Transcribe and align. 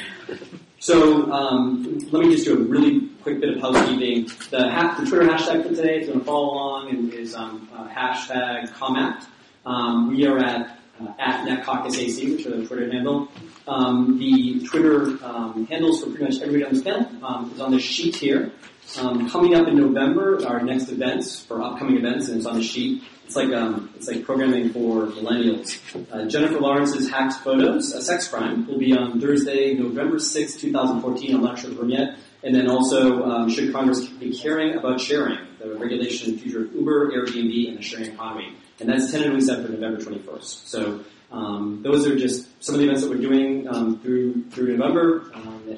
So 0.80 1.32
um, 1.32 2.00
let 2.12 2.26
me 2.26 2.34
just 2.34 2.46
do 2.46 2.54
a 2.54 2.62
really 2.62 3.10
quick 3.22 3.42
bit 3.42 3.58
of 3.58 3.62
housekeeping. 3.62 4.30
The, 4.50 4.70
ha- 4.70 4.96
the 5.00 5.10
Twitter 5.10 5.26
hashtag 5.26 5.64
for 5.64 5.70
today 5.70 6.02
is 6.02 6.08
going 6.08 6.20
to 6.20 6.26
follow 6.26 6.54
along 6.54 6.90
and 6.90 7.14
is 7.14 7.36
um, 7.36 7.70
uh, 7.74 7.90
hashtag 7.90 8.72
COMACT. 8.74 9.28
Um, 9.66 10.10
we 10.10 10.26
are 10.26 10.38
at 10.38 10.80
uh, 11.02 11.12
at 11.20 11.46
NetCaucusAC, 11.46 12.32
which 12.32 12.46
is 12.46 12.46
the 12.46 12.66
Twitter 12.66 12.90
handle. 12.90 13.28
Um, 13.68 14.18
the 14.18 14.66
Twitter 14.66 15.18
um, 15.26 15.66
handles 15.70 16.02
for 16.02 16.10
pretty 16.10 16.24
much 16.24 16.42
everybody 16.42 16.64
on 16.64 16.74
this 16.74 16.84
panel 16.84 17.26
um, 17.26 17.52
is 17.52 17.60
on 17.60 17.72
the 17.72 17.80
sheet 17.80 18.16
here. 18.16 18.52
Um, 18.98 19.30
coming 19.30 19.56
up 19.56 19.68
in 19.68 19.76
November, 19.76 20.46
our 20.48 20.62
next 20.62 20.90
events 20.90 21.40
for 21.40 21.62
upcoming 21.62 21.98
events, 21.98 22.30
and 22.30 22.38
it's 22.38 22.46
on 22.46 22.56
the 22.56 22.64
sheet. 22.64 23.04
It's 23.26 23.36
like 23.36 23.50
um, 23.50 23.92
it's 23.96 24.08
like 24.08 24.24
programming 24.24 24.72
for 24.72 25.08
millennials. 25.08 25.80
Uh, 26.12 26.26
Jennifer 26.28 26.60
Lawrence's 26.60 27.10
Hacked 27.10 27.44
Photos, 27.44 27.92
a 27.92 28.02
sex 28.02 28.28
crime, 28.28 28.68
will 28.68 28.78
be 28.78 28.96
on 28.96 29.20
Thursday, 29.20 29.74
November 29.74 30.20
6, 30.20 30.56
2014. 30.56 31.36
I'm 31.36 31.42
not 31.42 31.58
sure 31.58 31.72
the 31.72 31.76
room 31.76 31.90
yet. 31.90 32.18
And 32.44 32.54
then 32.54 32.70
also, 32.70 33.24
um, 33.24 33.50
should 33.50 33.74
Congress 33.74 34.06
be 34.08 34.38
caring 34.38 34.76
about 34.78 35.02
sharing, 35.02 35.40
the 35.60 35.74
regulation 35.76 36.38
future 36.38 36.66
of 36.66 36.76
Uber, 36.76 37.12
Airbnb, 37.12 37.70
and 37.70 37.78
the 37.80 37.82
sharing 37.82 38.12
economy. 38.14 38.56
And 38.80 38.88
that's 38.88 39.12
tentatively 39.12 39.42
set 39.42 39.66
for 39.66 39.72
November 39.72 40.00
21st. 40.00 40.68
So 40.68 41.04
um, 41.32 41.82
those 41.82 42.06
are 42.08 42.16
just 42.16 42.48
some 42.64 42.76
of 42.76 42.80
the 42.80 42.86
events 42.86 43.02
that 43.02 43.10
we're 43.10 43.18
doing 43.18 43.68
um, 43.68 44.00
through 44.00 44.50
through 44.52 44.78
November, 44.78 45.32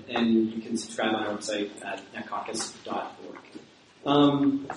and 0.10 0.52
you 0.52 0.62
can 0.62 0.78
subscribe 0.78 1.14
on 1.16 1.28
our 1.28 1.36
website 1.36 1.70
at 1.84 2.02
netcaucus.org. 2.14 3.38
Um, 4.06 4.68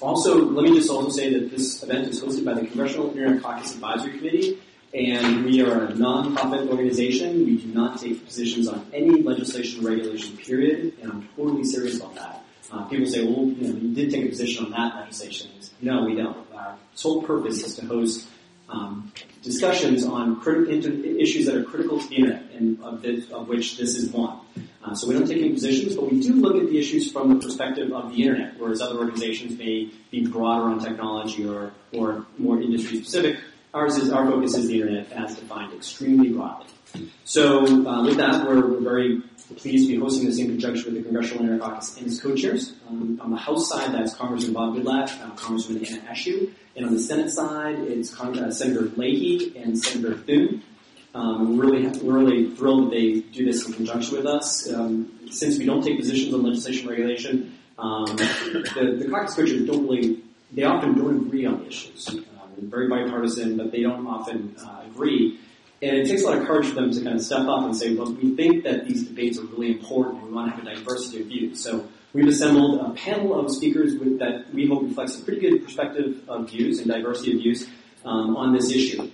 also, 0.00 0.44
let 0.44 0.64
me 0.64 0.76
just 0.76 0.90
also 0.90 1.10
say 1.10 1.32
that 1.32 1.50
this 1.50 1.82
event 1.82 2.08
is 2.08 2.22
hosted 2.22 2.44
by 2.44 2.54
the 2.54 2.66
Congressional 2.66 3.10
Internet 3.10 3.42
Caucus 3.42 3.74
Advisory 3.74 4.18
Committee, 4.18 4.58
and 4.94 5.44
we 5.44 5.62
are 5.62 5.86
a 5.86 5.94
non-profit 5.94 6.68
organization. 6.68 7.44
We 7.44 7.58
do 7.58 7.68
not 7.68 8.00
take 8.00 8.24
positions 8.24 8.68
on 8.68 8.86
any 8.92 9.22
legislation 9.22 9.84
or 9.84 9.90
regulation, 9.90 10.36
period, 10.36 10.94
and 11.02 11.12
I'm 11.12 11.28
totally 11.36 11.64
serious 11.64 11.98
about 11.98 12.14
that. 12.14 12.44
Uh, 12.70 12.84
people 12.84 13.06
say, 13.06 13.24
well, 13.24 13.44
you 13.44 13.68
know, 13.68 13.78
you 13.78 13.94
did 13.94 14.10
take 14.10 14.24
a 14.24 14.28
position 14.28 14.66
on 14.66 14.70
that 14.70 14.96
legislation. 14.96 15.50
No, 15.82 16.04
we 16.04 16.14
don't. 16.14 16.36
Our 16.54 16.78
sole 16.94 17.22
purpose 17.22 17.64
is 17.64 17.74
to 17.76 17.86
host 17.86 18.28
um, 18.72 19.12
discussions 19.42 20.04
on 20.04 20.40
issues 20.40 21.46
that 21.46 21.56
are 21.56 21.64
critical 21.64 22.00
to 22.00 22.08
the 22.08 22.16
internet, 22.16 22.44
and 22.56 22.82
of, 22.82 23.02
this, 23.02 23.30
of 23.30 23.48
which 23.48 23.76
this 23.76 23.96
is 23.96 24.10
one. 24.10 24.38
Uh, 24.84 24.94
so 24.94 25.06
we 25.06 25.14
don't 25.14 25.26
take 25.26 25.38
any 25.38 25.52
positions, 25.52 25.94
but 25.94 26.10
we 26.10 26.20
do 26.20 26.34
look 26.34 26.56
at 26.56 26.68
the 26.68 26.78
issues 26.78 27.12
from 27.12 27.28
the 27.28 27.44
perspective 27.44 27.92
of 27.92 28.10
the 28.10 28.22
internet, 28.22 28.58
whereas 28.58 28.80
other 28.80 28.98
organizations 28.98 29.56
may 29.56 29.90
be 30.10 30.26
broader 30.26 30.64
on 30.64 30.80
technology 30.80 31.46
or, 31.46 31.72
or 31.92 32.26
more 32.38 32.60
industry 32.60 32.98
specific. 32.98 33.38
Ours 33.74 33.96
is 33.96 34.10
our 34.10 34.26
focus 34.26 34.56
is 34.56 34.68
the 34.68 34.80
internet 34.80 35.10
as 35.12 35.36
defined 35.36 35.72
extremely 35.72 36.30
broadly. 36.30 36.66
So 37.24 37.64
uh, 37.86 38.04
with 38.04 38.16
that, 38.18 38.46
we're, 38.46 38.66
we're, 38.66 38.80
very 38.80 39.22
pleased 39.56 39.88
to 39.88 39.94
be 39.94 40.00
hosting 40.00 40.26
this 40.26 40.38
in 40.38 40.46
conjunction 40.46 40.92
with 40.92 40.94
the 40.94 41.08
Congressional 41.08 41.44
Internet 41.44 41.62
Caucus 41.62 41.96
and 41.96 42.06
its 42.06 42.20
co-chairs. 42.20 42.74
Um, 42.88 43.18
on 43.22 43.30
the 43.30 43.36
House 43.36 43.68
side, 43.68 43.94
that's 43.94 44.14
Congressman 44.14 44.52
Bob 44.52 44.74
Goodlatte, 44.74 45.18
uh, 45.22 45.30
Congresswoman 45.36 45.90
Anna 45.90 46.02
Eshoo, 46.10 46.52
and 46.76 46.86
on 46.86 46.94
the 46.94 47.00
Senate 47.00 47.30
side, 47.30 47.78
it's 47.80 48.14
Con- 48.14 48.38
uh, 48.38 48.50
Senator 48.50 48.90
Leahy 48.96 49.56
and 49.56 49.78
Senator 49.78 50.16
Thune. 50.16 50.62
Um, 51.14 51.58
we're 51.58 51.70
really, 51.70 51.86
we're 52.00 52.18
really 52.18 52.54
thrilled 52.54 52.86
that 52.86 52.90
they 52.92 53.20
do 53.20 53.44
this 53.44 53.66
in 53.66 53.74
conjunction 53.74 54.16
with 54.16 54.26
us. 54.26 54.72
Um, 54.72 55.12
since 55.30 55.58
we 55.58 55.66
don't 55.66 55.82
take 55.82 55.98
positions 55.98 56.32
on 56.32 56.42
legislation 56.42 56.88
regulation, 56.88 57.58
um, 57.78 58.06
the, 58.16 58.96
the 58.98 59.08
caucus 59.10 59.34
co-chairs 59.34 59.66
don't 59.66 59.86
really, 59.86 60.22
they 60.52 60.64
often 60.64 60.96
don't 60.96 61.26
agree 61.26 61.44
on 61.44 61.60
the 61.60 61.66
issues. 61.66 62.08
Um, 62.08 62.24
very 62.56 62.88
bipartisan, 62.88 63.58
but 63.58 63.72
they 63.72 63.82
don't 63.82 64.06
often 64.06 64.56
uh, 64.64 64.84
agree. 64.86 65.38
And 65.82 65.96
it 65.96 66.08
takes 66.08 66.22
a 66.22 66.26
lot 66.26 66.38
of 66.38 66.46
courage 66.46 66.68
for 66.68 66.76
them 66.76 66.92
to 66.92 67.02
kind 67.02 67.16
of 67.16 67.22
step 67.22 67.46
up 67.46 67.64
and 67.64 67.76
say, 67.76 67.90
look, 67.90 68.16
we 68.22 68.34
think 68.36 68.64
that 68.64 68.86
these 68.86 69.06
debates 69.06 69.38
are 69.38 69.44
really 69.44 69.72
important 69.72 70.18
and 70.18 70.28
we 70.28 70.32
want 70.32 70.50
to 70.50 70.56
have 70.56 70.66
a 70.66 70.74
diversity 70.76 71.20
of 71.22 71.26
views. 71.26 71.62
So 71.62 71.88
we've 72.12 72.28
assembled 72.28 72.80
a 72.80 72.90
panel 72.94 73.38
of 73.38 73.50
speakers 73.50 73.94
with, 73.98 74.18
that 74.18 74.52
we 74.52 74.66
hope 74.66 74.82
reflects 74.82 75.18
a 75.18 75.22
pretty 75.22 75.40
good 75.40 75.64
perspective 75.64 76.22
of 76.28 76.50
views 76.50 76.78
and 76.78 76.88
diversity 76.88 77.32
of 77.32 77.38
views 77.38 77.66
um, 78.04 78.36
on 78.36 78.52
this 78.52 78.70
issue. 78.70 79.10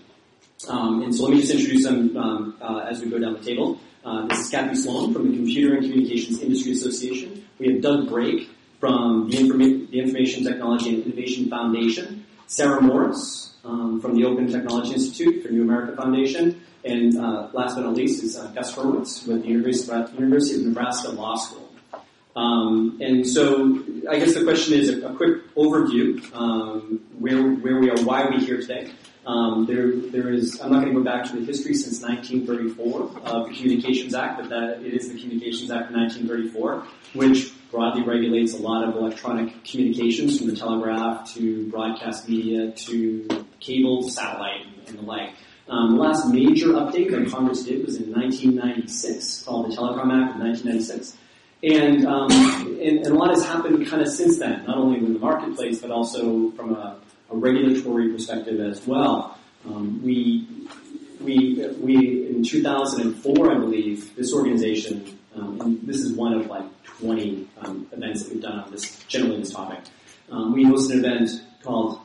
Um, 0.69 1.03
and 1.03 1.15
so 1.15 1.25
let 1.25 1.35
me 1.35 1.41
just 1.41 1.53
introduce 1.53 1.85
them 1.85 2.17
um, 2.17 2.57
uh, 2.61 2.87
as 2.91 3.01
we 3.01 3.09
go 3.09 3.19
down 3.19 3.35
the 3.35 3.41
table. 3.41 3.79
Uh, 4.05 4.27
this 4.27 4.41
is 4.41 4.51
Kathy 4.51 4.75
Sloan 4.75 5.13
from 5.13 5.31
the 5.31 5.37
Computer 5.37 5.77
and 5.77 5.85
Communications 5.85 6.41
Industry 6.41 6.73
Association. 6.73 7.45
We 7.59 7.73
have 7.73 7.83
Doug 7.83 8.09
Brake 8.09 8.49
from 8.81 9.29
the, 9.29 9.37
Informa- 9.37 9.91
the 9.91 10.01
Information 10.01 10.45
Technology 10.45 10.95
and 10.95 11.05
Innovation 11.05 11.49
Foundation. 11.49 12.25
Sarah 12.47 12.81
Morris 12.81 13.55
um, 13.65 14.01
from 14.01 14.15
the 14.15 14.25
Open 14.25 14.51
Technology 14.51 14.95
Institute 14.95 15.43
for 15.43 15.51
New 15.51 15.63
America 15.63 15.95
Foundation. 15.97 16.61
And 16.85 17.19
uh, 17.19 17.51
last 17.53 17.75
but 17.75 17.83
not 17.83 17.95
least 17.95 18.23
is 18.23 18.37
uh, 18.37 18.47
Gus 18.49 18.75
Hurwitz 18.75 19.27
with 19.27 19.43
the 19.43 19.49
University 19.49 20.61
of 20.61 20.67
Nebraska 20.67 21.11
Law 21.11 21.37
School. 21.37 21.68
Um, 22.37 22.99
and 23.01 23.27
so 23.27 23.83
I 24.09 24.19
guess 24.19 24.35
the 24.35 24.45
question 24.45 24.75
is 24.75 24.91
a, 24.91 25.09
a 25.09 25.15
quick 25.15 25.55
overview, 25.55 26.33
um, 26.35 27.01
where, 27.19 27.43
where 27.43 27.79
we 27.79 27.91
are, 27.91 28.01
why 28.05 28.23
are 28.23 28.31
we 28.31 28.45
here 28.45 28.61
today. 28.61 28.93
Um, 29.27 29.67
there, 29.67 29.95
there 29.95 30.31
is, 30.33 30.59
I'm 30.61 30.73
not 30.73 30.83
going 30.83 30.95
to 30.95 31.01
go 31.01 31.05
back 31.05 31.27
to 31.31 31.37
the 31.37 31.45
history 31.45 31.75
since 31.75 32.01
1934 32.01 33.03
of 33.27 33.49
the 33.49 33.55
Communications 33.55 34.15
Act, 34.15 34.41
but 34.41 34.49
that 34.49 34.81
it 34.83 34.95
is 34.95 35.13
the 35.13 35.21
Communications 35.21 35.71
Act 35.71 35.91
of 35.91 35.97
1934, 35.97 36.87
which 37.13 37.53
broadly 37.71 38.03
regulates 38.03 38.55
a 38.55 38.57
lot 38.57 38.89
of 38.89 38.97
electronic 38.97 39.65
communications 39.65 40.39
from 40.39 40.47
the 40.47 40.57
telegraph 40.57 41.31
to 41.35 41.69
broadcast 41.71 42.27
media 42.27 42.73
to 42.73 43.29
cable 43.61 44.09
satellite 44.09 44.65
and 44.87 44.99
the 44.99 45.03
like. 45.03 45.35
Um, 45.69 45.97
the 45.97 46.01
last 46.01 46.33
major 46.33 46.69
update 46.69 47.11
that 47.11 47.31
Congress 47.31 47.65
did 47.65 47.85
was 47.85 47.97
in 47.97 48.11
1996, 48.11 49.43
called 49.43 49.71
the 49.71 49.77
Telecom 49.77 50.11
Act 50.11 50.37
of 50.37 50.41
1996. 50.41 51.19
And, 51.63 52.07
um, 52.07 52.31
and, 52.31 52.99
and, 52.99 53.07
a 53.07 53.15
lot 53.15 53.31
has 53.31 53.45
happened 53.45 53.85
kind 53.89 54.01
of 54.01 54.09
since 54.09 54.39
then, 54.39 54.65
not 54.67 54.79
only 54.79 54.99
in 54.99 55.13
the 55.13 55.19
marketplace, 55.19 55.81
but 55.81 55.91
also 55.91 56.53
from 56.53 56.75
a, 56.77 57.01
a 57.31 57.37
regulatory 57.37 58.13
perspective 58.13 58.61
as 58.61 58.87
well. 58.87 59.37
Um, 59.67 60.01
we, 60.05 60.47
we, 61.21 61.67
we, 61.81 62.29
in 62.29 62.45
2004, 62.45 63.51
I 63.51 63.59
believe, 63.59 64.15
this 64.15 64.33
organization, 64.33 65.19
um, 65.35 65.61
and 65.61 65.83
this 65.83 65.97
is 65.97 66.13
one 66.13 66.35
of 66.35 66.47
like 66.47 66.65
20 66.85 67.49
um, 67.63 67.89
events 67.91 68.23
that 68.23 68.33
we've 68.33 68.43
done 68.43 68.61
on 68.61 68.71
this, 68.71 69.03
generally 69.05 69.39
this 69.41 69.53
topic. 69.53 69.81
Um, 70.31 70.53
we 70.53 70.65
hosted 70.65 70.93
an 70.93 71.05
event 71.05 71.31
called 71.65 72.01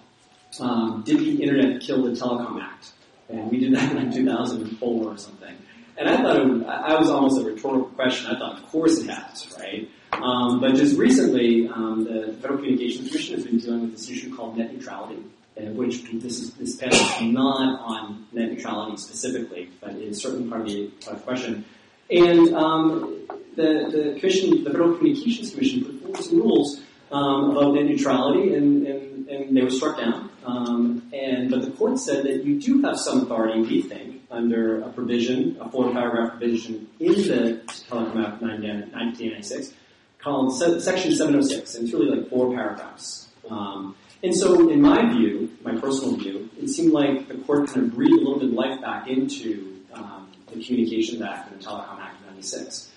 um, 0.59 1.03
Did 1.05 1.19
the 1.19 1.43
Internet 1.43 1.81
Kill 1.81 2.03
the 2.03 2.11
Telecom 2.11 2.59
Act? 2.59 2.91
And 3.29 3.51
we 3.51 3.59
did 3.59 3.75
that 3.75 3.91
in 3.91 3.97
like 3.97 4.15
2004 4.15 5.03
or 5.03 5.17
something. 5.17 5.55
And 5.97 6.09
I 6.09 6.17
thought 6.17 6.37
it, 6.37 6.65
I 6.65 6.95
was 6.95 7.09
almost 7.09 7.39
a 7.39 7.43
rhetorical 7.43 7.89
question. 7.89 8.27
I 8.27 8.39
thought, 8.39 8.57
of 8.57 8.67
course 8.69 8.99
it 8.99 9.09
has, 9.09 9.55
right? 9.59 9.89
Um, 10.11 10.59
but 10.59 10.75
just 10.75 10.97
recently, 10.97 11.67
um, 11.67 12.03
the 12.05 12.33
Federal 12.41 12.59
Communications 12.59 13.09
Commission 13.09 13.35
has 13.35 13.45
been 13.45 13.57
dealing 13.57 13.81
with 13.81 13.91
this 13.91 14.09
issue 14.09 14.35
called 14.35 14.57
net 14.57 14.73
neutrality, 14.73 15.21
which 15.55 16.03
this 16.13 16.39
is 16.39 16.53
this 16.55 16.75
panel 16.77 16.97
is 16.97 17.21
not 17.21 17.79
on 17.81 18.27
net 18.31 18.51
neutrality 18.51 18.97
specifically, 18.97 19.69
but 19.81 19.91
it 19.91 20.03
is 20.03 20.21
certainly 20.21 20.49
part 20.49 20.61
of 20.61 20.67
the 20.67 20.89
question. 21.23 21.65
And 22.09 22.53
um, 22.55 23.27
the, 23.55 23.89
the 24.13 24.19
commission, 24.19 24.63
the 24.63 24.69
Federal 24.69 24.95
Communications 24.97 25.51
Commission, 25.51 25.85
put 25.85 26.01
forward 26.01 26.23
some 26.23 26.37
rules 26.37 26.81
um, 27.11 27.51
about 27.51 27.73
net 27.75 27.85
neutrality, 27.85 28.53
and, 28.53 28.85
and, 28.85 29.27
and 29.29 29.57
they 29.57 29.61
were 29.61 29.69
struck 29.69 29.97
down. 29.97 30.29
Um, 30.45 31.09
and 31.13 31.49
but 31.49 31.61
the 31.61 31.71
court 31.71 31.97
said 31.99 32.25
that 32.25 32.43
you 32.43 32.59
do 32.59 32.81
have 32.81 32.99
some 32.99 33.21
authority, 33.21 33.61
we 33.61 33.81
think, 33.81 34.12
under 34.33 34.81
a 34.81 34.89
provision, 34.89 35.57
a 35.61 35.69
four 35.69 35.91
paragraph 35.91 36.31
provision 36.31 36.87
in 36.99 37.13
the 37.13 37.61
Telecom 37.89 38.25
Act 38.25 38.41
1996 38.41 39.73
called 40.19 40.57
Section 40.57 41.11
706, 41.15 41.75
and 41.75 41.83
it's 41.85 41.93
really 41.93 42.17
like 42.17 42.29
four 42.29 42.53
paragraphs. 42.53 43.27
Um, 43.49 43.95
and 44.23 44.33
so, 44.35 44.69
in 44.69 44.81
my 44.81 45.11
view, 45.11 45.51
my 45.63 45.75
personal 45.75 46.15
view, 46.15 46.49
it 46.61 46.69
seemed 46.69 46.93
like 46.93 47.27
the 47.27 47.35
court 47.35 47.67
kind 47.67 47.87
of 47.87 47.93
breathed 47.93 48.13
a 48.13 48.17
little 48.17 48.39
bit 48.39 48.49
of 48.49 48.53
life 48.53 48.79
back 48.81 49.09
into 49.09 49.81
um, 49.93 50.31
the 50.47 50.63
Communications 50.63 51.21
Act 51.21 51.51
and 51.51 51.61
the 51.61 51.65
Telecom 51.65 51.99
Act 51.99 52.21
of 52.21 52.27
96. 52.27 52.89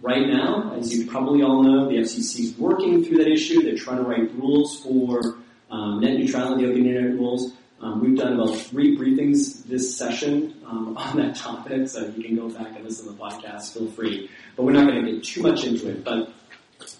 Right 0.00 0.26
now, 0.26 0.74
as 0.76 0.92
you 0.92 1.06
probably 1.06 1.42
all 1.42 1.62
know, 1.62 1.88
the 1.88 1.98
FCC 1.98 2.40
is 2.40 2.58
working 2.58 3.04
through 3.04 3.18
that 3.18 3.28
issue. 3.28 3.62
They're 3.62 3.76
trying 3.76 3.98
to 3.98 4.02
write 4.02 4.34
rules 4.34 4.82
for 4.82 5.38
Um, 5.72 6.00
net 6.00 6.18
neutrality, 6.18 6.64
of 6.64 6.74
the 6.74 6.80
open 6.80 6.86
internet 6.86 7.18
rules. 7.18 7.54
Um, 7.82 8.00
we've 8.00 8.16
done 8.16 8.34
about 8.34 8.56
three 8.56 8.96
briefings 8.96 9.64
this 9.64 9.96
session 9.96 10.54
um, 10.64 10.96
on 10.96 11.16
that 11.16 11.34
topic, 11.34 11.88
so 11.88 12.06
you 12.16 12.22
can 12.22 12.36
go 12.36 12.48
back 12.48 12.76
and 12.76 12.84
listen 12.84 13.06
to 13.06 13.12
the 13.12 13.18
podcast. 13.18 13.74
Feel 13.74 13.90
free, 13.90 14.30
but 14.56 14.62
we're 14.62 14.72
not 14.72 14.86
going 14.86 15.04
to 15.04 15.12
get 15.12 15.24
too 15.24 15.42
much 15.42 15.64
into 15.64 15.90
it. 15.90 16.04
But 16.04 16.32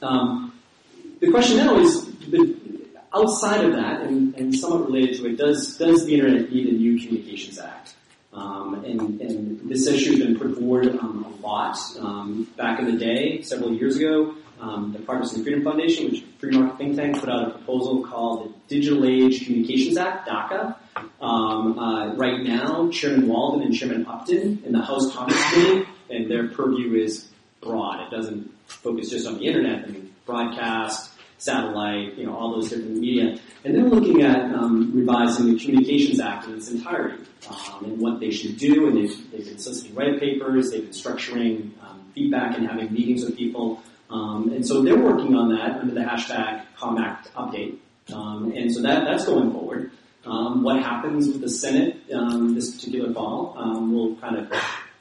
um, 0.02 0.52
the 1.20 1.30
question 1.30 1.58
now 1.58 1.78
is, 1.78 2.10
outside 3.14 3.64
of 3.64 3.74
that, 3.74 4.02
and, 4.02 4.34
and, 4.34 4.54
somewhat 4.54 4.86
related 4.86 5.18
to 5.18 5.26
it, 5.26 5.36
does 5.36 5.78
does 5.78 6.04
the 6.04 6.14
internet 6.14 6.50
need 6.50 6.66
a 6.68 6.72
new 6.72 6.98
Communications 6.98 7.60
Act? 7.60 7.94
Um, 8.32 8.82
and, 8.84 9.20
and, 9.20 9.70
this 9.70 9.86
issue 9.86 10.12
has 10.12 10.20
been 10.20 10.38
put 10.38 10.58
forward 10.58 10.98
um, 10.98 11.24
a 11.24 11.46
lot. 11.46 11.78
Um, 12.00 12.48
back 12.56 12.80
in 12.80 12.86
the 12.86 12.98
day, 12.98 13.42
several 13.42 13.72
years 13.72 13.96
ago, 13.96 14.34
um, 14.62 14.92
the 14.92 15.12
and 15.12 15.42
Freedom 15.42 15.64
Foundation, 15.64 16.06
which 16.06 16.22
is 16.22 16.22
a 16.22 16.38
free 16.38 16.56
market 16.56 16.78
think 16.78 16.96
tank, 16.96 17.18
put 17.18 17.28
out 17.28 17.48
a 17.48 17.50
proposal 17.50 18.06
called 18.06 18.44
the 18.44 18.74
Digital 18.74 19.04
Age 19.04 19.44
Communications 19.44 19.96
Act, 19.96 20.28
DACA. 20.28 20.76
Um, 21.20 21.78
uh, 21.78 22.14
right 22.14 22.40
now, 22.42 22.88
Chairman 22.90 23.26
Walden 23.26 23.62
and 23.62 23.74
Chairman 23.74 24.06
Upton 24.06 24.62
in 24.64 24.72
the 24.72 24.80
House 24.80 25.12
Commerce 25.12 25.52
Committee, 25.52 25.88
and 26.10 26.30
their 26.30 26.48
purview 26.48 26.94
is 26.94 27.28
broad. 27.60 28.06
It 28.06 28.16
doesn't 28.16 28.50
focus 28.66 29.10
just 29.10 29.26
on 29.26 29.38
the 29.38 29.46
internet, 29.46 29.84
I 29.84 29.90
mean, 29.90 30.14
broadcast, 30.24 31.10
satellite, 31.38 32.16
you 32.16 32.26
know, 32.26 32.36
all 32.36 32.52
those 32.54 32.70
different 32.70 32.98
media. 32.98 33.38
And 33.64 33.74
they're 33.74 33.82
looking 33.82 34.22
at 34.22 34.54
um, 34.54 34.92
revising 34.94 35.52
the 35.52 35.58
Communications 35.58 36.20
Act 36.20 36.46
in 36.46 36.54
its 36.54 36.70
entirety 36.70 37.24
um, 37.50 37.84
and 37.84 37.98
what 38.00 38.20
they 38.20 38.30
should 38.30 38.58
do. 38.58 38.86
And 38.86 38.96
they've, 38.96 39.32
they've 39.32 39.44
been 39.44 39.58
soliciting 39.58 39.96
white 39.96 40.20
papers, 40.20 40.70
they've 40.70 40.82
been 40.82 40.92
structuring 40.92 41.72
um, 41.82 42.04
feedback 42.14 42.56
and 42.56 42.68
having 42.68 42.92
meetings 42.92 43.24
with 43.24 43.36
people. 43.36 43.82
Um, 44.12 44.52
and 44.52 44.66
so 44.66 44.82
they're 44.82 44.98
working 44.98 45.34
on 45.34 45.48
that 45.54 45.80
under 45.80 45.94
the 45.94 46.00
hashtag 46.00 46.64
ComAct 46.78 47.30
update. 47.32 47.78
Um, 48.12 48.52
and 48.54 48.72
so 48.72 48.82
that, 48.82 49.04
that's 49.04 49.24
going 49.24 49.50
forward. 49.52 49.90
Um, 50.26 50.62
what 50.62 50.82
happens 50.82 51.26
with 51.26 51.40
the 51.40 51.48
Senate 51.48 52.06
this 52.54 52.74
particular 52.74 53.12
fall 53.12 53.54
will 53.90 54.16
kind 54.16 54.36
of 54.36 54.52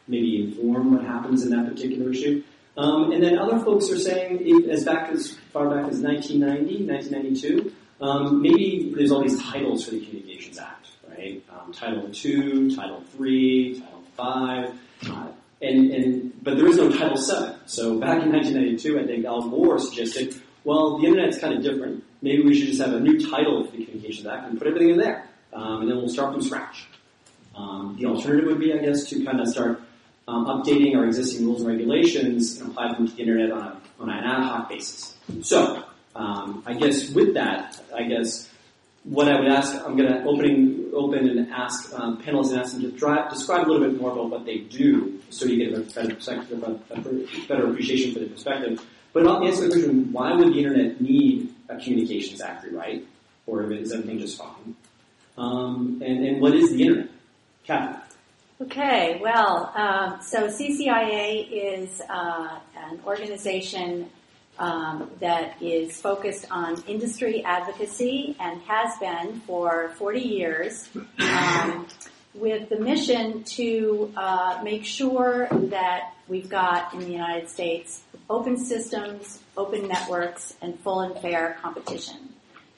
maybe 0.07 0.43
inform 0.43 0.93
what 0.93 1.03
happens 1.03 1.43
in 1.43 1.49
that 1.51 1.67
particular 1.67 2.11
issue. 2.11 2.43
Um, 2.77 3.11
and 3.11 3.23
then 3.23 3.37
other 3.37 3.59
folks 3.59 3.89
are 3.89 3.99
saying, 3.99 4.69
as 4.69 4.85
back 4.85 5.09
as 5.11 5.37
far 5.51 5.69
back 5.69 5.91
as 5.91 5.99
1990, 5.99 6.85
1992, 6.85 7.73
um, 8.01 8.41
maybe 8.41 8.93
there's 8.95 9.11
all 9.11 9.21
these 9.21 9.41
titles 9.43 9.85
for 9.85 9.91
the 9.91 10.05
Communications 10.05 10.57
Act, 10.57 10.87
right? 11.09 11.43
Um, 11.51 11.71
Title 11.73 12.09
II, 12.09 12.75
Title 12.75 13.03
III, 13.19 13.79
Title 13.79 14.03
V, 14.17 15.09
uh, 15.09 15.27
and, 15.61 15.91
and 15.91 16.43
but 16.43 16.57
there 16.57 16.67
is 16.67 16.77
no 16.77 16.89
Title 16.91 17.17
VII. 17.17 17.50
So 17.65 17.99
back 17.99 18.23
in 18.23 18.31
1992, 18.31 18.99
I 18.99 19.05
think 19.05 19.25
Al 19.25 19.49
Gore 19.49 19.79
suggested, 19.79 20.41
well, 20.63 20.97
the 20.99 21.07
internet's 21.07 21.39
kind 21.39 21.53
of 21.53 21.63
different. 21.63 22.03
Maybe 22.21 22.43
we 22.43 22.55
should 22.55 22.67
just 22.67 22.81
have 22.81 22.93
a 22.93 22.99
new 22.99 23.19
title 23.19 23.65
for 23.65 23.71
the 23.75 23.85
Communications 23.85 24.27
Act 24.27 24.49
and 24.49 24.57
put 24.57 24.67
everything 24.67 24.91
in 24.91 24.97
there, 24.97 25.27
um, 25.53 25.81
and 25.81 25.89
then 25.89 25.97
we'll 25.97 26.09
start 26.09 26.33
from 26.33 26.41
scratch. 26.41 26.85
Um, 27.55 27.97
the 27.99 28.05
alternative 28.07 28.47
would 28.47 28.59
be, 28.59 28.73
I 28.73 28.77
guess, 28.77 29.05
to 29.09 29.23
kind 29.25 29.39
of 29.39 29.47
start 29.47 29.81
um, 30.27 30.45
updating 30.45 30.95
our 30.95 31.05
existing 31.05 31.45
rules 31.45 31.61
and 31.61 31.69
regulations 31.69 32.59
and 32.59 32.71
apply 32.71 32.93
them 32.93 33.07
to 33.07 33.13
the 33.13 33.21
internet 33.21 33.51
on, 33.51 33.61
a, 33.61 33.81
on 33.99 34.09
an 34.09 34.23
ad 34.23 34.43
hoc 34.43 34.69
basis. 34.69 35.15
So, 35.41 35.83
um, 36.15 36.63
I 36.65 36.73
guess 36.73 37.09
with 37.09 37.33
that, 37.33 37.81
I 37.95 38.03
guess 38.03 38.49
what 39.03 39.27
I 39.27 39.39
would 39.39 39.50
ask, 39.50 39.74
I'm 39.83 39.98
going 39.98 40.12
to 40.12 40.24
opening 40.24 40.92
open 40.94 41.27
and 41.27 41.50
ask 41.51 41.94
um, 41.94 42.21
panelists 42.21 42.51
and 42.51 42.59
ask 42.59 42.74
them 42.74 42.81
to 42.81 42.89
describe 43.30 43.65
a 43.65 43.68
little 43.68 43.88
bit 43.88 44.00
more 44.00 44.12
about 44.12 44.30
what 44.30 44.45
they 44.45 44.59
do, 44.59 45.19
so 45.30 45.45
you 45.45 45.69
get 45.69 45.77
a 45.77 45.81
better 45.81 46.15
perspective, 46.15 46.63
a 46.63 47.00
better 47.48 47.68
appreciation 47.69 48.13
for 48.13 48.19
the 48.19 48.27
perspective. 48.27 48.86
But 49.13 49.27
I'll 49.27 49.44
answer 49.44 49.68
the 49.68 49.69
question: 49.69 50.12
Why 50.12 50.33
would 50.33 50.53
the 50.53 50.57
internet 50.57 51.01
need 51.01 51.53
a 51.69 51.77
Communications 51.77 52.42
Act 52.42 52.65
rewrite, 52.65 53.07
or 53.45 53.71
is 53.71 53.92
everything 53.92 54.19
just 54.19 54.38
fine? 54.38 54.75
Um, 55.38 56.01
and, 56.06 56.25
and 56.25 56.42
what 56.42 56.54
is 56.54 56.71
the 56.71 56.81
internet, 56.81 57.09
Kathy? 57.65 58.00
Okay, 58.62 59.19
well, 59.21 59.71
um, 59.75 60.21
so 60.21 60.47
CCIA 60.47 61.47
is 61.51 62.01
uh, 62.07 62.59
an 62.77 63.00
organization 63.06 64.09
um, 64.61 65.09
that 65.19 65.59
is 65.59 65.99
focused 65.99 66.45
on 66.51 66.81
industry 66.87 67.43
advocacy 67.43 68.35
and 68.39 68.61
has 68.61 68.95
been 68.99 69.41
for 69.41 69.89
40 69.97 70.19
years 70.19 70.87
um, 71.19 71.87
with 72.35 72.69
the 72.69 72.79
mission 72.79 73.43
to 73.43 74.13
uh, 74.15 74.61
make 74.63 74.85
sure 74.85 75.47
that 75.51 76.13
we've 76.27 76.47
got 76.47 76.93
in 76.93 76.99
the 76.99 77.11
United 77.11 77.49
States 77.49 78.03
open 78.29 78.55
systems, 78.55 79.39
open 79.57 79.87
networks, 79.87 80.53
and 80.61 80.79
full 80.79 81.01
and 81.01 81.19
fair 81.19 81.57
competition. 81.59 82.29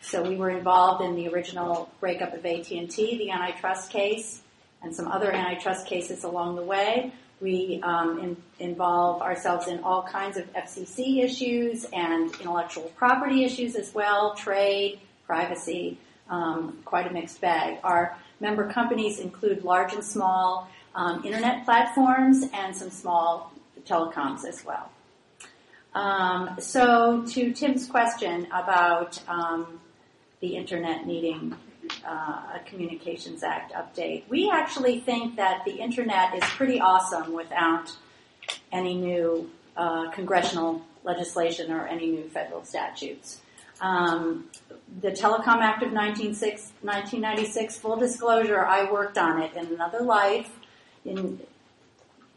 So 0.02 0.24
we 0.24 0.38
were 0.38 0.50
involved 0.50 1.04
in 1.04 1.16
the 1.16 1.28
original 1.28 1.92
breakup 2.00 2.34
of 2.34 2.46
AT&T, 2.46 3.18
the 3.18 3.30
antitrust 3.30 3.92
case 3.92 4.42
and 4.82 4.96
some 4.96 5.08
other 5.08 5.32
antitrust 5.32 5.86
cases 5.86 6.24
along 6.24 6.56
the 6.56 6.64
way. 6.64 7.12
We 7.44 7.82
um, 7.84 8.20
in, 8.20 8.38
involve 8.60 9.22
ourselves 9.22 9.68
in 9.68 9.84
all 9.84 10.04
kinds 10.04 10.38
of 10.38 10.52
FCC 10.54 11.22
issues 11.22 11.86
and 11.92 12.34
intellectual 12.36 12.84
property 12.96 13.44
issues 13.44 13.76
as 13.76 13.94
well, 13.94 14.34
trade, 14.34 15.02
privacy, 15.28 15.98
um, 16.30 16.80
quite 16.86 17.06
a 17.06 17.12
mixed 17.12 17.42
bag. 17.42 17.80
Our 17.84 18.18
member 18.40 18.72
companies 18.72 19.20
include 19.20 19.66
large 19.66 19.92
and 19.92 20.02
small 20.02 20.70
um, 20.96 21.26
internet 21.26 21.66
platforms 21.66 22.46
and 22.54 22.74
some 22.74 22.90
small 22.90 23.52
telecoms 23.86 24.46
as 24.46 24.64
well. 24.64 24.90
Um, 25.94 26.56
so 26.60 27.26
to 27.28 27.52
Tim's 27.52 27.88
question 27.88 28.48
about 28.54 29.20
um, 29.28 29.82
the 30.40 30.56
internet 30.56 31.06
needing 31.06 31.58
uh, 32.06 32.56
a 32.56 32.62
Communications 32.66 33.44
Act 33.44 33.74
update. 33.74 34.24
We 34.30 34.50
actually 34.50 35.00
think 35.00 35.36
that 35.36 35.64
the 35.66 35.76
internet 35.80 36.36
is 36.36 36.44
pretty 36.44 36.80
awesome 36.80 37.34
without 37.34 37.92
any 38.72 38.96
new 38.96 39.50
uh, 39.76 40.12
congressional 40.12 40.82
legislation 41.04 41.72
or 41.72 41.88
any 41.88 42.12
new 42.12 42.30
federal 42.30 42.64
statutes. 42.64 43.42
Um, 43.82 44.46
the 45.02 45.12
Telecom 45.12 45.62
Act 45.62 45.84
of 45.84 45.92
1996, 45.92 47.78
full 47.78 47.98
disclosure, 47.98 48.66
I 48.66 48.90
worked 48.92 49.18
on 49.18 49.42
it 49.42 49.56
in 49.56 49.66
another 49.68 50.02
life 50.02 50.50
in 51.04 51.40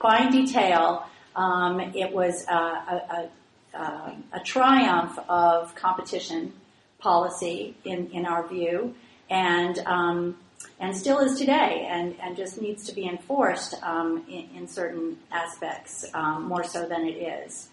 fine 0.00 0.32
detail. 0.32 1.06
Um, 1.34 1.80
it 1.80 2.12
was 2.12 2.46
a, 2.48 2.54
a, 2.54 3.28
a, 3.74 4.16
a, 4.32 4.40
triumph 4.40 5.18
of 5.28 5.74
competition 5.74 6.54
policy 6.98 7.76
in, 7.84 8.10
in 8.10 8.24
our 8.24 8.48
view 8.48 8.94
and 9.30 9.78
um, 9.80 10.36
and 10.78 10.96
still 10.96 11.20
is 11.20 11.38
today, 11.38 11.86
and, 11.90 12.14
and 12.20 12.36
just 12.36 12.60
needs 12.60 12.84
to 12.86 12.94
be 12.94 13.08
enforced 13.08 13.74
um, 13.82 14.24
in, 14.28 14.48
in, 14.54 14.68
certain 14.68 15.16
aspects 15.32 16.04
um, 16.12 16.44
more 16.44 16.64
so 16.64 16.86
than 16.86 17.06
it 17.06 17.14
is. 17.16 17.68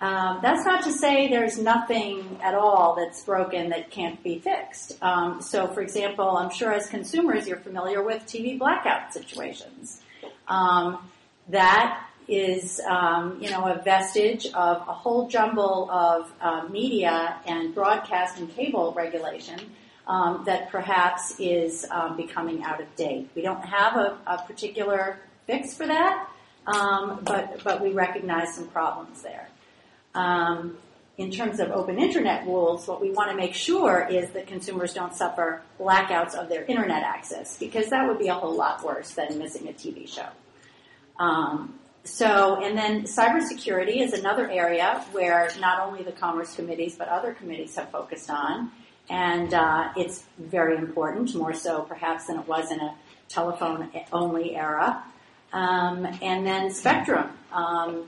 Um, 0.00 0.40
that's 0.42 0.66
not 0.66 0.82
to 0.84 0.92
say 0.92 1.28
there's 1.28 1.58
nothing 1.58 2.40
at 2.42 2.54
all 2.54 2.96
that's 2.96 3.22
broken 3.22 3.70
that 3.70 3.90
can't 3.90 4.20
be 4.24 4.40
fixed. 4.40 5.00
Um, 5.02 5.40
so, 5.40 5.68
for 5.68 5.80
example, 5.80 6.36
I'm 6.36 6.50
sure 6.50 6.72
as 6.72 6.88
consumers 6.88 7.46
you're 7.46 7.58
familiar 7.58 8.02
with 8.02 8.24
TV 8.24 8.58
blackout 8.58 9.12
situations. 9.12 10.02
Um, 10.48 11.08
that 11.48 12.08
is, 12.26 12.80
you 12.80 13.50
know, 13.50 13.66
a 13.66 13.80
vestige 13.84 14.46
of 14.46 14.78
a 14.88 14.92
whole 14.92 15.28
jumble 15.28 15.88
of 15.90 16.32
uh, 16.40 16.66
media 16.68 17.36
and 17.46 17.72
broadcast 17.72 18.38
and 18.38 18.52
cable 18.54 18.92
regulation 18.96 19.60
um, 20.06 20.44
that 20.46 20.70
perhaps 20.70 21.38
is 21.38 21.86
um, 21.90 22.16
becoming 22.16 22.62
out 22.62 22.80
of 22.80 22.94
date. 22.96 23.30
We 23.34 23.42
don't 23.42 23.64
have 23.64 23.96
a, 23.96 24.18
a 24.26 24.42
particular 24.42 25.18
fix 25.46 25.74
for 25.74 25.86
that, 25.86 26.28
um, 26.66 27.20
but 27.24 27.62
but 27.64 27.80
we 27.80 27.92
recognize 27.92 28.54
some 28.54 28.68
problems 28.68 29.22
there. 29.22 29.48
Um, 30.14 30.76
in 31.18 31.30
terms 31.30 31.60
of 31.60 31.70
open 31.70 31.98
internet 31.98 32.46
rules, 32.46 32.88
what 32.88 33.00
we 33.00 33.10
want 33.10 33.30
to 33.30 33.36
make 33.36 33.54
sure 33.54 34.06
is 34.10 34.30
that 34.30 34.46
consumers 34.46 34.94
don't 34.94 35.14
suffer 35.14 35.62
blackouts 35.78 36.34
of 36.34 36.48
their 36.48 36.64
internet 36.64 37.02
access 37.02 37.58
because 37.58 37.90
that 37.90 38.08
would 38.08 38.18
be 38.18 38.28
a 38.28 38.34
whole 38.34 38.56
lot 38.56 38.82
worse 38.82 39.12
than 39.12 39.38
missing 39.38 39.68
a 39.68 39.72
TV 39.72 40.08
show. 40.08 40.26
Um, 41.18 41.78
so, 42.04 42.60
and 42.62 42.76
then 42.76 43.04
cybersecurity 43.04 44.00
is 44.00 44.12
another 44.14 44.50
area 44.50 45.04
where 45.12 45.50
not 45.60 45.86
only 45.86 46.02
the 46.02 46.12
commerce 46.12 46.56
committees 46.56 46.96
but 46.96 47.08
other 47.08 47.34
committees 47.34 47.76
have 47.76 47.90
focused 47.90 48.30
on 48.30 48.72
and 49.10 49.52
uh, 49.52 49.90
it's 49.96 50.24
very 50.38 50.76
important, 50.76 51.34
more 51.34 51.52
so 51.52 51.82
perhaps 51.82 52.26
than 52.26 52.38
it 52.38 52.46
was 52.46 52.70
in 52.70 52.80
a 52.80 52.94
telephone 53.28 53.90
only 54.12 54.56
era. 54.56 55.04
Um, 55.52 56.06
and 56.22 56.46
then 56.46 56.70
Spectrum. 56.70 57.30
Um, 57.52 58.06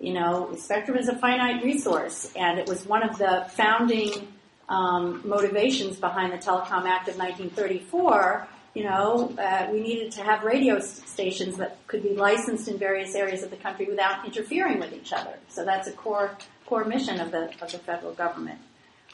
you 0.00 0.14
know, 0.14 0.54
Spectrum 0.56 0.96
is 0.96 1.08
a 1.08 1.16
finite 1.16 1.62
resource, 1.62 2.32
and 2.34 2.58
it 2.58 2.68
was 2.68 2.86
one 2.86 3.02
of 3.08 3.18
the 3.18 3.46
founding 3.50 4.28
um, 4.68 5.20
motivations 5.24 5.96
behind 5.98 6.32
the 6.32 6.38
Telecom 6.38 6.86
Act 6.86 7.08
of 7.08 7.16
1934. 7.18 8.48
You 8.74 8.84
know, 8.84 9.34
uh, 9.38 9.68
we 9.70 9.80
needed 9.80 10.12
to 10.12 10.22
have 10.22 10.44
radio 10.44 10.80
stations 10.80 11.58
that 11.58 11.86
could 11.86 12.02
be 12.02 12.14
licensed 12.14 12.68
in 12.68 12.78
various 12.78 13.14
areas 13.14 13.42
of 13.42 13.50
the 13.50 13.56
country 13.56 13.86
without 13.86 14.24
interfering 14.24 14.80
with 14.80 14.94
each 14.94 15.12
other. 15.12 15.34
So 15.48 15.64
that's 15.64 15.88
a 15.88 15.92
core 15.92 16.36
core 16.64 16.84
mission 16.86 17.20
of 17.20 17.30
the 17.30 17.50
of 17.60 17.70
the 17.70 17.78
federal 17.78 18.14
government. 18.14 18.58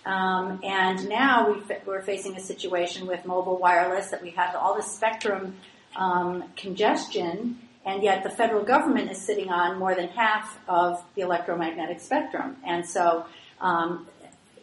Um, 0.07 0.61
and 0.63 1.09
now 1.09 1.53
we 1.53 1.93
are 1.93 2.03
facing 2.03 2.37
a 2.37 2.41
situation 2.41 3.07
with 3.07 3.27
mobile 3.27 3.59
wireless 3.59 4.11
that 4.11 4.23
we 4.23 4.31
have 4.31 4.55
all 4.55 4.75
the 4.75 4.83
spectrum 4.83 5.57
um, 5.97 6.45
congestion, 6.57 7.59
and 7.85 8.03
yet 8.03 8.23
the 8.23 8.31
federal 8.31 8.65
government 8.65 9.11
is 9.11 9.19
sitting 9.19 9.51
on 9.51 9.79
more 9.79 9.95
than 9.95 10.09
half 10.09 10.59
of 10.69 11.05
the 11.15 11.23
electromagnetic 11.23 12.01
spectrum. 12.01 12.57
And 12.65 12.89
so 12.89 13.27
um, 13.61 14.07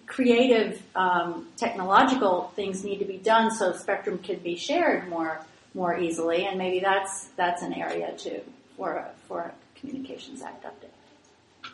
creative 0.08 0.82
um, 0.96 1.48
technological 1.58 2.52
things 2.56 2.84
need 2.84 3.00
to 3.00 3.06
be 3.06 3.18
done 3.18 3.52
so 3.52 3.74
spectrum 3.74 4.18
can 4.20 4.40
be 4.40 4.56
shared 4.56 5.10
more 5.10 5.42
more 5.74 5.98
easily, 6.00 6.46
and 6.46 6.58
maybe 6.58 6.80
that's 6.80 7.26
that's 7.36 7.62
an 7.62 7.74
area 7.74 8.14
too 8.18 8.42
for 8.78 8.94
a, 8.94 9.12
for 9.28 9.42
a 9.42 9.54
Communications 9.80 10.42
Act 10.42 10.64
update. 10.64 11.72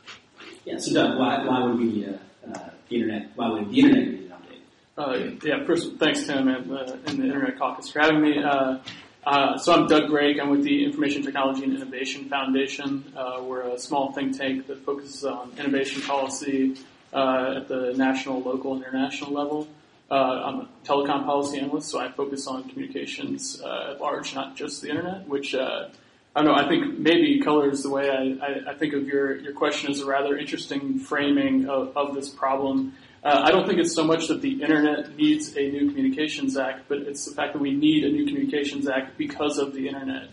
Yeah. 0.65 0.77
So, 0.79 0.93
Doug, 0.93 1.19
why, 1.19 1.45
why 1.45 1.63
would 1.63 1.77
we 1.77 2.05
uh, 2.05 2.17
the 2.45 2.95
internet? 2.95 3.31
Why 3.35 3.49
would 3.49 3.69
the 3.69 3.79
internet 3.79 4.07
need 4.07 4.31
an 4.31 4.33
update? 4.37 4.61
Uh, 4.97 5.37
yeah. 5.43 5.65
First, 5.65 5.97
thanks 5.97 6.25
Tim 6.25 6.47
and, 6.47 6.71
uh, 6.71 6.97
and 7.07 7.19
the 7.19 7.25
Internet 7.25 7.57
Caucus 7.57 7.89
for 7.89 7.99
having 7.99 8.21
me. 8.21 8.43
Uh, 8.43 8.79
uh, 9.23 9.57
so 9.57 9.73
I'm 9.73 9.87
Doug 9.87 10.09
Brake. 10.09 10.37
I'm 10.41 10.49
with 10.49 10.63
the 10.63 10.83
Information 10.83 11.21
Technology 11.21 11.63
and 11.63 11.75
Innovation 11.75 12.27
Foundation. 12.27 13.13
Uh, 13.15 13.43
we're 13.43 13.61
a 13.61 13.77
small 13.77 14.11
think 14.13 14.37
tank 14.37 14.67
that 14.67 14.83
focuses 14.83 15.23
on 15.23 15.53
innovation 15.59 16.01
policy 16.01 16.77
uh, 17.13 17.55
at 17.57 17.67
the 17.67 17.93
national, 17.95 18.41
local, 18.41 18.73
and 18.73 18.83
international 18.83 19.31
level. 19.31 19.67
Uh, 20.09 20.15
I'm 20.15 20.55
a 20.61 20.69
telecom 20.83 21.25
policy 21.25 21.59
analyst, 21.59 21.89
so 21.89 21.99
I 21.99 22.11
focus 22.11 22.47
on 22.47 22.67
communications 22.67 23.61
uh, 23.61 23.91
at 23.91 24.01
large, 24.01 24.35
not 24.35 24.55
just 24.55 24.81
the 24.81 24.89
internet, 24.89 25.27
which 25.27 25.55
uh, 25.55 25.89
I 26.33 26.43
don't 26.43 26.55
know. 26.55 26.63
I 26.63 26.69
think 26.69 26.97
maybe 26.97 27.41
colors 27.41 27.83
the 27.83 27.89
way 27.89 28.09
I, 28.09 28.45
I, 28.45 28.71
I, 28.71 28.73
think 28.75 28.93
of 28.93 29.05
your 29.05 29.37
your 29.39 29.53
question 29.53 29.91
as 29.91 29.99
a 29.99 30.05
rather 30.05 30.37
interesting 30.37 30.97
framing 30.97 31.67
of, 31.67 31.95
of 31.97 32.15
this 32.15 32.29
problem. 32.29 32.93
Uh, 33.21 33.41
I 33.43 33.51
don't 33.51 33.67
think 33.67 33.79
it's 33.79 33.93
so 33.93 34.05
much 34.05 34.29
that 34.29 34.41
the 34.41 34.61
internet 34.61 35.15
needs 35.17 35.57
a 35.57 35.69
new 35.69 35.89
communications 35.89 36.57
act, 36.57 36.85
but 36.87 36.99
it's 36.99 37.25
the 37.25 37.35
fact 37.35 37.53
that 37.53 37.61
we 37.61 37.71
need 37.71 38.05
a 38.05 38.09
new 38.09 38.25
communications 38.25 38.87
act 38.87 39.17
because 39.17 39.57
of 39.57 39.73
the 39.73 39.87
internet. 39.87 40.29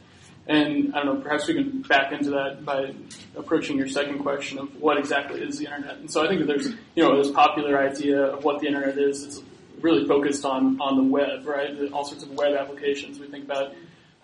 And 0.47 0.95
I 0.95 1.03
don't 1.03 1.17
know, 1.17 1.21
perhaps 1.21 1.47
we 1.49 1.55
can 1.55 1.83
back 1.83 2.13
into 2.13 2.31
that 2.31 2.65
by 2.65 2.95
approaching 3.37 3.77
your 3.77 3.89
second 3.89 4.21
question 4.21 4.59
of 4.59 4.81
what 4.81 4.97
exactly 4.97 5.43
is 5.43 5.59
the 5.59 5.67
internet. 5.67 5.99
And 5.99 6.11
so 6.11 6.25
I 6.25 6.29
think 6.29 6.41
that 6.41 6.47
there's, 6.47 6.69
you 6.95 7.03
know, 7.03 7.23
this 7.23 7.31
popular 7.31 7.79
idea 7.79 8.23
of 8.23 8.45
what 8.45 8.61
the 8.61 8.69
internet 8.69 8.97
is. 8.97 9.25
It's 9.25 9.43
really 9.83 10.07
focused 10.07 10.47
on, 10.47 10.81
on 10.81 10.97
the 10.97 11.03
web, 11.03 11.45
right? 11.45 11.93
All 11.93 12.05
sorts 12.05 12.23
of 12.25 12.31
web 12.31 12.55
applications. 12.55 13.19
We 13.19 13.27
think 13.27 13.45
about 13.45 13.75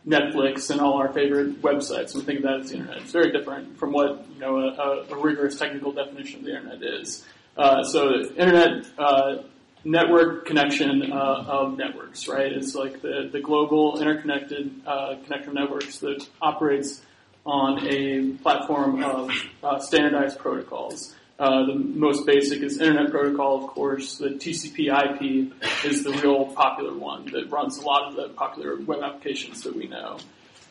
Netflix 0.06 0.70
and 0.70 0.80
all 0.80 0.94
our 0.94 1.12
favorite 1.12 1.62
websites. 1.62 2.12
And 2.12 2.16
we 2.16 2.22
think 2.22 2.38
of 2.40 2.44
that 2.44 2.60
as 2.60 2.70
the 2.70 2.76
internet. 2.76 2.98
It's 2.98 3.12
very 3.12 3.32
different 3.32 3.78
from 3.78 3.92
what, 3.92 4.26
you 4.34 4.40
know, 4.40 4.58
a, 4.58 5.12
a 5.12 5.18
rigorous 5.18 5.58
technical 5.58 5.92
definition 5.92 6.40
of 6.40 6.44
the 6.44 6.56
internet 6.56 6.82
is. 6.82 7.24
Uh, 7.56 7.82
so 7.84 8.20
internet, 8.36 8.84
uh, 8.98 9.36
network 9.84 10.46
connection 10.46 11.12
uh, 11.12 11.44
of 11.46 11.78
networks, 11.78 12.28
right? 12.28 12.52
It's 12.52 12.74
like 12.74 13.00
the, 13.00 13.28
the 13.32 13.40
global 13.40 14.00
interconnected 14.00 14.70
uh, 14.86 15.16
connector 15.26 15.52
networks 15.52 15.98
that 15.98 16.26
operates 16.42 17.02
on 17.46 17.86
a 17.86 18.32
platform 18.42 19.02
of 19.02 19.30
uh, 19.62 19.78
standardized 19.78 20.38
protocols. 20.38 21.14
Uh, 21.38 21.66
the 21.66 21.74
most 21.74 22.26
basic 22.26 22.62
is 22.62 22.80
Internet 22.80 23.10
Protocol, 23.10 23.64
of 23.64 23.70
course. 23.70 24.18
The 24.18 24.30
TCP/IP 24.30 25.52
is 25.84 26.04
the 26.04 26.12
real 26.22 26.46
popular 26.46 26.96
one 26.96 27.26
that 27.32 27.50
runs 27.50 27.78
a 27.78 27.82
lot 27.82 28.08
of 28.08 28.14
the 28.14 28.28
popular 28.34 28.76
web 28.76 29.02
applications 29.02 29.62
that 29.64 29.74
we 29.74 29.88
know. 29.88 30.18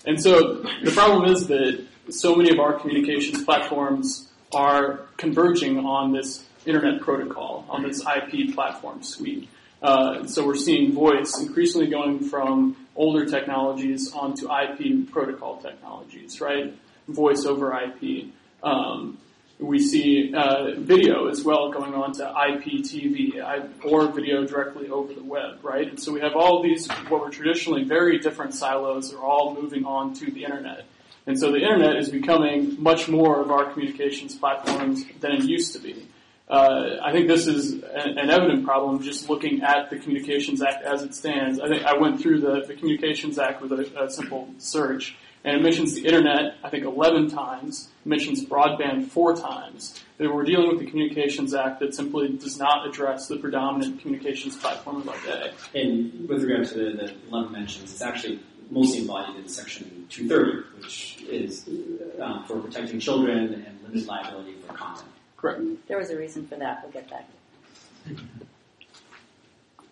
And 0.05 0.21
so 0.21 0.63
the 0.83 0.91
problem 0.91 1.29
is 1.31 1.47
that 1.47 1.85
so 2.09 2.35
many 2.35 2.49
of 2.49 2.59
our 2.59 2.79
communications 2.79 3.43
platforms 3.43 4.31
are 4.53 5.07
converging 5.17 5.79
on 5.79 6.13
this 6.13 6.45
internet 6.65 7.01
protocol 7.01 7.65
on 7.69 7.83
this 7.83 8.01
IP 8.01 8.53
platform 8.53 9.03
suite. 9.03 9.49
Uh, 9.81 10.25
so 10.25 10.45
we're 10.45 10.55
seeing 10.55 10.93
voice 10.93 11.41
increasingly 11.41 11.87
going 11.87 12.29
from 12.29 12.77
older 12.95 13.25
technologies 13.25 14.13
onto 14.13 14.45
IP 14.45 15.11
protocol 15.11 15.57
technologies, 15.57 16.39
right? 16.39 16.73
Voice 17.09 17.45
over 17.45 17.77
IP. 17.77 18.27
Um, 18.63 19.17
we 19.59 19.79
see 19.79 20.33
uh, 20.33 20.71
video 20.77 21.27
as 21.27 21.43
well 21.43 21.71
going 21.71 21.93
on 21.93 22.13
to 22.13 22.23
IPTV 22.23 23.83
or 23.85 24.07
video 24.07 24.45
directly 24.45 24.89
over 24.89 25.13
the 25.13 25.23
web, 25.23 25.63
right? 25.63 25.87
And 25.87 25.99
so 25.99 26.11
we 26.11 26.19
have 26.21 26.35
all 26.35 26.61
these 26.61 26.87
what 27.07 27.21
were 27.21 27.29
traditionally 27.29 27.83
very 27.83 28.19
different 28.19 28.53
silos 28.53 29.13
are 29.13 29.23
all 29.23 29.55
moving 29.55 29.85
on 29.85 30.13
to 30.15 30.31
the 30.31 30.43
internet. 30.43 30.85
And 31.25 31.39
so 31.39 31.51
the 31.51 31.59
internet 31.59 31.95
is 31.95 32.09
becoming 32.09 32.81
much 32.81 33.07
more 33.07 33.39
of 33.39 33.49
our 33.49 33.71
communications 33.71 34.35
platforms 34.35 35.05
than 35.21 35.31
it 35.31 35.43
used 35.43 35.73
to 35.73 35.79
be. 35.79 36.07
Uh, 36.49 36.97
I 37.01 37.13
think 37.13 37.27
this 37.27 37.47
is 37.47 37.71
an, 37.71 38.17
an, 38.17 38.29
evident 38.29 38.65
problem 38.65 39.01
just 39.01 39.29
looking 39.29 39.63
at 39.63 39.89
the 39.89 39.97
Communications 39.97 40.61
Act 40.61 40.83
as 40.83 41.01
it 41.01 41.15
stands. 41.15 41.59
I 41.59 41.69
think 41.69 41.83
I 41.83 41.97
went 41.97 42.21
through 42.21 42.41
the, 42.41 42.65
the 42.67 42.75
Communications 42.75 43.39
Act 43.39 43.61
with 43.61 43.71
a, 43.71 44.03
a, 44.03 44.09
simple 44.09 44.49
search, 44.57 45.15
and 45.43 45.57
it 45.57 45.61
mentions 45.61 45.93
the 45.95 46.05
internet, 46.05 46.55
I 46.63 46.69
think, 46.69 46.85
11 46.85 47.29
times, 47.29 47.89
it 48.05 48.07
mentions 48.07 48.45
broadband 48.45 49.07
four 49.07 49.35
times. 49.35 50.01
And 50.19 50.33
we're 50.33 50.45
dealing 50.45 50.69
with 50.69 50.79
the 50.79 50.85
Communications 50.85 51.53
Act 51.53 51.79
that 51.81 51.93
simply 51.93 52.29
does 52.29 52.57
not 52.57 52.87
address 52.87 53.27
the 53.27 53.37
predominant 53.37 53.99
communications 54.01 54.55
platform 54.55 54.97
of 54.97 55.09
our 55.09 55.19
day. 55.21 55.51
And 55.75 56.29
with 56.29 56.43
regard 56.43 56.67
to 56.69 56.73
the, 56.75 56.83
the 56.91 57.15
11 57.29 57.51
mentions, 57.51 57.91
it's 57.91 58.01
actually 58.01 58.39
mostly 58.69 59.01
embodied 59.01 59.35
in 59.35 59.49
Section 59.49 60.07
230, 60.09 60.81
which 60.81 61.21
is 61.23 61.69
uh, 62.21 62.43
for 62.43 62.59
protecting 62.59 62.99
children 62.99 63.53
and 63.53 63.81
limited 63.83 64.07
liability 64.07 64.55
for 64.65 64.73
content. 64.73 65.09
Correct. 65.35 65.61
There 65.87 65.97
was 65.97 66.09
a 66.09 66.17
reason 66.17 66.47
for 66.47 66.55
that. 66.55 66.81
We'll 66.83 66.91
get 66.93 67.09
back. 67.09 67.29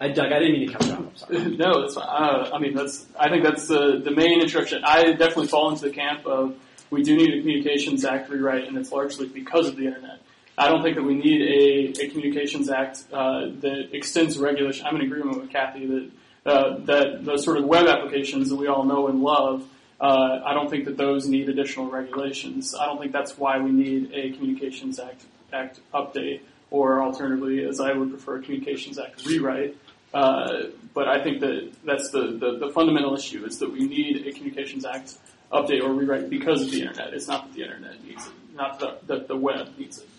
I, 0.01 0.07
Doug, 0.09 0.31
I 0.31 0.39
didn't 0.39 0.53
mean 0.53 0.67
to 0.67 0.73
cut 0.73 0.85
you 0.87 0.93
off. 0.93 1.29
No, 1.57 1.81
that's 1.81 1.95
fine. 1.95 2.07
Uh, 2.07 2.49
I 2.53 2.59
mean, 2.59 2.73
that's. 2.73 3.05
I 3.19 3.29
think 3.29 3.43
that's 3.43 3.67
the 3.67 4.01
the 4.03 4.11
main 4.11 4.41
introduction. 4.41 4.83
I 4.83 5.11
definitely 5.13 5.47
fall 5.47 5.69
into 5.69 5.83
the 5.83 5.91
camp 5.91 6.25
of 6.25 6.55
we 6.89 7.03
do 7.03 7.15
need 7.15 7.33
a 7.33 7.39
Communications 7.39 8.03
Act 8.03 8.29
rewrite, 8.29 8.67
and 8.67 8.77
it's 8.77 8.91
largely 8.91 9.27
because 9.27 9.67
of 9.67 9.75
the 9.77 9.85
internet. 9.85 10.19
I 10.57 10.67
don't 10.67 10.81
think 10.81 10.95
that 10.95 11.03
we 11.03 11.15
need 11.15 11.41
a, 11.41 12.03
a 12.03 12.09
Communications 12.09 12.69
Act 12.69 13.03
uh, 13.13 13.47
that 13.61 13.89
extends 13.93 14.37
regulation. 14.37 14.85
I'm 14.85 14.95
in 14.95 15.03
agreement 15.03 15.39
with 15.39 15.51
Kathy 15.51 15.85
that 15.85 16.11
uh, 16.45 16.77
that 16.85 17.23
the 17.23 17.37
sort 17.37 17.57
of 17.57 17.65
web 17.65 17.87
applications 17.87 18.49
that 18.49 18.55
we 18.55 18.67
all 18.67 18.83
know 18.83 19.07
and 19.07 19.21
love 19.21 19.67
uh, 20.01 20.41
I 20.43 20.55
don't 20.55 20.67
think 20.67 20.85
that 20.85 20.97
those 20.97 21.27
need 21.27 21.47
additional 21.47 21.89
regulations. 21.89 22.73
I 22.73 22.87
don't 22.87 22.99
think 22.99 23.11
that's 23.11 23.37
why 23.37 23.59
we 23.59 23.71
need 23.71 24.11
a 24.13 24.31
Communications 24.31 24.99
Act 24.99 25.25
Act 25.53 25.79
update, 25.93 26.41
or 26.71 27.03
alternatively, 27.03 27.63
as 27.65 27.79
I 27.79 27.93
would 27.93 28.09
prefer, 28.09 28.37
a 28.37 28.41
Communications 28.41 28.97
Act 28.97 29.23
rewrite. 29.27 29.77
Uh, 30.13 30.63
but 30.93 31.07
I 31.07 31.23
think 31.23 31.39
that 31.39 31.71
that's 31.85 32.11
the, 32.11 32.37
the, 32.37 32.65
the, 32.65 32.73
fundamental 32.73 33.15
issue 33.15 33.45
is 33.45 33.59
that 33.59 33.71
we 33.71 33.87
need 33.87 34.27
a 34.27 34.33
Communications 34.33 34.85
Act 34.85 35.17
update 35.53 35.81
or 35.81 35.93
rewrite 35.93 36.29
because 36.29 36.61
of 36.61 36.71
the 36.71 36.81
internet. 36.81 37.13
It's 37.13 37.27
not 37.27 37.47
that 37.47 37.53
the 37.55 37.63
internet 37.63 38.03
needs 38.03 38.27
it, 38.27 38.33
not 38.53 38.79
that 38.79 39.07
the, 39.07 39.19
the 39.19 39.37
web 39.37 39.77
needs 39.77 39.99
it. 39.99 40.09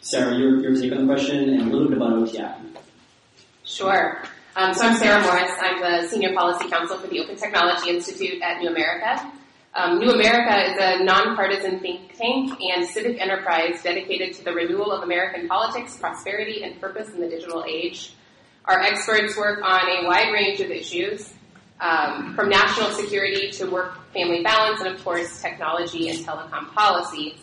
Sarah, 0.00 0.36
your, 0.36 0.60
your 0.60 0.74
take 0.74 0.92
on 0.92 1.06
the 1.06 1.12
question 1.12 1.48
and 1.48 1.62
a 1.62 1.64
little 1.64 1.88
bit 1.88 1.96
about 1.96 2.12
OTAP. 2.12 2.60
Sure. 3.64 4.22
Um, 4.56 4.74
so 4.74 4.86
I'm 4.86 4.96
Sarah 4.96 5.22
Morris. 5.22 5.52
I'm 5.60 5.80
the 5.80 6.08
Senior 6.08 6.34
Policy 6.34 6.68
Counsel 6.68 6.98
for 6.98 7.06
the 7.06 7.20
Open 7.20 7.36
Technology 7.36 7.90
Institute 7.90 8.42
at 8.42 8.60
New 8.60 8.68
America. 8.68 9.32
Um, 9.74 9.98
New 9.98 10.10
America 10.10 10.70
is 10.70 10.76
a 10.80 11.04
nonpartisan 11.04 11.78
think 11.80 12.16
tank 12.16 12.58
and 12.60 12.86
civic 12.86 13.20
enterprise 13.20 13.82
dedicated 13.82 14.34
to 14.36 14.44
the 14.44 14.52
renewal 14.52 14.90
of 14.90 15.02
American 15.02 15.46
politics, 15.46 15.96
prosperity, 15.96 16.64
and 16.64 16.80
purpose 16.80 17.08
in 17.10 17.20
the 17.20 17.28
digital 17.28 17.64
age. 17.68 18.14
Our 18.68 18.80
experts 18.80 19.34
work 19.34 19.62
on 19.64 19.80
a 19.88 20.06
wide 20.06 20.30
range 20.30 20.60
of 20.60 20.70
issues, 20.70 21.32
um, 21.80 22.34
from 22.34 22.50
national 22.50 22.90
security 22.90 23.50
to 23.52 23.70
work-family 23.70 24.42
balance, 24.42 24.82
and 24.82 24.94
of 24.94 25.02
course, 25.02 25.40
technology 25.40 26.10
and 26.10 26.18
telecom 26.18 26.70
policy. 26.74 27.38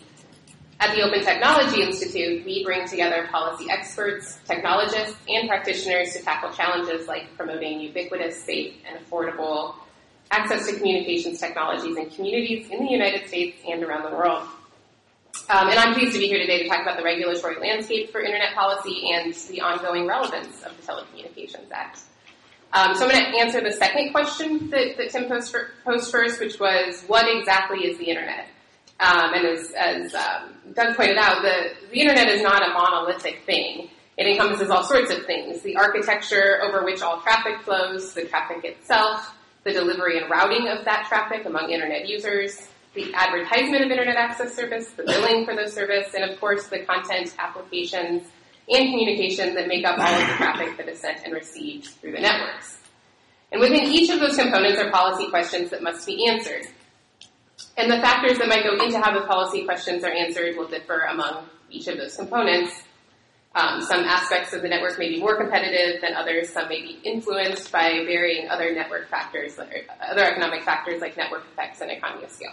At 0.78 0.94
the 0.94 1.02
Open 1.02 1.24
Technology 1.24 1.82
Institute, 1.82 2.44
we 2.46 2.62
bring 2.62 2.86
together 2.86 3.26
policy 3.28 3.66
experts, 3.68 4.38
technologists, 4.46 5.16
and 5.26 5.48
practitioners 5.48 6.12
to 6.12 6.22
tackle 6.22 6.52
challenges 6.52 7.08
like 7.08 7.36
promoting 7.36 7.80
ubiquitous, 7.80 8.44
safe, 8.44 8.74
and 8.86 9.04
affordable 9.04 9.74
access 10.30 10.68
to 10.68 10.76
communications 10.76 11.40
technologies 11.40 11.96
in 11.96 12.08
communities 12.10 12.68
in 12.70 12.84
the 12.84 12.90
United 12.90 13.26
States 13.26 13.60
and 13.68 13.82
around 13.82 14.08
the 14.08 14.16
world. 14.16 14.46
Um, 15.48 15.68
and 15.68 15.78
I'm 15.78 15.94
pleased 15.94 16.12
to 16.14 16.18
be 16.18 16.26
here 16.26 16.38
today 16.38 16.62
to 16.62 16.68
talk 16.68 16.82
about 16.82 16.96
the 16.96 17.04
regulatory 17.04 17.60
landscape 17.60 18.10
for 18.10 18.20
internet 18.20 18.54
policy 18.54 19.10
and 19.12 19.32
the 19.48 19.60
ongoing 19.60 20.06
relevance 20.06 20.62
of 20.62 20.76
the 20.76 20.82
Telecommunications 20.82 21.70
Act. 21.70 22.00
Um, 22.72 22.94
so 22.94 23.04
I'm 23.04 23.10
going 23.10 23.32
to 23.32 23.38
answer 23.38 23.60
the 23.60 23.72
second 23.72 24.12
question 24.12 24.70
that, 24.70 24.96
that 24.96 25.10
Tim 25.10 25.28
posed, 25.28 25.50
for, 25.50 25.70
posed, 25.84 26.10
first, 26.10 26.40
which 26.40 26.58
was, 26.58 27.02
what 27.06 27.26
exactly 27.28 27.86
is 27.86 27.96
the 27.98 28.06
internet? 28.06 28.48
Um, 28.98 29.34
and 29.34 29.46
as, 29.46 29.72
as 29.72 30.14
um, 30.14 30.54
Doug 30.74 30.96
pointed 30.96 31.16
out, 31.16 31.42
the, 31.42 31.88
the 31.90 32.00
internet 32.00 32.28
is 32.28 32.42
not 32.42 32.62
a 32.62 32.72
monolithic 32.72 33.44
thing. 33.46 33.88
It 34.16 34.26
encompasses 34.26 34.70
all 34.70 34.84
sorts 34.84 35.10
of 35.10 35.26
things. 35.26 35.62
The 35.62 35.76
architecture 35.76 36.60
over 36.62 36.84
which 36.84 37.02
all 37.02 37.20
traffic 37.20 37.60
flows, 37.62 38.14
the 38.14 38.24
traffic 38.24 38.64
itself, 38.64 39.34
the 39.64 39.72
delivery 39.72 40.18
and 40.18 40.30
routing 40.30 40.68
of 40.68 40.84
that 40.86 41.06
traffic 41.08 41.44
among 41.44 41.70
internet 41.70 42.08
users, 42.08 42.68
the 42.96 43.14
advertisement 43.14 43.84
of 43.84 43.90
internet 43.90 44.16
access 44.16 44.54
service, 44.54 44.90
the 44.92 45.04
billing 45.04 45.44
for 45.44 45.54
those 45.54 45.72
service, 45.72 46.14
and 46.14 46.28
of 46.28 46.40
course 46.40 46.66
the 46.66 46.80
content, 46.80 47.34
applications, 47.38 48.26
and 48.68 48.90
communications 48.90 49.54
that 49.54 49.68
make 49.68 49.84
up 49.84 49.98
all 49.98 50.12
of 50.12 50.26
the 50.26 50.34
traffic 50.34 50.76
that 50.76 50.88
is 50.88 50.98
sent 50.98 51.22
and 51.24 51.32
received 51.32 51.86
through 51.86 52.12
the 52.12 52.20
networks. 52.20 52.78
And 53.52 53.60
within 53.60 53.84
each 53.84 54.10
of 54.10 54.18
those 54.18 54.36
components 54.36 54.80
are 54.80 54.90
policy 54.90 55.30
questions 55.30 55.70
that 55.70 55.82
must 55.82 56.06
be 56.06 56.26
answered. 56.28 56.66
And 57.76 57.90
the 57.90 58.00
factors 58.00 58.38
that 58.38 58.48
might 58.48 58.64
go 58.64 58.82
into 58.82 58.98
how 58.98 59.18
the 59.18 59.26
policy 59.26 59.64
questions 59.64 60.02
are 60.02 60.10
answered 60.10 60.56
will 60.56 60.66
differ 60.66 61.00
among 61.10 61.46
each 61.70 61.86
of 61.86 61.96
those 61.96 62.16
components. 62.16 62.82
Um, 63.54 63.80
some 63.80 64.04
aspects 64.04 64.52
of 64.52 64.62
the 64.62 64.68
network 64.68 64.98
may 64.98 65.08
be 65.08 65.20
more 65.20 65.36
competitive 65.36 66.00
than 66.02 66.14
others. 66.14 66.50
Some 66.50 66.68
may 66.68 66.82
be 66.82 66.98
influenced 67.04 67.72
by 67.72 68.04
varying 68.06 68.48
other 68.48 68.74
network 68.74 69.08
factors, 69.08 69.58
other 69.58 70.24
economic 70.24 70.62
factors 70.62 71.00
like 71.00 71.16
network 71.16 71.44
effects 71.52 71.80
and 71.80 71.90
economy 71.90 72.24
of 72.24 72.30
scale. 72.30 72.52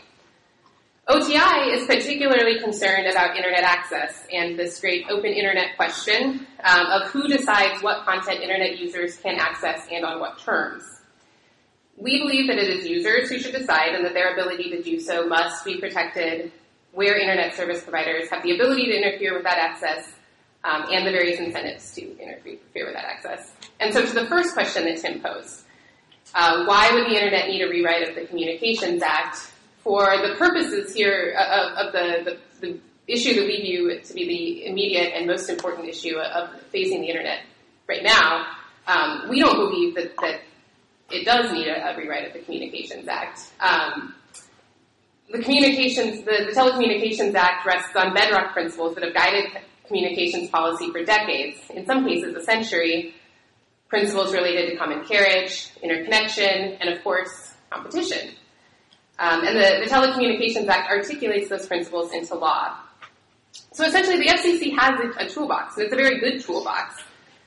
OTI 1.05 1.71
is 1.71 1.85
particularly 1.85 2.61
concerned 2.61 3.07
about 3.07 3.35
internet 3.35 3.63
access 3.63 4.25
and 4.31 4.57
this 4.57 4.79
great 4.79 5.05
open 5.09 5.33
internet 5.33 5.75
question 5.75 6.47
um, 6.63 6.85
of 6.87 7.09
who 7.09 7.27
decides 7.27 7.83
what 7.83 8.05
content 8.05 8.41
internet 8.41 8.79
users 8.79 9.17
can 9.17 9.37
access 9.37 9.85
and 9.91 10.05
on 10.05 10.21
what 10.21 10.39
terms. 10.39 10.83
We 11.97 12.19
believe 12.19 12.47
that 12.47 12.57
it 12.57 12.69
is 12.69 12.87
users 12.87 13.29
who 13.29 13.37
should 13.37 13.53
decide 13.53 13.95
and 13.95 14.05
that 14.05 14.13
their 14.13 14.33
ability 14.33 14.69
to 14.69 14.81
do 14.81 14.99
so 14.99 15.27
must 15.27 15.65
be 15.65 15.77
protected 15.77 16.53
where 16.93 17.17
internet 17.17 17.53
service 17.53 17.83
providers 17.83 18.29
have 18.29 18.41
the 18.41 18.55
ability 18.55 18.85
to 18.85 18.95
interfere 18.95 19.33
with 19.33 19.43
that 19.43 19.57
access 19.57 20.13
um, 20.63 20.85
and 20.89 21.05
the 21.05 21.11
various 21.11 21.37
incentives 21.37 21.93
to 21.95 22.17
interfere 22.17 22.85
with 22.85 22.93
that 22.93 23.03
access. 23.03 23.51
And 23.81 23.93
so 23.93 24.05
to 24.05 24.13
the 24.13 24.25
first 24.27 24.53
question 24.53 24.85
that 24.85 24.99
Tim 24.99 25.19
posed, 25.19 25.65
uh, 26.33 26.63
why 26.65 26.91
would 26.93 27.05
the 27.07 27.15
internet 27.15 27.49
need 27.49 27.61
a 27.61 27.67
rewrite 27.67 28.07
of 28.07 28.15
the 28.15 28.25
Communications 28.25 29.03
Act? 29.03 29.52
For 29.83 30.05
the 30.05 30.35
purposes 30.37 30.93
here 30.93 31.35
of, 31.37 31.87
of 31.87 31.91
the, 31.91 32.39
the, 32.61 32.67
the, 32.67 32.79
issue 33.05 33.33
that 33.33 33.45
we 33.45 33.59
view 33.59 33.99
to 34.01 34.13
be 34.13 34.25
the 34.25 34.65
immediate 34.65 35.11
and 35.13 35.27
most 35.27 35.49
important 35.49 35.89
issue 35.89 36.15
of 36.15 36.49
facing 36.71 37.01
the 37.01 37.07
internet 37.09 37.41
right 37.85 38.01
now, 38.01 38.45
um, 38.87 39.27
we 39.29 39.41
don't 39.41 39.57
believe 39.57 39.93
that, 39.95 40.15
that 40.21 40.39
it 41.11 41.25
does 41.25 41.51
need 41.51 41.67
a, 41.67 41.89
a, 41.89 41.97
rewrite 41.97 42.27
of 42.27 42.33
the 42.33 42.39
Communications 42.39 43.09
Act. 43.09 43.41
Um, 43.59 44.15
the 45.29 45.39
communications, 45.39 46.23
the, 46.23 46.45
the 46.47 46.53
Telecommunications 46.55 47.35
Act 47.35 47.65
rests 47.65 47.93
on 47.95 48.13
bedrock 48.13 48.53
principles 48.53 48.95
that 48.95 49.03
have 49.03 49.13
guided 49.13 49.45
communications 49.87 50.49
policy 50.49 50.91
for 50.91 51.03
decades, 51.03 51.59
in 51.71 51.85
some 51.85 52.07
cases 52.07 52.35
a 52.35 52.41
century, 52.41 53.15
principles 53.89 54.33
related 54.33 54.71
to 54.71 54.77
common 54.77 55.03
carriage, 55.05 55.69
interconnection, 55.81 56.77
and 56.79 56.89
of 56.89 57.03
course, 57.03 57.53
competition. 57.69 58.29
Um, 59.19 59.45
and 59.45 59.55
the, 59.55 59.85
the, 59.85 59.89
Telecommunications 59.89 60.67
Act 60.67 60.89
articulates 60.89 61.49
those 61.49 61.67
principles 61.67 62.11
into 62.11 62.35
law. 62.35 62.77
So 63.71 63.85
essentially, 63.85 64.17
the 64.17 64.29
FCC 64.29 64.75
has 64.77 64.99
a, 64.99 65.25
a 65.25 65.29
toolbox, 65.29 65.75
and 65.77 65.85
it's 65.85 65.93
a 65.93 65.95
very 65.95 66.19
good 66.19 66.43
toolbox. 66.43 67.01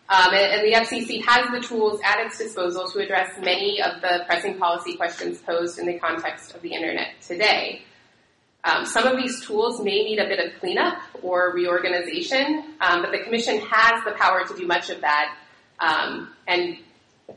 Um, 0.09 0.33
and, 0.33 0.37
and, 0.37 0.65
the 0.65 0.77
FCC 0.77 1.25
has 1.25 1.51
the 1.51 1.67
tools 1.67 2.01
at 2.05 2.25
its 2.25 2.39
disposal 2.39 2.89
to 2.89 3.01
address 3.01 3.33
many 3.41 3.83
of 3.83 4.01
the 4.01 4.23
pressing 4.27 4.57
policy 4.57 4.97
questions 4.97 5.39
posed 5.41 5.81
in 5.81 5.87
the 5.87 5.99
context 5.99 6.55
of 6.55 6.63
the 6.63 6.73
internet 6.73 7.21
today. 7.21 7.83
Um, 8.63 8.85
some 8.85 9.07
of 9.07 9.17
these 9.17 9.45
tools 9.45 9.81
may 9.81 10.05
need 10.05 10.19
a 10.19 10.29
bit 10.29 10.39
of 10.39 10.61
cleanup 10.61 10.99
or 11.23 11.53
reorganization, 11.53 12.75
um, 12.81 13.03
but 13.03 13.11
the 13.11 13.23
Commission 13.25 13.59
has 13.59 14.05
the 14.05 14.13
power 14.13 14.45
to 14.45 14.57
do 14.57 14.67
much 14.67 14.91
of 14.91 15.01
that. 15.01 15.37
Um, 15.81 16.33
and 16.47 16.79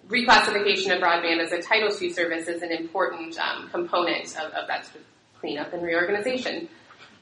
reclassification 0.07 0.95
of 0.95 1.01
broadband 1.01 1.39
as 1.39 1.51
a 1.51 1.61
Title 1.61 1.89
II 1.89 2.11
service 2.11 2.47
is 2.47 2.61
an 2.61 2.71
important 2.71 3.37
um, 3.39 3.69
component 3.69 4.27
of, 4.37 4.51
of, 4.53 4.67
that 4.67 4.85
sort 4.85 4.97
of 4.97 5.01
cleanup 5.39 5.73
and 5.73 5.83
reorganization 5.83 6.69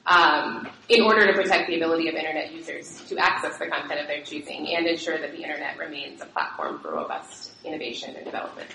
um, 0.06 0.68
in 0.90 1.02
order 1.02 1.28
to 1.28 1.34
protect 1.34 1.68
the 1.68 1.76
ability 1.76 2.08
of 2.10 2.16
Internet 2.16 2.52
users 2.52 3.02
to 3.08 3.18
access 3.18 3.58
the 3.58 3.68
content 3.68 4.02
of 4.02 4.08
their 4.08 4.24
choosing 4.24 4.74
and 4.76 4.88
ensure 4.88 5.20
that 5.20 5.32
the 5.32 5.42
Internet 5.42 5.78
remains 5.78 6.22
a 6.22 6.26
platform 6.26 6.80
for 6.80 6.94
robust 6.94 7.52
innovation 7.64 8.16
and 8.16 8.26
development. 8.26 8.70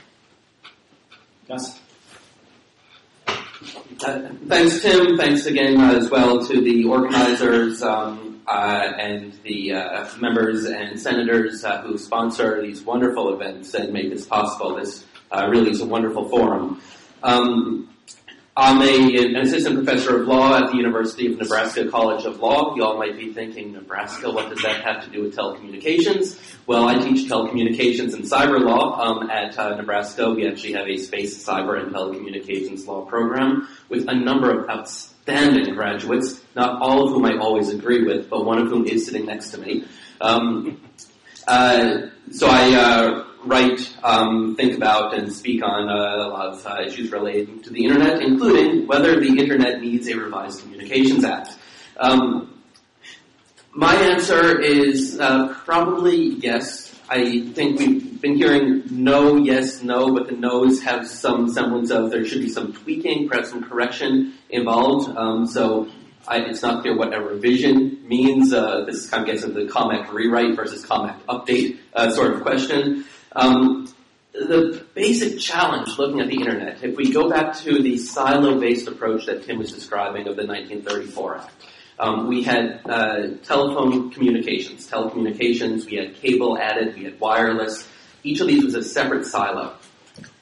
Yes. 1.49 1.81
Uh, 3.27 4.31
thanks, 4.49 4.83
Tim. 4.83 5.17
Thanks 5.17 5.47
again 5.47 5.81
uh, 5.81 5.95
as 5.95 6.11
well 6.11 6.45
to 6.47 6.61
the 6.61 6.85
organizers 6.85 7.83
um, 7.83 8.32
uh, 8.47 8.93
and 8.99 9.33
the 9.45 9.73
uh, 9.73 10.09
members 10.19 10.65
and 10.65 11.01
senators 11.01 11.65
uh, 11.65 11.83
who 11.83 11.97
sponsor 11.99 12.61
these 12.63 12.83
wonderful 12.83 13.33
events 13.35 13.75
and 13.75 13.93
make 13.93 14.11
this 14.11 14.27
possible. 14.27 14.77
This 14.77 15.05
uh, 15.31 15.47
really 15.49 15.71
is 15.71 15.81
a 15.81 15.87
wonderful 15.87 16.29
forum. 16.29 16.81
Um, 17.23 17.89
I'm 18.55 18.83
a, 18.83 19.25
an 19.25 19.37
assistant 19.37 19.77
professor 19.77 20.21
of 20.21 20.29
law 20.29 20.59
at 20.59 20.71
the 20.71 20.77
University 20.77 21.33
of 21.33 21.39
Nebraska 21.39 21.89
College 21.89 22.27
of 22.27 22.39
Law. 22.41 22.77
You 22.77 22.85
all 22.85 22.99
might 22.99 23.17
be 23.17 23.33
thinking, 23.33 23.73
Nebraska, 23.73 24.31
what 24.31 24.51
does 24.51 24.61
that 24.63 24.85
have 24.85 25.03
to 25.05 25.11
do 25.11 25.23
with 25.23 25.35
telecommunications? 25.35 26.39
Well, 26.67 26.87
I 26.87 26.99
teach 26.99 27.31
telecommunications 27.31 28.13
and 28.13 28.25
cyber 28.25 28.61
law 28.61 29.01
um, 29.01 29.31
at 29.31 29.59
uh, 29.59 29.77
Nebraska. 29.77 30.31
We 30.31 30.47
actually 30.47 30.75
have 30.75 30.87
a 30.87 30.99
space, 30.99 31.43
cyber, 31.43 31.83
and 31.83 31.95
telecommunications 31.95 32.87
law 32.87 33.07
program 33.07 33.69
with 33.89 34.07
a 34.09 34.15
number 34.15 34.51
of 34.51 34.69
outstanding 34.69 35.12
graduates, 35.25 36.41
not 36.55 36.81
all 36.83 37.05
of 37.05 37.11
whom 37.11 37.25
I 37.25 37.37
always 37.39 37.71
agree 37.71 38.05
with, 38.05 38.29
but 38.29 38.45
one 38.45 38.59
of 38.59 38.69
whom 38.69 38.87
is 38.87 39.07
sitting 39.07 39.27
next 39.27 39.51
to 39.51 39.61
me. 39.61 39.85
Um, 40.21 40.81
uh, 41.47 42.09
so 42.31 42.47
I 42.49 42.75
uh, 42.75 43.25
write, 43.45 43.95
um, 44.03 44.55
think 44.57 44.77
about, 44.77 45.15
and 45.15 45.33
speak 45.33 45.63
on 45.65 45.89
uh, 45.89 45.93
a 45.93 46.29
lot 46.29 46.47
of 46.55 46.67
uh, 46.67 46.83
issues 46.87 47.11
related 47.11 47.65
to 47.65 47.71
the 47.71 47.85
internet, 47.85 48.23
including 48.23 48.87
whether 48.87 49.19
the 49.19 49.39
internet 49.39 49.81
needs 49.81 50.09
a 50.09 50.17
revised 50.17 50.63
Communications 50.63 51.25
Act. 51.25 51.57
Um, 51.97 52.61
my 53.73 53.95
answer 53.95 54.61
is 54.61 55.19
uh, 55.19 55.55
probably 55.65 56.17
yes. 56.17 56.92
I 57.13 57.41
think 57.53 57.79
we've 57.79 58.23
been 58.23 58.37
hearing 58.37 58.85
no, 58.91 59.37
yes, 59.37 59.83
no, 59.83 60.15
but 60.15 60.29
the 60.29 60.33
no's 60.33 60.83
have 60.83 61.07
some 61.07 61.47
semblance 61.53 61.91
of 61.91 62.11
there 62.11 62.25
should 62.25 62.41
be 62.41 62.49
some 62.49 62.73
tweaking, 62.73 63.29
perhaps 63.29 63.51
some 63.51 63.63
correction 63.63 64.33
involved. 64.49 65.15
Um, 65.15 65.47
so 65.47 65.91
I, 66.27 66.39
it's 66.39 66.63
not 66.63 66.81
clear 66.81 66.97
what 66.97 67.13
a 67.13 67.21
revision 67.21 68.09
means. 68.09 68.55
Uh, 68.55 68.87
this 68.87 69.11
kind 69.11 69.25
of 69.25 69.27
gets 69.27 69.45
into 69.45 69.63
the 69.63 69.71
COMACT 69.71 70.11
rewrite 70.11 70.57
versus 70.57 70.87
COMACT 70.87 71.27
update 71.27 71.81
uh, 71.93 72.11
sort 72.13 72.33
of 72.33 72.41
question. 72.41 73.05
Um, 73.33 73.93
the 74.33 74.83
basic 74.95 75.39
challenge 75.39 75.99
looking 75.99 76.21
at 76.21 76.29
the 76.29 76.37
internet, 76.37 76.83
if 76.83 76.97
we 76.97 77.13
go 77.13 77.29
back 77.29 77.55
to 77.59 77.83
the 77.83 77.99
silo-based 77.99 78.89
approach 78.89 79.27
that 79.27 79.45
Tim 79.45 79.59
was 79.59 79.71
describing 79.71 80.29
of 80.29 80.37
the 80.37 80.47
1934 80.47 81.37
Act, 81.37 81.51
um, 81.99 82.27
we 82.27 82.43
had 82.43 82.81
uh, 82.87 83.29
telephone 83.45 84.11
communications, 84.11 84.91
telecommunications, 84.91 85.87
we 85.87 85.97
had 85.97 86.15
cable 86.15 86.59
added, 86.59 86.95
we 86.97 87.05
had 87.05 87.21
wireless. 87.21 87.89
Each 88.23 88.41
of 88.41 88.47
these 88.47 88.65
was 88.65 88.75
a 88.75 88.83
separate 88.83 89.27
silo. 89.27 89.77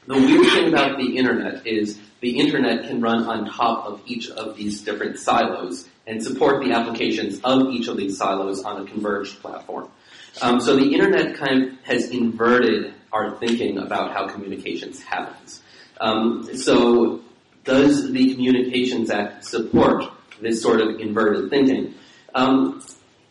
The 0.06 0.14
weird 0.14 0.52
thing 0.52 0.68
about 0.68 0.98
the 0.98 1.16
internet 1.16 1.66
is 1.66 1.98
the 2.20 2.38
internet 2.38 2.84
can 2.88 3.00
run 3.00 3.24
on 3.24 3.46
top 3.46 3.86
of 3.86 4.02
each 4.06 4.30
of 4.30 4.56
these 4.56 4.82
different 4.82 5.18
silos 5.18 5.88
and 6.06 6.22
support 6.22 6.62
the 6.64 6.72
applications 6.72 7.40
of 7.44 7.68
each 7.68 7.88
of 7.88 7.96
these 7.96 8.18
silos 8.18 8.62
on 8.62 8.82
a 8.82 8.90
converged 8.90 9.40
platform. 9.40 9.88
Um, 10.42 10.60
so 10.60 10.76
the 10.76 10.92
internet 10.92 11.36
kind 11.36 11.64
of 11.64 11.78
has 11.84 12.10
inverted 12.10 12.94
our 13.12 13.36
thinking 13.38 13.78
about 13.78 14.12
how 14.12 14.28
communications 14.28 15.02
happens. 15.02 15.62
Um, 16.00 16.48
so 16.56 17.22
does 17.64 18.10
the 18.12 18.34
Communications 18.34 19.10
Act 19.10 19.44
support 19.44 20.04
this 20.40 20.62
sort 20.62 20.81
of 20.81 21.00
inverted 21.00 21.50
thinking? 21.50 21.94
Um, 22.35 22.83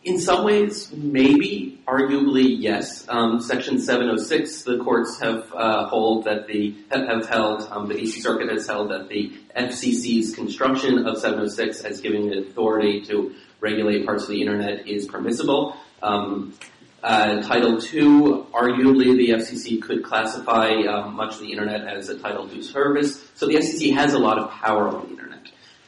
in 0.02 0.18
some 0.18 0.44
ways, 0.44 0.90
maybe, 0.92 1.82
arguably, 1.86 2.56
yes. 2.58 3.04
Um, 3.08 3.40
Section 3.40 3.78
706, 3.78 4.62
the 4.62 4.78
courts 4.78 5.20
have 5.20 5.52
uh, 5.54 5.86
hold 5.88 6.24
that 6.24 6.46
the 6.46 6.74
have, 6.90 7.28
held, 7.28 7.68
um, 7.70 7.86
the 7.86 7.94
DC 7.94 8.22
Circuit 8.22 8.50
has 8.50 8.66
held 8.66 8.90
that 8.90 9.08
the 9.08 9.30
FCC's 9.54 10.34
construction 10.34 11.06
of 11.06 11.18
706 11.18 11.82
as 11.82 12.00
giving 12.00 12.32
it 12.32 12.38
authority 12.38 13.02
to 13.06 13.34
regulate 13.60 14.06
parts 14.06 14.22
of 14.22 14.30
the 14.30 14.40
internet 14.40 14.88
is 14.88 15.06
permissible. 15.06 15.76
Um, 16.02 16.54
uh, 17.02 17.42
Title 17.42 17.74
II, 17.74 18.44
arguably 18.52 19.16
the 19.16 19.30
FCC 19.30 19.80
could 19.80 20.02
classify 20.02 20.68
um, 20.82 21.14
much 21.14 21.34
of 21.34 21.40
the 21.40 21.50
internet 21.50 21.86
as 21.86 22.08
a 22.08 22.18
Title 22.18 22.48
II 22.50 22.62
service. 22.62 23.30
So 23.34 23.46
the 23.46 23.54
FCC 23.54 23.94
has 23.94 24.14
a 24.14 24.18
lot 24.18 24.38
of 24.38 24.50
power 24.50 24.88
over 24.88 25.06
the 25.06 25.12
internet. 25.12 25.29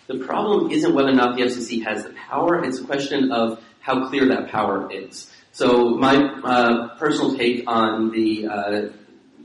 The 0.07 0.19
problem 0.19 0.71
isn't 0.71 0.95
whether 0.95 1.11
or 1.11 1.15
not 1.15 1.37
the 1.37 1.43
FCC 1.43 1.85
has 1.85 2.05
the 2.05 2.11
power, 2.11 2.65
it's 2.65 2.81
a 2.81 2.85
question 2.85 3.31
of 3.31 3.63
how 3.81 4.09
clear 4.09 4.29
that 4.29 4.51
power 4.51 4.91
is. 4.93 5.31
So 5.53 5.91
my 5.91 6.17
uh, 6.17 6.97
personal 6.97 7.37
take 7.37 7.65
on 7.67 8.11
the 8.11 8.47
uh, 8.47 8.83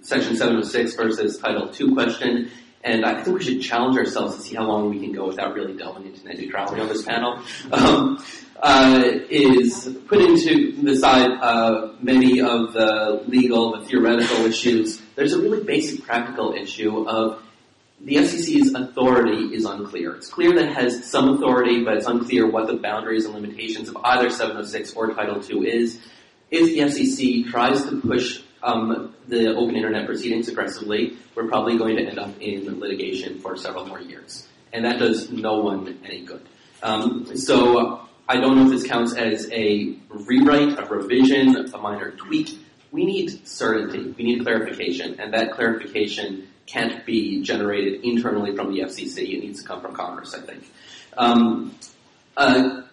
Section 0.02 0.38
706 0.38 0.96
versus 0.96 1.38
Title 1.38 1.70
II 1.80 1.93
question, 1.93 2.50
and 2.84 3.06
I 3.06 3.22
think 3.22 3.38
we 3.38 3.43
should 3.43 3.62
challenge 3.62 3.98
ourselves 3.98 4.38
to 4.38 4.41
see 4.41 4.56
how 4.56 4.63
long 4.63 4.89
we 4.89 5.00
can 5.00 5.12
go 5.12 5.28
without 5.28 5.54
really 5.54 5.76
delving 5.76 6.06
into 6.06 6.26
net 6.26 6.38
neutrality 6.38 6.80
on 6.80 6.88
this 6.88 7.04
panel. 7.04 7.41
Um, 7.72 8.24
uh, 8.60 9.04
is 9.30 9.96
put 10.08 10.20
into 10.20 10.82
the 10.82 10.96
side 10.96 11.30
many 12.02 12.41
of 12.41 12.74
the 12.74 13.24
legal, 13.28 13.78
the 13.78 13.86
theoretical 13.86 14.46
issues. 14.46 15.00
There's 15.15 15.34
a 15.34 15.39
really 15.39 15.63
basic 15.63 16.04
practical 16.04 16.54
issue 16.54 17.08
of 17.08 17.43
the 18.01 18.15
FCC's 18.15 18.73
authority 18.73 19.55
is 19.55 19.65
unclear. 19.65 20.15
It's 20.15 20.29
clear 20.29 20.53
that 20.55 20.65
it 20.65 20.73
has 20.73 21.10
some 21.10 21.29
authority, 21.29 21.83
but 21.83 21.95
it's 21.95 22.05
unclear 22.05 22.49
what 22.49 22.67
the 22.67 22.75
boundaries 22.75 23.25
and 23.25 23.33
limitations 23.33 23.89
of 23.89 23.97
either 24.03 24.29
706 24.29 24.93
or 24.93 25.13
Title 25.13 25.43
II 25.43 25.67
is. 25.67 25.99
if 26.51 26.67
the 26.67 26.79
FCC 26.79 27.49
tries 27.49 27.83
to 27.86 27.99
push 27.99 28.41
um, 28.63 29.15
the 29.27 29.53
open 29.55 29.75
internet 29.75 30.05
proceedings 30.05 30.47
aggressively, 30.47 31.17
we're 31.36 31.47
probably 31.47 31.77
going 31.77 31.97
to 31.97 32.03
end 32.03 32.19
up 32.19 32.39
in 32.39 32.79
litigation 32.79 33.39
for 33.39 33.57
several 33.57 33.86
more 33.86 33.99
years. 33.99 34.47
And 34.71 34.86
that 34.86 34.99
does 34.99 35.31
no 35.31 35.60
one 35.60 35.99
any 36.05 36.21
good. 36.21 36.47
Um, 36.83 37.36
so 37.36 38.07
I 38.29 38.39
don't 38.39 38.55
know 38.57 38.65
if 38.65 38.71
this 38.71 38.88
counts 38.88 39.15
as 39.15 39.49
a 39.51 39.95
rewrite, 40.10 40.77
a 40.79 40.86
revision, 40.86 41.55
a 41.73 41.77
minor 41.77 42.12
tweak. 42.12 42.60
We 42.91 43.05
need 43.05 43.47
certainty. 43.47 44.13
We 44.17 44.23
need 44.23 44.43
clarification. 44.43 45.19
And 45.19 45.33
that 45.33 45.53
clarification 45.53 46.47
can't 46.67 47.06
be 47.06 47.41
generated 47.41 48.03
internally 48.03 48.56
from 48.56 48.71
the 48.71 48.82
FCC. 48.82 49.34
It 49.34 49.39
needs 49.39 49.62
to 49.62 49.67
come 49.67 49.82
from 49.82 49.95
Congress, 49.95 50.36
I 50.36 50.41
think. 50.41 50.69
Um, 51.17 51.75
a 52.36 52.84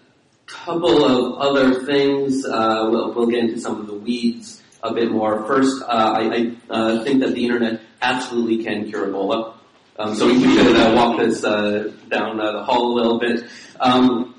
couple 0.46 1.04
of 1.04 1.40
other 1.40 1.84
things. 1.84 2.46
Uh, 2.46 2.88
we'll, 2.90 3.12
we'll 3.12 3.26
get 3.26 3.40
into 3.40 3.60
some 3.60 3.80
of 3.80 3.86
the 3.86 3.94
weeds 3.94 4.62
a 4.82 4.94
bit 4.94 5.10
more. 5.10 5.44
First, 5.46 5.82
uh, 5.82 5.86
I, 5.86 6.20
I 6.20 6.56
uh, 6.70 7.04
think 7.04 7.20
that 7.20 7.34
the 7.34 7.44
internet 7.44 7.80
absolutely 8.00 8.64
can 8.64 8.88
cure 8.88 9.08
Ebola. 9.08 9.54
Um, 9.98 10.14
so 10.14 10.26
we 10.26 10.40
should 10.40 10.76
uh, 10.76 10.94
walk 10.94 11.18
this 11.18 11.44
uh, 11.44 11.92
down 12.08 12.40
uh, 12.40 12.52
the 12.52 12.64
hall 12.64 12.92
a 12.92 12.94
little 12.94 13.18
bit. 13.18 13.44
Um, 13.80 14.34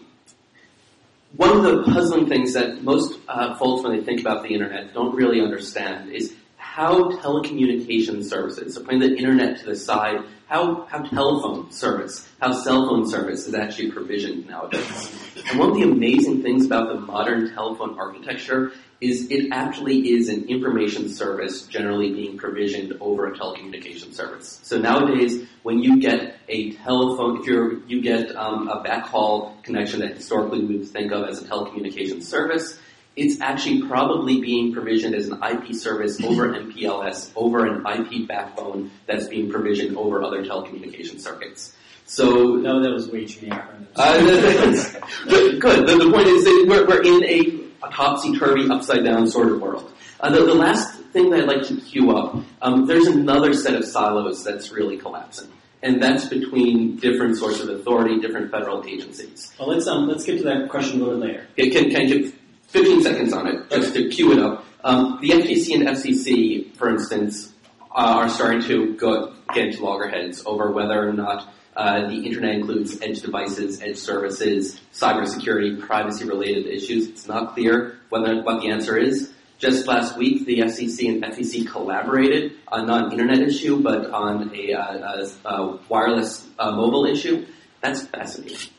one 1.36 1.58
of 1.58 1.64
the 1.64 1.84
puzzling 1.92 2.28
things 2.28 2.54
that 2.54 2.84
most 2.84 3.20
uh, 3.28 3.56
folks, 3.58 3.84
when 3.84 3.98
they 3.98 4.04
think 4.04 4.22
about 4.22 4.44
the 4.44 4.50
internet, 4.50 4.94
don't 4.94 5.16
really 5.16 5.42
understand 5.42 6.12
is 6.12 6.34
how 6.76 7.10
telecommunication 7.20 8.22
services, 8.22 8.76
so 8.76 8.84
putting 8.84 9.00
the 9.00 9.16
internet 9.16 9.58
to 9.58 9.66
the 9.66 9.76
side, 9.78 10.18
how, 10.48 10.84
how 10.88 11.02
telephone 11.04 11.72
service, 11.72 12.28
how 12.42 12.52
cell 12.52 12.90
phone 12.90 13.08
service 13.08 13.48
is 13.48 13.56
actually 13.56 13.90
provisioned 13.90 14.46
nowadays. 14.46 15.32
And 15.50 15.58
one 15.58 15.70
of 15.70 15.76
the 15.76 15.84
amazing 15.84 16.42
things 16.44 16.66
about 16.66 16.90
the 16.90 17.00
modern 17.00 17.54
telephone 17.54 17.98
architecture 17.98 18.74
is 19.00 19.32
it 19.32 19.54
actually 19.54 20.10
is 20.10 20.28
an 20.28 20.50
information 20.50 21.08
service 21.08 21.66
generally 21.66 22.12
being 22.12 22.38
provisioned 22.38 22.92
over 23.00 23.28
a 23.28 23.38
telecommunication 23.38 24.14
service. 24.14 24.60
So 24.64 24.78
nowadays, 24.78 25.48
when 25.64 25.80
you 25.80 26.02
get 26.02 26.36
a 26.50 26.74
telephone, 26.74 27.40
if 27.40 27.48
you're, 27.48 27.86
you 27.86 28.02
get 28.02 28.36
um, 28.36 28.68
a 28.68 28.84
backhaul 28.84 29.64
connection 29.64 30.02
that 30.02 30.18
historically 30.18 30.66
we 30.66 30.80
would 30.80 30.90
think 30.90 31.14
of 31.14 31.26
as 31.30 31.42
a 31.42 31.46
telecommunication 31.46 32.22
service, 32.22 32.78
it's 33.16 33.40
actually 33.40 33.88
probably 33.88 34.42
being 34.42 34.74
provisioned 34.74 35.16
as 35.16 35.30
an 35.30 35.42
IP 35.42 35.74
service 35.74 36.22
over 36.24 36.50
MPLS, 36.50 37.32
over 37.36 37.66
an 37.66 37.86
IP 37.86 38.28
backbone 38.28 38.92
that's 39.06 39.28
being 39.28 39.50
provisioned 39.50 39.96
over 39.98 40.22
other 40.22 40.44
telecommunication 40.44 41.20
circuits. 41.20 41.76
So 42.06 42.56
No, 42.56 42.84
that 42.84 42.92
was 42.92 43.10
way 43.10 43.26
too 43.26 43.48
many 43.48 43.62
uh, 43.96 44.20
good. 45.26 45.88
The, 45.88 45.98
the 45.98 46.12
point 46.12 46.28
is 46.28 46.44
that 46.44 46.66
we're, 46.68 46.86
we're 46.86 47.02
in 47.02 47.24
a, 47.24 47.88
a 47.88 47.92
topsy-turvy, 47.92 48.70
upside-down 48.70 49.28
sort 49.30 49.52
of 49.52 49.62
world. 49.62 49.92
Uh, 50.20 50.30
the, 50.30 50.46
the 50.46 50.54
last 50.54 51.02
thing 51.14 51.30
that 51.30 51.42
I'd 51.42 51.48
like 51.48 51.68
to 51.68 51.78
cue 51.78 52.16
up, 52.16 52.36
um, 52.62 52.86
there's 52.86 53.08
another 53.08 53.54
set 53.54 53.74
of 53.74 53.86
silos 53.86 54.44
that's 54.44 54.72
really 54.72 54.98
collapsing. 54.98 55.50
And 55.82 56.02
that's 56.02 56.26
between 56.26 56.98
different 56.98 57.38
sources 57.38 57.70
of 57.70 57.80
authority, 57.80 58.20
different 58.20 58.52
federal 58.52 58.86
agencies. 58.86 59.54
well, 59.60 59.70
let's 59.70 59.88
um, 59.88 60.08
let's 60.08 60.24
get 60.26 60.38
to 60.40 60.44
that 60.46 60.70
question 60.70 61.00
a 61.00 61.04
little 61.04 61.20
bit 61.20 61.28
later. 61.28 61.48
Okay, 61.52 61.70
can, 61.70 61.92
can 61.92 62.02
I 62.02 62.06
give 62.06 62.36
15 62.68 63.04
seconds 63.04 63.34
on 63.34 63.48
it, 63.48 63.70
just 63.70 63.94
to 63.94 64.10
cue 64.10 64.34
it 64.34 64.40
up. 64.40 64.66
Um, 64.84 65.20
the 65.22 65.30
FTC 65.30 65.76
and 65.76 65.88
FCC, 65.88 66.76
for 66.76 66.90
instance, 66.90 67.54
uh, 67.92 68.18
are 68.18 68.30
starting 68.30 68.62
to 68.64 68.96
go, 68.96 69.34
get 69.54 69.68
into 69.68 69.84
loggerheads 69.84 70.44
over 70.46 70.72
whether 70.72 71.08
or 71.08 71.14
not 71.14 71.54
uh, 71.76 72.08
the 72.08 72.26
internet 72.26 72.56
includes 72.56 73.02
edge 73.02 73.22
devices, 73.22 73.82
edge 73.82 73.98
services, 73.98 74.80
cybersecurity, 74.94 75.80
privacy-related 75.80 76.68
issues. 76.68 77.08
It's 77.10 77.28
not 77.28 77.54
clear 77.54 78.00
whether 78.10 78.42
what 78.44 78.62
the 78.62 78.70
answer 78.70 78.98
is. 78.98 79.32
Just 79.58 79.88
last 79.88 80.18
week, 80.18 80.46
the 80.46 80.60
FCC 80.60 81.10
and 81.10 81.24
FTC 81.24 81.68
collaborated 81.68 82.54
on 82.68 82.86
not 82.88 83.06
an 83.06 83.12
internet 83.14 83.40
issue, 83.40 83.82
but 83.82 84.10
on 84.12 84.54
a, 84.54 84.74
uh, 84.74 85.26
a 85.46 85.80
wireless 85.88 86.46
uh, 86.60 86.72
mobile 86.72 87.06
issue. 87.06 87.46
That's 87.82 88.06
fascinating. 88.08 88.75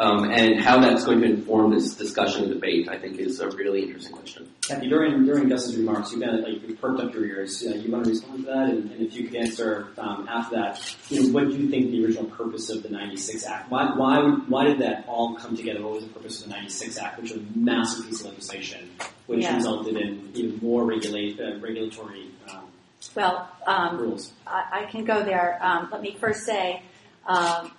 Um, 0.00 0.30
and 0.30 0.58
how 0.58 0.80
that's 0.80 1.04
going 1.04 1.20
to 1.20 1.26
inform 1.26 1.72
this 1.74 1.94
discussion 1.94 2.44
and 2.44 2.54
debate, 2.54 2.88
I 2.88 2.96
think, 2.98 3.18
is 3.18 3.38
a 3.40 3.50
really 3.50 3.82
interesting 3.82 4.16
question. 4.16 4.48
Kathy, 4.66 4.88
during 4.88 5.26
during 5.26 5.46
Gus's 5.50 5.76
remarks, 5.76 6.10
you've 6.12 6.20
been 6.20 6.42
like 6.42 6.66
you've 6.66 6.80
perked 6.80 7.00
up 7.00 7.12
your 7.12 7.26
ears. 7.26 7.62
Uh, 7.62 7.74
you 7.74 7.92
want 7.92 8.04
to 8.04 8.10
respond 8.10 8.38
to 8.38 8.46
that, 8.46 8.70
and, 8.70 8.90
and 8.92 9.02
if 9.06 9.12
you 9.14 9.28
could 9.28 9.36
answer 9.36 9.88
um, 9.98 10.26
after 10.26 10.56
that, 10.56 10.96
you 11.10 11.24
know, 11.24 11.28
what 11.34 11.50
do 11.50 11.54
you 11.54 11.68
think 11.68 11.90
the 11.90 12.02
original 12.02 12.24
purpose 12.30 12.70
of 12.70 12.82
the 12.82 12.88
'96 12.88 13.44
Act? 13.44 13.70
Why 13.70 13.94
why 13.94 14.20
why 14.48 14.64
did 14.68 14.78
that 14.78 15.04
all 15.06 15.34
come 15.36 15.54
together? 15.54 15.82
What 15.82 15.92
was 15.96 16.04
the 16.06 16.12
purpose 16.14 16.40
of 16.40 16.48
the 16.48 16.54
'96 16.54 16.96
Act, 16.96 17.20
which 17.20 17.32
was 17.32 17.42
a 17.42 17.46
massive 17.58 18.06
piece 18.06 18.20
of 18.20 18.28
legislation, 18.28 18.88
which 19.26 19.42
Yeah. 19.42 19.54
resulted 19.56 19.98
in 19.98 20.30
even 20.32 20.58
more 20.62 20.82
regulate 20.86 21.38
uh, 21.38 21.58
regulatory 21.58 22.30
um, 22.50 22.70
Well, 23.14 23.50
um, 23.66 23.98
rules? 23.98 24.32
I, 24.46 24.84
I 24.86 24.90
can 24.90 25.04
go 25.04 25.22
there. 25.22 25.58
Um, 25.60 25.90
let 25.92 26.00
me 26.00 26.16
first 26.18 26.46
say 26.46 26.82
um, 27.26 27.70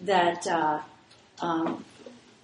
that 0.00 0.46
uh, 0.46 0.80
um, 1.40 1.84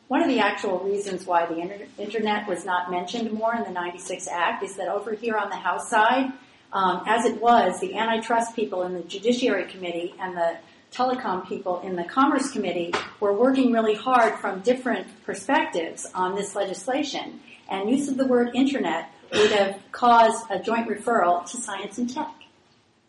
one 0.08 0.22
of 0.22 0.28
the 0.28 0.40
actual 0.40 0.80
reasons 0.80 1.26
why 1.26 1.46
the 1.46 1.58
inter- 1.58 1.86
internet 1.98 2.46
was 2.46 2.64
not 2.64 2.90
mentioned 2.90 3.32
more 3.32 3.54
in 3.54 3.64
the 3.64 3.70
96 3.70 4.28
Act 4.28 4.62
is 4.62 4.76
that 4.76 4.88
over 4.88 5.12
here 5.14 5.36
on 5.36 5.48
the 5.48 5.56
House 5.56 5.88
side, 5.88 6.32
um, 6.72 7.02
as 7.06 7.24
it 7.24 7.40
was, 7.40 7.80
the 7.80 7.96
antitrust 7.96 8.54
people 8.54 8.82
in 8.82 8.94
the 8.94 9.02
Judiciary 9.02 9.64
Committee 9.64 10.14
and 10.20 10.36
the 10.36 10.56
telecom 10.92 11.46
people 11.48 11.80
in 11.80 11.96
the 11.96 12.04
Commerce 12.04 12.50
Committee 12.50 12.92
were 13.20 13.32
working 13.32 13.72
really 13.72 13.94
hard 13.94 14.38
from 14.38 14.60
different 14.60 15.06
perspectives 15.24 16.06
on 16.14 16.34
this 16.34 16.54
legislation. 16.54 17.40
And 17.68 17.90
use 17.90 18.08
of 18.08 18.16
the 18.16 18.26
word 18.26 18.50
internet 18.54 19.10
would 19.32 19.50
have 19.52 19.80
caused 19.90 20.44
a 20.50 20.58
joint 20.58 20.88
referral 20.88 21.48
to 21.50 21.56
science 21.56 21.98
and 21.98 22.12
tech. 22.12 22.34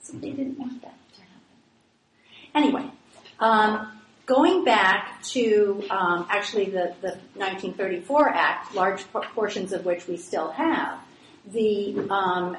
So 0.01 0.13
they 0.13 0.31
didn't 0.31 0.57
want 0.57 0.81
that 0.81 0.97
to 1.15 1.21
happen. 1.21 1.43
Anyway, 2.55 2.91
um, 3.39 3.94
going 4.25 4.63
back 4.63 5.21
to 5.23 5.83
um, 5.89 6.25
actually 6.29 6.65
the, 6.65 6.95
the 7.01 7.17
1934 7.35 8.29
Act, 8.29 8.75
large 8.75 9.03
portions 9.11 9.71
of 9.71 9.85
which 9.85 10.07
we 10.07 10.17
still 10.17 10.51
have, 10.51 10.99
the 11.51 12.07
um, 12.09 12.57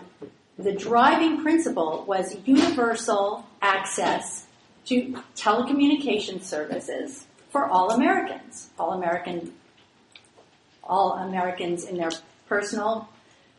the 0.58 0.72
driving 0.72 1.42
principle 1.42 2.04
was 2.08 2.36
universal 2.46 3.46
access 3.60 4.46
to 4.86 5.22
telecommunication 5.34 6.42
services 6.42 7.26
for 7.50 7.66
all 7.66 7.90
Americans, 7.90 8.70
all 8.78 8.92
American, 8.92 9.52
all 10.82 11.12
Americans 11.14 11.84
in 11.84 11.98
their 11.98 12.10
personal 12.48 13.08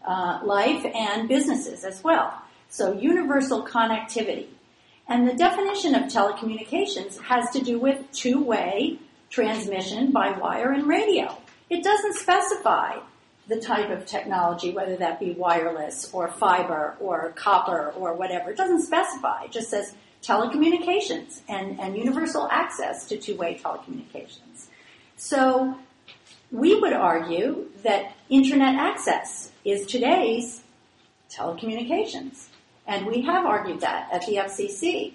uh, 0.08 0.40
life 0.44 0.86
and 0.96 1.28
businesses 1.28 1.84
as 1.84 2.04
well. 2.04 2.34
So 2.70 2.94
universal 2.94 3.66
connectivity. 3.66 4.48
And 5.08 5.28
the 5.28 5.34
definition 5.34 5.96
of 5.96 6.04
telecommunications 6.04 7.20
has 7.22 7.50
to 7.52 7.62
do 7.62 7.80
with 7.80 8.12
two-way 8.12 9.00
transmission 9.30 10.12
by 10.12 10.32
wire 10.32 10.72
and 10.72 10.86
radio. 10.88 11.38
It 11.70 11.84
doesn't 11.84 12.16
specify 12.16 13.00
the 13.48 13.60
type 13.60 13.90
of 13.90 14.06
technology, 14.06 14.72
whether 14.72 14.98
that 14.98 15.20
be 15.20 15.32
wireless 15.32 16.10
or 16.14 16.28
fiber 16.28 16.96
or 17.00 17.32
copper 17.36 17.92
or 17.92 18.14
whatever. 18.14 18.52
It 18.52 18.58
doesn't 18.58 18.82
specify. 18.82 19.44
It 19.44 19.52
just 19.52 19.70
says 19.70 19.94
telecommunications 20.22 21.42
and, 21.48 21.80
and 21.80 21.98
universal 21.98 22.50
access 22.52 23.08
to 23.08 23.18
two-way 23.18 23.60
telecommunications. 23.64 24.68
So 25.16 25.78
we 26.52 26.80
would 26.80 26.94
argue 26.94 27.68
that 27.84 28.16
internet 28.30 28.76
access 28.76 29.52
is 29.64 29.86
today's 29.86 30.64
telecommunications. 31.30 32.48
And 32.88 33.06
we 33.06 33.22
have 33.22 33.46
argued 33.46 33.82
that 33.82 34.10
at 34.12 34.26
the 34.26 34.36
FCC. 34.36 35.14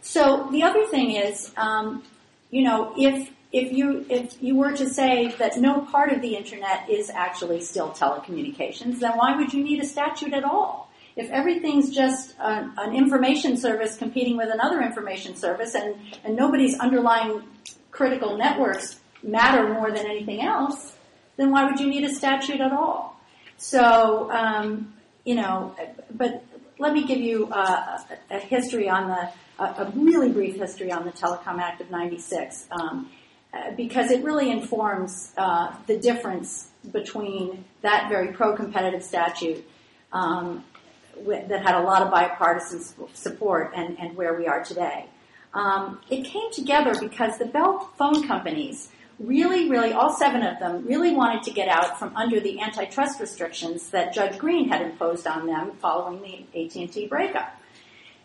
So 0.00 0.48
the 0.50 0.62
other 0.62 0.86
thing 0.86 1.12
is, 1.12 1.52
um, 1.56 2.02
you 2.50 2.62
know, 2.62 2.94
if 2.96 3.30
if 3.52 3.72
you 3.72 4.04
if 4.08 4.42
you 4.42 4.56
were 4.56 4.72
to 4.72 4.88
say 4.88 5.28
that 5.38 5.56
no 5.58 5.80
part 5.80 6.12
of 6.12 6.20
the 6.20 6.36
internet 6.36 6.88
is 6.88 7.10
actually 7.10 7.60
still 7.60 7.90
telecommunications, 7.90 9.00
then 9.00 9.12
why 9.16 9.36
would 9.36 9.52
you 9.52 9.62
need 9.62 9.80
a 9.80 9.86
statute 9.86 10.32
at 10.32 10.44
all? 10.44 10.90
If 11.16 11.30
everything's 11.30 11.94
just 11.94 12.34
an, 12.38 12.72
an 12.78 12.94
information 12.94 13.56
service 13.56 13.96
competing 13.96 14.36
with 14.36 14.50
another 14.52 14.80
information 14.80 15.34
service, 15.36 15.74
and 15.74 15.96
and 16.24 16.36
nobody's 16.36 16.78
underlying 16.78 17.42
critical 17.90 18.36
networks 18.36 19.00
matter 19.22 19.72
more 19.72 19.90
than 19.90 20.06
anything 20.06 20.42
else, 20.42 20.94
then 21.36 21.50
why 21.50 21.64
would 21.64 21.80
you 21.80 21.88
need 21.88 22.04
a 22.04 22.14
statute 22.14 22.60
at 22.60 22.72
all? 22.72 23.18
So, 23.56 24.30
um, 24.30 24.94
you 25.24 25.34
know, 25.34 25.74
but 26.12 26.44
let 26.78 26.92
me 26.92 27.04
give 27.04 27.18
you 27.18 27.48
uh, 27.50 27.98
a, 28.30 28.38
history 28.38 28.88
on 28.88 29.08
the, 29.08 29.64
a, 29.64 29.92
really 29.94 30.30
brief 30.30 30.56
history 30.56 30.92
on 30.92 31.04
the 31.04 31.12
Telecom 31.12 31.58
Act 31.58 31.80
of 31.80 31.90
96, 31.90 32.66
um, 32.70 33.10
uh, 33.52 33.72
because 33.76 34.10
it 34.10 34.22
really 34.22 34.50
informs 34.50 35.32
uh, 35.36 35.74
the 35.86 35.96
difference 35.98 36.68
between 36.92 37.64
that 37.82 38.08
very 38.08 38.32
pro-competitive 38.32 39.02
statute 39.02 39.64
um, 40.12 40.64
that 41.26 41.62
had 41.62 41.74
a 41.74 41.82
lot 41.82 42.02
of 42.02 42.10
bipartisan 42.10 42.80
support 43.12 43.72
and, 43.74 43.98
and 43.98 44.16
where 44.16 44.34
we 44.34 44.46
are 44.46 44.62
today. 44.62 45.06
Um, 45.54 46.00
it 46.08 46.24
came 46.24 46.52
together 46.52 46.94
because 47.00 47.38
the 47.38 47.46
Bell 47.46 47.90
phone 47.98 48.26
companies 48.28 48.90
really, 49.18 49.68
really, 49.68 49.92
all 49.92 50.16
seven 50.16 50.42
of 50.42 50.58
them 50.58 50.86
really 50.86 51.12
wanted 51.14 51.42
to 51.44 51.50
get 51.50 51.68
out 51.68 51.98
from 51.98 52.16
under 52.16 52.40
the 52.40 52.60
antitrust 52.60 53.20
restrictions 53.20 53.90
that 53.90 54.12
Judge 54.14 54.38
Greene 54.38 54.68
had 54.68 54.82
imposed 54.82 55.26
on 55.26 55.46
them 55.46 55.72
following 55.80 56.22
the 56.52 56.64
AT&T 56.64 57.06
breakup. 57.08 57.54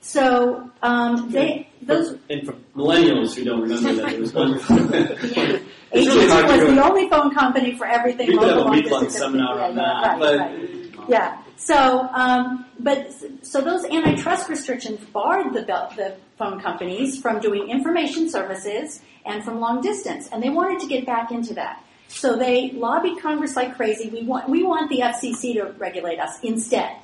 So 0.01 0.69
um, 0.81 1.31
they 1.31 1.69
those 1.81 2.17
And 2.29 2.45
for 2.45 2.53
millennials 2.75 3.35
who 3.35 3.45
don't 3.45 3.61
remember 3.61 3.93
that, 3.93 4.13
it 4.13 4.19
was 4.19 4.33
wonderful. 4.33 4.77
AT&T 4.93 5.69
really 5.93 6.27
hard 6.27 6.45
to 6.47 6.51
was 6.51 6.59
go- 6.59 6.75
the 6.75 6.83
only 6.83 7.09
phone 7.09 7.33
company 7.33 7.77
for 7.77 7.85
everything. 7.87 8.27
We 8.27 8.37
could 8.37 8.49
have 8.49 8.67
a 8.67 8.69
week-long 8.69 9.09
seminar 9.09 9.57
Yeah, 9.57 9.63
on 9.65 9.75
yeah, 9.77 9.81
that, 9.81 10.03
right, 10.03 10.19
but 10.19 10.39
right. 10.39 11.09
Yeah. 11.09 11.41
So, 11.55 12.09
um, 12.11 12.65
but 12.79 13.13
so 13.43 13.61
those 13.61 13.85
antitrust 13.85 14.49
restrictions 14.49 14.99
barred 15.05 15.53
the 15.53 15.61
the 15.61 16.15
phone 16.43 16.59
companies 16.59 17.19
from 17.19 17.39
doing 17.39 17.69
information 17.69 18.29
services 18.29 19.01
and 19.25 19.43
from 19.43 19.59
long 19.59 19.81
distance, 19.81 20.27
and 20.31 20.43
they 20.43 20.49
wanted 20.49 20.79
to 20.81 20.87
get 20.87 21.05
back 21.05 21.31
into 21.31 21.53
that. 21.53 21.83
So 22.09 22.35
they 22.35 22.71
lobbied 22.71 23.21
Congress 23.21 23.55
like 23.55 23.75
crazy. 23.75 24.09
We 24.09 24.23
want 24.23 24.49
we 24.49 24.63
want 24.63 24.89
the 24.89 24.99
FCC 24.99 25.53
to 25.53 25.73
regulate 25.77 26.19
us 26.19 26.39
instead, 26.43 26.95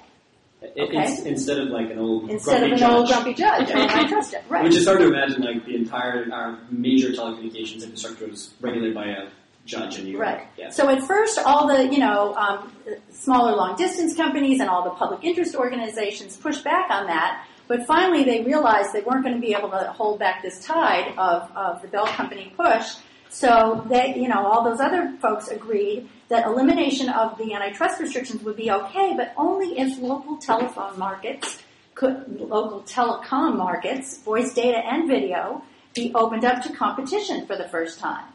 Okay. 0.62 1.18
instead 1.26 1.58
of 1.58 1.70
like 1.70 1.90
an 1.90 1.98
old 2.00 2.30
instead 2.30 2.64
of 2.64 2.72
an 2.74 2.84
old 2.84 3.08
judge. 3.08 3.24
grumpy 3.24 3.34
judge 3.34 3.70
an 3.72 3.78
antitrust 3.78 4.32
judge. 4.34 4.44
Right. 4.50 4.64
Which 4.64 4.76
is 4.76 4.86
hard 4.86 5.00
to 5.00 5.08
imagine, 5.08 5.42
like 5.42 5.66
the 5.66 5.76
entire 5.76 6.32
our 6.32 6.60
major 6.70 7.10
telecommunications 7.10 7.84
infrastructure 7.84 8.28
was 8.28 8.54
regulated 8.62 8.94
by 8.94 9.06
a 9.08 9.30
judge 9.66 9.98
in 10.00 10.06
New 10.06 10.12
York. 10.12 10.24
Right. 10.24 10.48
Yeah. 10.58 10.70
So 10.70 10.90
at 10.90 11.02
first, 11.04 11.40
all 11.40 11.68
the 11.68 11.88
you 11.92 12.00
know 12.00 12.36
um, 12.36 12.72
smaller 13.12 13.56
long 13.56 13.78
distance 13.78 14.16
companies 14.16 14.60
and 14.60 14.70
all 14.70 14.84
the 14.84 14.92
public 14.92 15.24
interest 15.24 15.56
organizations 15.56 16.36
pushed 16.38 16.64
back 16.64 16.92
on 16.92 17.08
that, 17.08 17.46
but 17.70 17.86
finally 17.86 18.24
they 18.24 18.44
realized 18.44 18.92
they 18.92 19.02
weren't 19.02 19.24
going 19.24 19.36
to 19.36 19.40
be 19.40 19.54
able 19.54 19.70
to 19.70 19.94
hold 19.96 20.20
back 20.20 20.42
this 20.42 20.66
tide 20.66 21.14
of, 21.18 21.50
of 21.56 21.82
the 21.82 21.88
Bell 21.88 22.08
Company 22.08 22.52
push. 22.58 22.96
So 23.30 23.86
they, 23.88 24.16
you 24.16 24.28
know, 24.28 24.44
all 24.46 24.64
those 24.64 24.80
other 24.80 25.16
folks 25.22 25.50
agreed 25.50 26.10
that 26.30 26.48
elimination 26.48 27.10
of 27.10 27.38
the 27.38 27.54
antitrust 27.54 28.02
restrictions 28.02 28.42
would 28.42 28.58
be 28.58 28.72
okay, 28.72 29.14
but 29.16 29.34
only 29.38 29.78
if 29.80 30.00
local 30.00 30.38
telephone 30.38 30.98
markets 30.98 31.62
could, 31.94 32.40
local 32.40 32.82
telecom 32.82 33.56
markets, 33.56 34.18
voice 34.18 34.52
data 34.56 34.80
and 34.80 35.08
video, 35.08 35.64
be 35.94 36.12
opened 36.16 36.46
up 36.46 36.64
to 36.64 36.74
competition 36.74 37.46
for 37.46 37.56
the 37.56 37.68
first 37.68 38.00
time. 38.00 38.26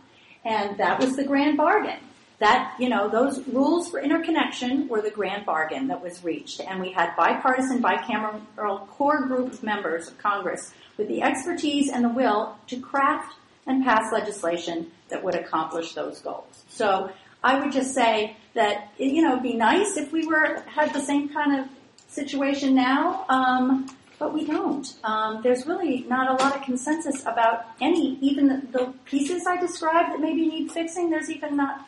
And 0.45 0.79
that 0.79 1.01
was 1.01 1.17
the 1.17 1.25
grand 1.25 1.57
bargain. 1.57 1.99
That, 2.41 2.75
you 2.79 2.89
know, 2.89 3.09
those 3.09 3.47
rules 3.49 3.89
for 3.89 4.01
interconnection 4.01 4.89
were 4.89 5.01
the 5.01 5.11
grand 5.11 5.47
bargain 5.47 5.87
that 5.89 6.03
was 6.03 6.25
reached. 6.25 6.61
And 6.61 6.81
we 6.81 6.93
had 6.93 7.15
bipartisan, 7.17 7.81
bicameral 7.81 8.89
core 8.89 9.27
group 9.27 9.53
of 9.53 9.63
members 9.63 10.09
of 10.09 10.19
Congress 10.19 10.73
with 10.97 11.09
the 11.09 11.23
expertise 11.23 11.91
and 11.91 12.05
the 12.05 12.09
will 12.09 12.57
to 12.67 12.81
craft 12.81 13.37
and 13.67 13.85
pass 13.85 14.13
legislation 14.13 14.91
that 15.09 15.23
would 15.23 15.35
accomplish 15.35 15.93
those 15.93 16.21
goals. 16.21 16.65
So 16.69 17.11
I 17.43 17.61
would 17.61 17.73
just 17.73 17.95
say 17.95 18.37
that, 18.55 18.93
you 18.99 19.23
know, 19.23 19.33
it'd 19.33 19.43
be 19.43 19.55
nice 19.55 19.97
if 19.97 20.13
we 20.13 20.27
were, 20.27 20.63
had 20.67 20.93
the 20.93 21.01
same 21.01 21.29
kind 21.29 21.61
of 21.61 21.69
situation 22.09 22.75
now, 22.75 23.25
um, 23.29 23.87
but 24.19 24.33
we 24.33 24.45
don't. 24.45 24.95
Um, 25.03 25.41
there's 25.43 25.67
really 25.67 26.05
not 26.09 26.29
a 26.29 26.43
lot 26.43 26.57
of 26.57 26.63
consensus 26.63 27.23
about 27.23 27.67
any, 27.81 28.19
even 28.21 28.49
the, 28.49 28.79
the 28.79 28.95
pieces 29.05 29.47
I 29.47 29.61
described 29.61 30.13
that 30.13 30.21
maybe 30.21 30.47
need 30.47 30.73
fixing. 30.73 31.11
There's 31.11 31.31
even 31.31 31.57
not. 31.57 31.87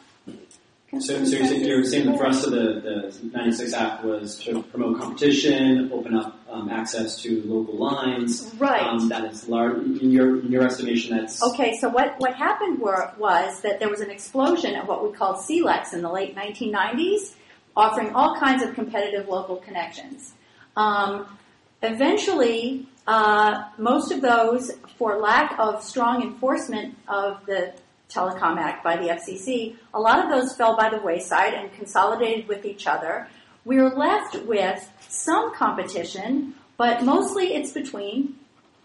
So, 0.92 1.00
so 1.00 1.14
you're, 1.14 1.26
saying, 1.26 1.64
you're 1.64 1.84
saying 1.84 2.10
the 2.10 2.16
thrust 2.16 2.46
of 2.46 2.52
the, 2.52 3.10
the 3.20 3.30
96 3.32 3.72
Act 3.72 4.04
was 4.04 4.38
to 4.44 4.62
promote 4.62 5.00
competition, 5.00 5.90
open 5.92 6.16
up 6.16 6.38
um, 6.48 6.68
access 6.70 7.20
to 7.22 7.42
local 7.44 7.76
lines. 7.76 8.54
Right. 8.56 8.82
Um, 8.82 9.08
that 9.08 9.24
is 9.24 9.48
large. 9.48 9.78
In 9.78 10.12
your, 10.12 10.40
in 10.40 10.52
your 10.52 10.62
estimation, 10.62 11.16
that's 11.16 11.42
Okay, 11.42 11.76
so 11.80 11.88
what, 11.88 12.14
what 12.18 12.36
happened 12.36 12.78
were, 12.78 13.12
was 13.18 13.60
that 13.62 13.80
there 13.80 13.88
was 13.88 14.00
an 14.00 14.10
explosion 14.10 14.76
of 14.76 14.86
what 14.86 15.02
we 15.02 15.12
called 15.12 15.38
CLECs 15.38 15.92
in 15.92 16.02
the 16.02 16.10
late 16.10 16.36
1990s, 16.36 17.34
offering 17.76 18.14
all 18.14 18.38
kinds 18.38 18.62
of 18.62 18.72
competitive 18.74 19.28
local 19.28 19.56
connections. 19.56 20.34
Um, 20.76 21.36
eventually, 21.82 22.86
uh, 23.08 23.64
most 23.76 24.12
of 24.12 24.20
those, 24.20 24.70
for 24.98 25.18
lack 25.18 25.58
of 25.58 25.82
strong 25.82 26.22
enforcement 26.22 26.96
of 27.08 27.44
the 27.46 27.74
Telecom 28.08 28.56
Act 28.58 28.84
by 28.84 28.96
the 28.96 29.08
FCC, 29.08 29.76
a 29.92 30.00
lot 30.00 30.24
of 30.24 30.30
those 30.30 30.54
fell 30.56 30.76
by 30.76 30.90
the 30.90 30.98
wayside 30.98 31.54
and 31.54 31.72
consolidated 31.72 32.48
with 32.48 32.64
each 32.64 32.86
other. 32.86 33.28
We're 33.64 33.94
left 33.94 34.36
with 34.44 34.88
some 35.08 35.54
competition, 35.54 36.54
but 36.76 37.02
mostly 37.02 37.54
it's 37.54 37.72
between 37.72 38.36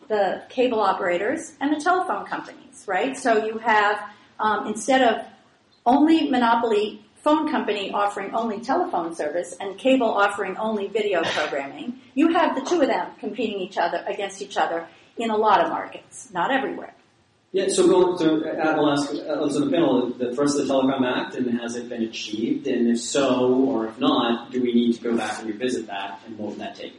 the 0.08 0.44
cable 0.50 0.80
operators 0.80 1.54
and 1.62 1.74
the 1.74 1.80
telephone 1.80 2.26
companies, 2.26 2.84
right? 2.88 3.16
So 3.16 3.46
you 3.46 3.60
have, 3.60 4.02
um, 4.40 4.68
instead 4.68 5.02
of 5.02 5.26
only 5.86 6.30
monopoly 6.30 7.06
phone 7.24 7.52
company 7.52 7.92
offering 7.92 8.34
only 8.34 8.60
telephone 8.60 9.16
service 9.16 9.56
and 9.60 9.78
cable 9.78 10.10
offering 10.10 10.58
only 10.58 10.88
video 10.88 11.22
programming, 11.24 12.00
you 12.16 12.34
have 12.34 12.56
the 12.56 12.62
two 12.62 12.82
of 12.82 12.88
them 12.88 13.12
competing 13.20 13.60
each 13.60 13.78
other 13.78 14.04
against 14.08 14.42
each 14.42 14.58
other 14.58 14.88
in 15.18 15.30
a 15.30 15.38
lot 15.38 15.62
of 15.62 15.70
markets, 15.70 16.30
not 16.34 16.52
everywhere. 16.52 16.94
Yeah, 17.54 17.68
so 17.68 17.86
going 17.86 18.18
so 18.18 18.38
uh, 18.46 18.64
I'll 18.64 18.92
ask 18.92 19.14
uh, 19.14 19.42
on 19.42 19.52
the 19.52 19.70
panel 19.70 20.10
the 20.10 20.34
first 20.34 20.58
of 20.58 20.68
the 20.68 20.74
Telecom 20.74 21.06
Act, 21.06 21.36
and 21.36 21.60
has 21.60 21.76
it 21.76 21.90
been 21.90 22.04
achieved? 22.04 22.66
And 22.68 22.88
if 22.88 23.02
so, 23.02 23.54
or 23.54 23.88
if 23.88 24.00
not, 24.00 24.52
do 24.52 24.62
we 24.62 24.74
need 24.74 24.94
to 24.94 25.02
go 25.02 25.18
back 25.18 25.40
and 25.40 25.50
revisit 25.50 25.88
that? 25.88 26.22
And 26.26 26.38
what 26.38 26.52
would 26.52 26.60
that 26.60 26.76
take? 26.76 26.94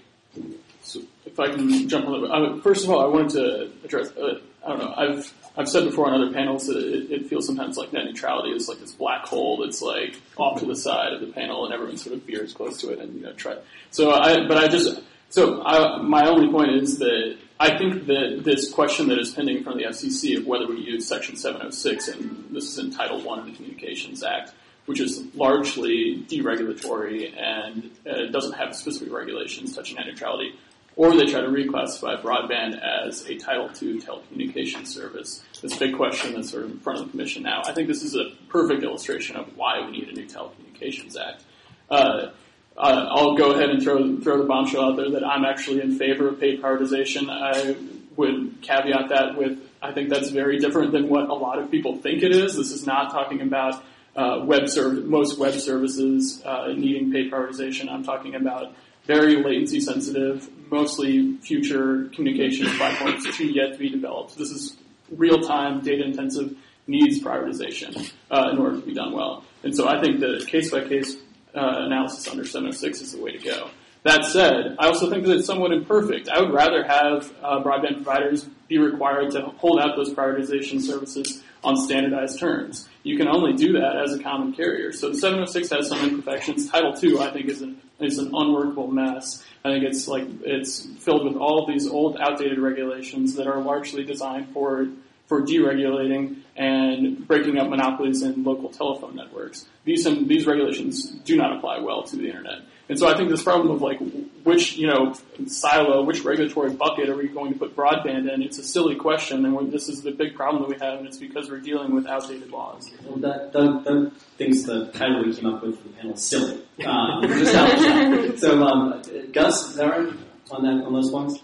So 0.83 1.01
if 1.25 1.41
I 1.41 1.49
can 1.49 1.89
jump 1.89 2.07
on 2.07 2.31
uh, 2.31 2.61
first 2.61 2.85
of 2.85 2.91
all, 2.91 3.01
I 3.01 3.07
wanted 3.07 3.31
to 3.31 3.73
address. 3.85 4.11
Uh, 4.15 4.41
I 4.65 4.69
don't 4.69 4.79
know. 4.79 4.95
I've 4.95 5.35
I've 5.57 5.69
said 5.69 5.85
before 5.85 6.11
on 6.11 6.21
other 6.21 6.33
panels 6.35 6.67
that 6.67 6.77
it, 6.77 7.11
it 7.11 7.27
feels 7.29 7.47
sometimes 7.47 7.79
like 7.79 7.95
net 7.95 8.05
neutrality 8.05 8.51
is 8.51 8.69
like 8.69 8.79
this 8.79 8.93
black 8.93 9.25
hole 9.25 9.59
that's 9.65 9.81
like 9.81 10.21
off 10.37 10.61
to 10.61 10.67
the 10.67 10.77
side 10.77 11.15
of 11.15 11.21
the 11.23 11.29
panel, 11.29 11.65
and 11.65 11.73
everyone 11.73 11.97
sort 11.97 12.15
of 12.15 12.25
veers 12.25 12.53
close 12.53 12.79
to 12.83 12.91
it 12.91 12.99
and 12.99 13.15
you 13.15 13.23
know 13.23 13.33
try. 13.33 13.57
So 13.91 14.11
I, 14.11 14.47
but 14.47 14.59
I 14.59 14.69
just 14.69 15.01
so 15.31 15.63
I, 15.63 16.03
my 16.03 16.29
only 16.29 16.51
point 16.51 16.73
is 16.73 16.99
that 16.99 17.39
I 17.63 17.79
think 17.79 18.07
that 18.07 18.41
this 18.43 18.73
question 18.73 19.07
that 19.11 19.21
is 19.21 19.31
pending 19.31 19.63
from 19.63 19.79
the 19.79 19.85
FCC 19.85 20.37
of 20.37 20.49
whether 20.49 20.67
we 20.67 20.81
use 20.81 21.07
Section 21.07 21.37
706, 21.37 22.09
and 22.09 22.49
this 22.51 22.65
is 22.65 22.77
in 22.77 22.91
Title 22.91 23.23
One 23.23 23.39
of 23.39 23.47
the 23.47 23.53
Communications 23.53 24.25
Act, 24.25 24.53
which 24.87 24.99
is 24.99 25.23
largely 25.37 26.27
deregulatory 26.29 27.33
and 27.41 27.89
uh, 28.05 28.33
doesn't 28.33 28.55
have 28.55 28.75
specific 28.75 29.13
regulations 29.13 29.77
touching 29.77 29.95
net 29.95 30.09
neutrality, 30.09 30.59
or 30.97 31.13
they 31.17 31.27
try 31.27 31.41
to 31.41 31.47
reclassify 31.47 32.21
broadband 32.21 32.81
as 32.83 33.25
a 33.29 33.37
Title 33.37 33.71
II 33.81 34.01
telecommunications 34.01 34.89
service. 34.89 35.45
This 35.61 35.77
big 35.77 35.95
question 35.95 36.35
that's 36.35 36.51
sort 36.51 36.65
of 36.65 36.73
in 36.73 36.81
front 36.81 36.99
of 36.99 37.05
the 37.05 37.11
Commission 37.13 37.45
now. 37.45 37.63
I 37.65 37.73
think 37.73 37.87
this 37.87 38.03
is 38.03 38.17
a 38.17 38.33
perfect 38.49 38.83
illustration 38.83 39.37
of 39.37 39.57
why 39.57 39.87
we 39.87 39.93
need 39.93 40.09
a 40.09 40.13
new 40.13 40.27
Telecommunications 40.27 41.17
Act. 41.17 41.45
Uh, 41.89 42.31
uh, 42.77 43.07
I'll 43.11 43.37
go 43.37 43.53
ahead 43.53 43.71
and 43.71 43.83
throw 43.83 44.17
throw 44.21 44.39
the 44.39 44.45
bombshell 44.45 44.91
out 44.91 44.97
there 44.97 45.11
that 45.11 45.25
I'm 45.25 45.45
actually 45.45 45.81
in 45.81 45.99
favor 45.99 46.29
of 46.29 46.41
paid 46.41 46.63
prioritization. 46.63 47.29
I 47.29 47.77
would 48.17 48.63
caveat 48.63 49.09
that 49.11 49.37
with 49.37 49.59
I 49.83 49.93
think 49.93 50.11
that's 50.11 50.31
very 50.31 50.59
different 50.59 50.93
than 50.93 51.09
what 51.09 51.29
a 51.29 51.35
lot 51.35 51.59
of 51.59 51.71
people 51.71 51.97
think 51.97 52.23
it 52.23 52.33
is. 52.33 52.57
This 52.57 52.71
is 52.71 52.87
not 52.87 53.11
talking 53.11 53.41
about 53.41 53.83
uh, 54.15 54.41
web 54.45 54.69
serv- 54.69 55.05
most 55.05 55.39
web 55.39 55.55
services 55.55 56.43
uh, 56.45 56.69
needing 56.69 57.13
paid 57.13 57.31
prioritization. 57.31 57.91
I'm 57.91 58.05
talking 58.05 58.35
about 58.35 58.75
very 59.07 59.43
latency 59.43 59.81
sensitive, 59.81 60.49
mostly 60.71 61.37
future 61.39 62.09
communication 62.15 62.67
platforms 62.77 63.37
to 63.37 63.45
yet 63.45 63.73
to 63.73 63.79
be 63.79 63.91
developed. 63.91 64.39
This 64.39 64.51
is 64.51 64.77
real 65.11 65.41
time, 65.41 65.81
data 65.81 66.05
intensive, 66.05 66.57
needs 66.87 67.21
prioritization 67.21 68.13
uh, 68.31 68.51
in 68.53 68.59
order 68.59 68.81
to 68.81 68.87
be 68.87 68.95
done 68.95 69.13
well. 69.13 69.45
And 69.63 69.77
so 69.77 69.89
I 69.89 70.01
think 70.01 70.21
the 70.21 70.45
case 70.47 70.71
by 70.71 70.85
case 70.85 71.17
analysis 71.55 72.29
under 72.29 72.45
706 72.45 73.01
is 73.01 73.13
the 73.13 73.23
way 73.23 73.33
to 73.33 73.39
go. 73.39 73.71
That 74.05 74.25
said, 74.25 74.77
I 74.81 74.87
also 74.87 75.09
think 75.09 75.25
that 75.27 75.37
it's 75.37 75.47
somewhat 75.47 75.73
imperfect. 75.73 76.29
I 76.29 76.41
would 76.41 76.53
rather 76.53 76.83
have 76.83 77.33
uh, 77.41 77.63
broadband 77.63 78.03
providers 78.03 78.45
be 78.67 78.79
required 78.79 79.31
to 79.33 79.43
hold 79.43 79.81
out 79.81 79.95
those 79.97 80.13
prioritization 80.13 80.81
services 80.81 81.43
on 81.63 81.77
standardized 81.77 82.41
terms. 82.41 82.89
You 83.05 83.17
can 83.17 83.29
only 83.29 83.53
do 83.53 83.75
that 83.75 83.97
as 83.97 84.13
a 84.13 84.21
common 84.21 84.55
carrier. 84.55 84.93
So 84.93 85.11
the 85.11 85.19
706 85.19 85.71
has 85.71 85.89
some 85.89 86.01
imperfections. 86.01 86.69
Title 86.69 86.95
II, 87.01 87.21
I 87.21 87.31
think, 87.31 87.47
is 87.49 87.63
an 87.63 87.81
is 88.01 88.19
an 88.19 88.33
unworkable 88.35 88.89
mess. 88.89 89.45
I 89.65 89.71
think 89.71 89.85
it's 89.85 90.09
like 90.09 90.25
it's 90.43 90.87
filled 90.99 91.25
with 91.25 91.37
all 91.37 91.67
these 91.67 91.87
old, 91.87 92.17
outdated 92.19 92.59
regulations 92.59 93.35
that 93.37 93.47
are 93.47 93.63
largely 93.63 94.05
designed 94.05 94.53
for 94.53 94.89
for 95.33 95.41
deregulating 95.41 96.43
and 96.57 97.27
breaking 97.27 97.57
up 97.59 97.71
monopolies 97.71 98.21
in 98.21 98.45
local 98.45 98.69
telephone 98.69 99.17
networks. 99.17 99.65
These 99.85 100.05
these 100.27 100.47
regulations 100.47 101.11
do 101.25 101.37
not 101.37 101.57
apply 101.57 101.79
well 101.81 102.03
to 102.03 102.17
the 102.17 102.27
internet. 102.27 102.59
And 102.91 102.99
so 102.99 103.09
I 103.09 103.17
think 103.17 103.31
this 103.31 103.43
problem 103.43 103.75
of 103.75 103.81
like 103.81 103.99
which 104.43 104.77
you 104.77 104.89
know 104.89 105.15
silo, 105.47 106.05
which 106.05 106.23
regulatory 106.23 106.75
bucket 106.75 107.09
are 107.09 107.17
we 107.17 107.29
going 107.29 107.55
to 107.55 107.59
put 107.59 107.75
broadband 107.75 108.31
in? 108.31 108.43
It's 108.43 108.59
a 108.59 108.63
silly 108.63 108.95
question, 108.95 109.47
and 109.47 109.73
this 109.73 109.89
is 109.89 110.03
the 110.03 110.11
big 110.11 110.35
problem 110.35 110.65
that 110.65 110.69
we 110.69 110.87
have, 110.87 110.99
and 110.99 111.07
it's 111.07 111.17
because 111.17 111.49
we're 111.49 111.61
dealing 111.61 111.95
with 111.95 112.07
outdated 112.07 112.51
laws. 112.51 112.91
Well, 113.07 113.17
that, 113.21 113.53
Doug, 113.55 113.87
Doug 113.87 114.13
thinks 114.37 114.65
the 114.65 114.91
title 114.93 115.25
we 115.25 115.35
came 115.35 115.47
up 115.47 115.63
with 115.63 115.79
for 115.79 115.89
the 115.89 115.95
panel 115.95 116.13
is 116.13 116.23
silly. 116.23 116.63
Um, 116.85 117.23
just. 117.27 118.39
So, 118.39 118.63
um, 118.63 119.03
Gus, 119.33 119.71
is 119.71 119.77
that 119.77 119.89
right 119.89 120.13
on 120.51 120.63
that 120.63 120.85
on 120.85 120.93
those 120.93 121.11
points? 121.11 121.39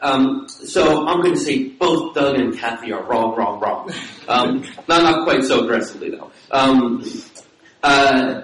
Um, 0.00 0.48
so 0.48 1.06
I'm 1.06 1.20
going 1.22 1.34
to 1.34 1.40
say 1.40 1.68
both 1.68 2.14
Doug 2.14 2.36
and 2.36 2.56
Kathy 2.56 2.92
are 2.92 3.02
wrong, 3.02 3.36
wrong, 3.36 3.60
wrong. 3.60 3.92
Um, 4.28 4.62
not 4.88 5.02
not 5.02 5.24
quite 5.24 5.42
so 5.44 5.64
aggressively 5.64 6.10
though. 6.10 6.30
Um, 6.50 7.02
uh, 7.82 8.42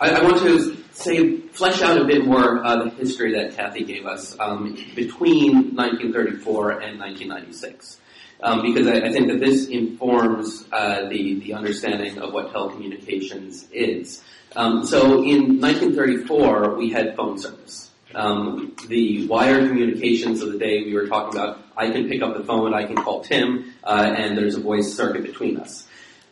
I, 0.00 0.10
I, 0.10 0.22
want 0.22 0.38
to 0.38 0.76
say 0.92 1.38
flesh 1.38 1.82
out 1.82 2.00
a 2.00 2.04
bit 2.04 2.24
more 2.24 2.64
uh, 2.64 2.84
the 2.84 2.90
history 2.90 3.34
that 3.34 3.56
Kathy 3.56 3.84
gave 3.84 4.06
us 4.06 4.34
um, 4.40 4.74
between 4.94 5.76
1934 5.76 6.70
and 6.80 6.98
1996. 6.98 7.98
Um, 8.40 8.62
because 8.62 8.86
I, 8.86 9.08
I, 9.08 9.12
think 9.12 9.28
that 9.28 9.40
this 9.40 9.66
informs 9.66 10.66
uh, 10.72 11.08
the 11.08 11.40
the 11.40 11.54
understanding 11.54 12.18
of 12.18 12.32
what 12.32 12.52
telecommunications 12.52 13.66
is. 13.72 14.22
Um, 14.56 14.86
so 14.86 15.22
in 15.22 15.60
1934, 15.60 16.76
we 16.76 16.90
had 16.90 17.16
phone 17.16 17.38
service. 17.38 17.87
Um, 18.14 18.74
the 18.88 19.26
wired 19.26 19.68
communications 19.68 20.40
of 20.40 20.52
the 20.52 20.58
day 20.58 20.84
we 20.84 20.94
were 20.94 21.08
talking 21.08 21.38
about, 21.38 21.62
I 21.76 21.90
can 21.90 22.08
pick 22.08 22.22
up 22.22 22.36
the 22.36 22.44
phone, 22.44 22.74
I 22.74 22.84
can 22.84 22.96
call 22.96 23.22
Tim, 23.22 23.74
uh, 23.84 24.14
and 24.16 24.36
there's 24.36 24.56
a 24.56 24.60
voice 24.60 24.94
circuit 24.94 25.22
between 25.22 25.58
us. 25.58 25.86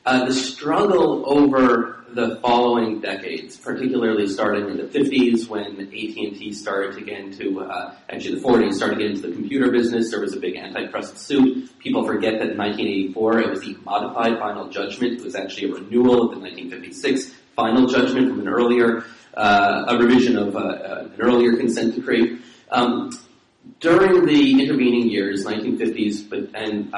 Uh, 0.04 0.24
the 0.24 0.32
struggle 0.32 1.24
over 1.26 2.04
the 2.12 2.36
following 2.36 3.00
decades, 3.00 3.56
particularly 3.56 4.26
starting 4.26 4.70
in 4.70 4.76
the 4.76 4.84
50s 4.84 5.48
when 5.48 5.80
AT&T 5.80 6.52
started 6.52 6.96
to 6.96 7.04
get 7.04 7.18
into, 7.18 7.60
uh, 7.60 7.94
actually 8.08 8.36
the 8.36 8.40
40s 8.40 8.74
started 8.74 8.94
to 8.94 9.00
get 9.02 9.10
into 9.10 9.28
the 9.28 9.34
computer 9.34 9.70
business. 9.70 10.10
There 10.10 10.20
was 10.20 10.34
a 10.34 10.40
big 10.40 10.56
antitrust 10.56 11.18
suit. 11.18 11.78
People 11.78 12.06
forget 12.06 12.34
that 12.38 12.50
in 12.50 12.56
1984 12.56 13.40
it 13.40 13.50
was 13.50 13.60
the 13.60 13.76
modified 13.84 14.38
final 14.38 14.68
judgment. 14.68 15.20
It 15.20 15.24
was 15.24 15.34
actually 15.34 15.70
a 15.70 15.74
renewal 15.74 16.22
of 16.22 16.30
the 16.30 16.40
1956 16.40 17.34
final 17.56 17.86
judgment 17.86 18.28
from 18.28 18.40
an 18.40 18.48
earlier, 18.48 19.04
uh, 19.34 19.86
a 19.88 19.98
revision 19.98 20.36
of 20.36 20.54
uh, 20.54 20.58
uh, 20.58 21.08
an 21.12 21.20
earlier 21.20 21.56
consent 21.56 21.94
decree. 21.94 22.38
Um, 22.70 23.10
during 23.80 24.26
the 24.26 24.62
intervening 24.62 25.08
years, 25.08 25.44
1950s 25.44 26.28
but, 26.28 26.54
and 26.54 26.90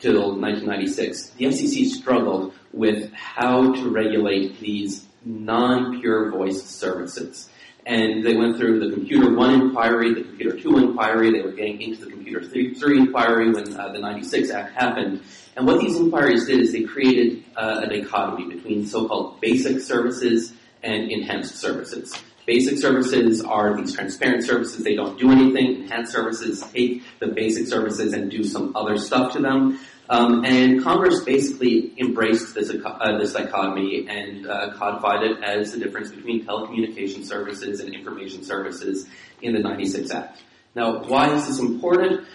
till 0.00 0.32
1996, 0.36 1.30
the 1.30 1.44
FCC 1.44 1.86
struggled 1.86 2.54
with 2.72 3.12
how 3.12 3.72
to 3.72 3.90
regulate 3.90 4.58
these 4.58 5.06
non-pure 5.24 6.30
voice 6.30 6.62
services. 6.62 7.48
And 7.86 8.24
they 8.24 8.36
went 8.36 8.56
through 8.56 8.80
the 8.80 8.94
Computer 8.94 9.34
1 9.34 9.54
inquiry, 9.54 10.12
the 10.12 10.22
Computer 10.22 10.58
2 10.58 10.78
inquiry, 10.78 11.32
they 11.32 11.40
were 11.40 11.52
getting 11.52 11.80
into 11.80 12.04
the 12.04 12.10
Computer 12.10 12.46
3, 12.46 12.74
3 12.74 12.98
inquiry 12.98 13.50
when 13.50 13.64
the 13.64 13.98
96 13.98 14.50
Act 14.50 14.74
happened. 14.74 15.22
And 15.58 15.66
what 15.66 15.80
these 15.80 15.96
inquiries 15.96 16.46
did 16.46 16.60
is 16.60 16.70
they 16.70 16.84
created 16.84 17.42
uh, 17.56 17.80
a 17.82 17.88
dichotomy 17.88 18.54
between 18.54 18.86
so-called 18.86 19.40
basic 19.40 19.80
services 19.80 20.52
and 20.84 21.10
enhanced 21.10 21.56
services. 21.56 22.14
Basic 22.46 22.78
services 22.78 23.42
are 23.42 23.76
these 23.76 23.92
transparent 23.92 24.44
services. 24.44 24.84
They 24.84 24.94
don't 24.94 25.18
do 25.18 25.32
anything. 25.32 25.82
Enhanced 25.82 26.12
services 26.12 26.62
take 26.72 27.02
the 27.18 27.26
basic 27.26 27.66
services 27.66 28.12
and 28.12 28.30
do 28.30 28.44
some 28.44 28.76
other 28.76 28.98
stuff 28.98 29.32
to 29.32 29.40
them. 29.40 29.80
Um, 30.08 30.44
and 30.44 30.80
Congress 30.80 31.24
basically 31.24 31.92
embraced 31.98 32.54
this, 32.54 32.70
uh, 32.70 33.18
this 33.18 33.32
dichotomy 33.32 34.06
and 34.08 34.46
uh, 34.46 34.74
codified 34.74 35.24
it 35.24 35.42
as 35.42 35.72
the 35.72 35.78
difference 35.80 36.10
between 36.10 36.46
telecommunication 36.46 37.24
services 37.24 37.80
and 37.80 37.92
information 37.92 38.44
services 38.44 39.08
in 39.42 39.54
the 39.54 39.58
96 39.58 40.08
Act. 40.12 40.38
Now, 40.76 41.02
why 41.02 41.34
is 41.34 41.48
this 41.48 41.58
important? 41.58 42.28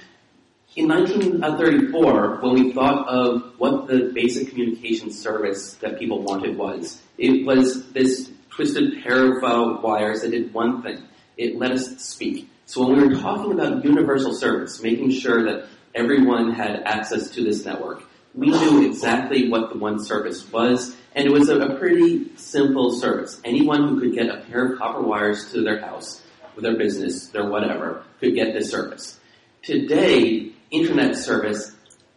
In 0.76 0.88
1934, 0.88 2.40
when 2.42 2.54
we 2.56 2.74
thought 2.74 3.08
of 3.08 3.54
what 3.60 3.86
the 3.86 4.12
basic 4.12 4.50
communication 4.50 5.12
service 5.12 5.76
that 5.76 6.00
people 6.00 6.24
wanted 6.24 6.58
was, 6.58 7.00
it 7.20 7.46
was 7.46 7.92
this 7.92 8.32
twisted 8.50 9.04
pair 9.04 9.38
of 9.38 9.44
uh, 9.44 9.82
wires 9.84 10.22
that 10.22 10.32
did 10.32 10.52
one 10.52 10.82
thing. 10.82 11.04
It 11.38 11.60
let 11.60 11.74
us 11.74 12.04
speak. 12.04 12.50
So 12.66 12.88
when 12.88 12.98
we 12.98 13.08
were 13.08 13.22
talking 13.22 13.52
about 13.52 13.86
universal 13.86 14.34
service, 14.34 14.82
making 14.82 15.12
sure 15.12 15.44
that 15.44 15.68
everyone 15.94 16.54
had 16.54 16.82
access 16.86 17.30
to 17.36 17.44
this 17.44 17.64
network, 17.66 18.06
we 18.34 18.50
knew 18.50 18.90
exactly 18.90 19.50
what 19.50 19.72
the 19.72 19.78
one 19.78 20.04
service 20.04 20.52
was, 20.52 20.96
and 21.14 21.28
it 21.28 21.32
was 21.32 21.50
a, 21.50 21.60
a 21.60 21.78
pretty 21.78 22.36
simple 22.36 23.00
service. 23.00 23.40
Anyone 23.46 23.90
who 23.90 24.00
could 24.00 24.16
get 24.16 24.28
a 24.28 24.42
pair 24.50 24.72
of 24.72 24.80
copper 24.80 25.04
wires 25.04 25.52
to 25.52 25.62
their 25.62 25.82
house, 25.82 26.24
their 26.58 26.76
business, 26.76 27.28
their 27.28 27.48
whatever, 27.48 28.04
could 28.20 28.34
get 28.34 28.56
this 28.56 28.72
service. 28.72 29.20
Today, 29.62 30.53
internet 30.74 31.16
service 31.16 31.72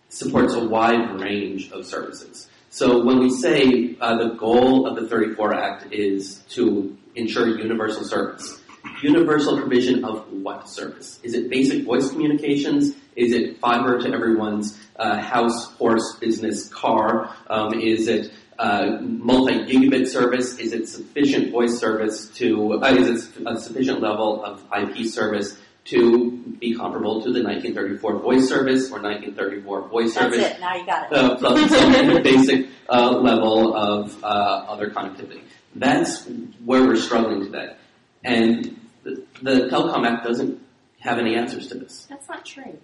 supports 0.08 0.54
a 0.54 0.66
wide 0.66 1.20
range 1.20 1.70
of 1.70 1.86
services. 1.86 2.48
So 2.70 3.04
when 3.04 3.20
we 3.20 3.30
say 3.30 3.96
uh, 4.00 4.16
the 4.16 4.34
goal 4.34 4.86
of 4.86 4.96
the 4.96 5.06
34 5.08 5.54
Act 5.54 5.92
is 5.92 6.38
to 6.50 6.96
ensure 7.14 7.58
universal 7.58 8.04
service, 8.04 8.60
universal 9.02 9.58
provision 9.58 10.04
of 10.04 10.30
what 10.32 10.68
service? 10.68 11.20
Is 11.22 11.34
it 11.34 11.50
basic 11.50 11.84
voice 11.84 12.10
communications? 12.10 12.96
Is 13.14 13.32
it 13.32 13.58
fiber 13.60 14.00
to 14.00 14.12
everyone's 14.12 14.78
uh, 14.96 15.20
house, 15.20 15.72
horse, 15.74 16.16
business, 16.20 16.68
car? 16.68 17.34
Um, 17.48 17.74
is 17.74 18.08
it 18.08 18.32
uh, 18.58 18.98
multi-gigabit 19.00 20.06
service? 20.06 20.58
Is 20.58 20.72
it 20.72 20.88
sufficient 20.88 21.52
voice 21.52 21.78
service 21.78 22.28
to? 22.36 22.74
Uh, 22.74 22.94
is 22.94 23.28
it 23.28 23.46
a 23.46 23.58
sufficient 23.58 24.00
level 24.00 24.44
of 24.44 24.62
IP 24.76 25.06
service 25.06 25.58
to 25.86 26.30
be 26.58 26.74
comparable 26.74 27.22
to 27.22 27.32
the 27.32 27.42
1934 27.42 28.18
voice 28.18 28.48
service 28.48 28.90
or 28.90 29.00
1934 29.00 29.88
voice 29.88 30.14
That's 30.14 30.34
service. 30.34 30.52
it. 30.52 30.60
Now 30.60 30.74
you 30.74 30.86
got 30.86 31.12
it. 31.12 31.16
Uh, 31.16 31.36
plus 31.36 31.70
some 31.70 32.22
basic 32.22 32.68
uh, 32.88 33.10
level 33.18 33.74
of 33.76 34.22
uh, 34.22 34.26
other 34.26 34.90
connectivity. 34.90 35.42
That's 35.74 36.26
where 36.64 36.82
we're 36.82 36.96
struggling 36.96 37.44
today. 37.44 37.76
And 38.24 38.80
the, 39.04 39.24
the 39.42 39.68
Telecom 39.70 40.06
Act 40.06 40.24
doesn't 40.24 40.60
have 41.00 41.18
any 41.18 41.36
answers 41.36 41.68
to 41.68 41.74
this. 41.78 42.06
That's 42.08 42.28
not 42.28 42.44
true. 42.44 42.78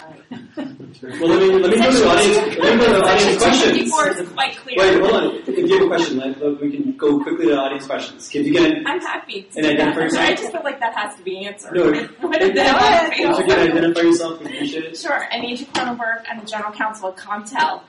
Well, 0.00 1.28
let 1.28 1.40
me, 1.40 1.58
let 1.58 1.70
me 1.70 1.76
go 1.76 1.90
to 1.90 1.98
the 1.98 2.08
audience, 2.08 2.58
let 2.58 2.76
me 2.76 2.84
go 2.84 2.92
to 2.92 2.98
the 2.98 3.04
audience 3.04 3.42
questions. 3.42 3.78
Before 3.78 4.08
is 4.08 4.28
quite 4.30 4.56
clear. 4.56 4.76
Wait, 4.78 5.00
hold 5.00 5.12
on. 5.14 5.36
If 5.46 5.48
you 5.48 5.68
have 5.78 5.82
a 5.82 5.86
question, 5.86 6.16
let, 6.18 6.60
we 6.60 6.70
can 6.72 6.96
go 6.96 7.22
quickly 7.22 7.46
to 7.46 7.52
the 7.52 7.58
audience 7.58 7.86
questions. 7.86 8.30
If 8.34 8.46
you 8.46 8.52
get 8.52 8.72
I'm 8.86 9.00
happy 9.00 9.42
to 9.42 9.58
And 9.58 9.66
identify 9.66 10.00
that. 10.00 10.04
yourself. 10.04 10.24
I 10.28 10.34
just 10.34 10.52
feel 10.52 10.62
like 10.64 10.80
that 10.80 10.94
has 10.94 11.16
to 11.16 11.22
be 11.22 11.46
answered. 11.46 11.74
No. 11.74 11.84
What 12.28 12.42
if 12.42 12.54
that 12.54 13.08
if 13.12 13.18
fails? 13.18 13.38
you 13.38 13.44
can 13.44 13.70
identify 13.70 14.00
yourself, 14.00 14.40
we 14.40 14.46
appreciate 14.46 14.84
it. 14.84 14.96
Sure. 14.98 15.32
Angie 15.32 15.64
Kronenberg. 15.66 16.24
I'm 16.28 16.40
the 16.40 16.46
general 16.46 16.72
counsel 16.72 17.10
of 17.10 17.16
COMPTEL. 17.16 17.82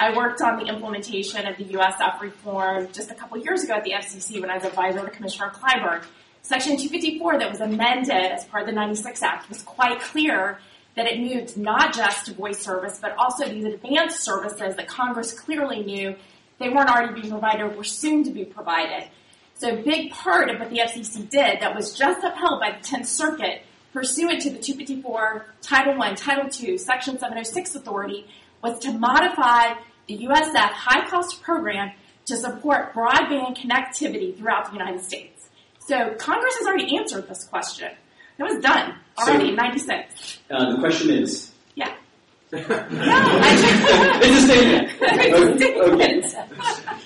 I 0.00 0.16
worked 0.16 0.40
on 0.40 0.56
the 0.58 0.66
implementation 0.66 1.46
of 1.46 1.56
the 1.56 1.64
USF 1.64 2.20
reform 2.20 2.88
just 2.92 3.10
a 3.10 3.14
couple 3.14 3.38
years 3.38 3.62
ago 3.62 3.74
at 3.74 3.84
the 3.84 3.92
FCC 3.92 4.40
when 4.40 4.50
I 4.50 4.56
was 4.56 4.64
advisor 4.64 5.00
to 5.04 5.10
Commissioner 5.10 5.50
Clyburn. 5.50 6.02
Section 6.42 6.72
254 6.76 7.38
that 7.38 7.50
was 7.50 7.60
amended 7.60 8.10
as 8.10 8.44
part 8.46 8.62
of 8.64 8.66
the 8.68 8.74
96 8.74 9.22
Act 9.22 9.48
was 9.48 9.62
quite 9.62 10.00
clear 10.00 10.58
that 10.96 11.06
it 11.06 11.20
moved 11.20 11.56
not 11.56 11.94
just 11.94 12.26
to 12.26 12.34
voice 12.34 12.60
service, 12.60 12.98
but 13.00 13.16
also 13.16 13.48
these 13.48 13.64
advanced 13.64 14.20
services 14.20 14.76
that 14.76 14.86
Congress 14.86 15.32
clearly 15.32 15.82
knew 15.82 16.14
they 16.58 16.68
weren't 16.68 16.88
already 16.88 17.20
being 17.20 17.30
provided 17.30 17.62
or 17.62 17.68
were 17.68 17.84
soon 17.84 18.22
to 18.24 18.30
be 18.30 18.44
provided. 18.44 19.08
So 19.54 19.70
a 19.70 19.82
big 19.82 20.10
part 20.12 20.50
of 20.50 20.60
what 20.60 20.70
the 20.70 20.78
FCC 20.78 21.28
did 21.28 21.60
that 21.60 21.74
was 21.74 21.94
just 21.94 22.24
upheld 22.24 22.60
by 22.60 22.72
the 22.72 22.86
10th 22.86 23.06
Circuit 23.06 23.62
pursuant 23.92 24.42
to 24.42 24.50
the 24.50 24.58
254 24.58 25.46
Title 25.62 26.00
I, 26.02 26.14
Title 26.14 26.48
II, 26.52 26.76
Section 26.78 27.18
706 27.18 27.76
authority 27.76 28.26
was 28.62 28.78
to 28.80 28.92
modify 28.92 29.74
the 30.08 30.26
USF 30.26 30.54
high 30.54 31.08
cost 31.08 31.42
program 31.42 31.92
to 32.26 32.36
support 32.36 32.94
broadband 32.94 33.56
connectivity 33.56 34.36
throughout 34.36 34.66
the 34.66 34.72
United 34.72 35.02
States. 35.02 35.48
So 35.78 36.14
Congress 36.14 36.56
has 36.58 36.66
already 36.66 36.96
answered 36.96 37.28
this 37.28 37.44
question. 37.44 37.92
It 38.38 38.42
was 38.42 38.62
done 38.62 38.94
already 39.18 39.44
So- 39.44 39.50
in 39.50 39.56
96. 39.56 40.38
Uh, 40.50 40.72
the 40.72 40.78
question 40.78 41.10
is. 41.10 41.50
Yeah. 41.74 41.94
no, 42.52 42.60
I 42.60 44.20
it's 44.22 44.42
a 44.42 44.46
statement. 44.46 44.90
Okay. 45.94 46.20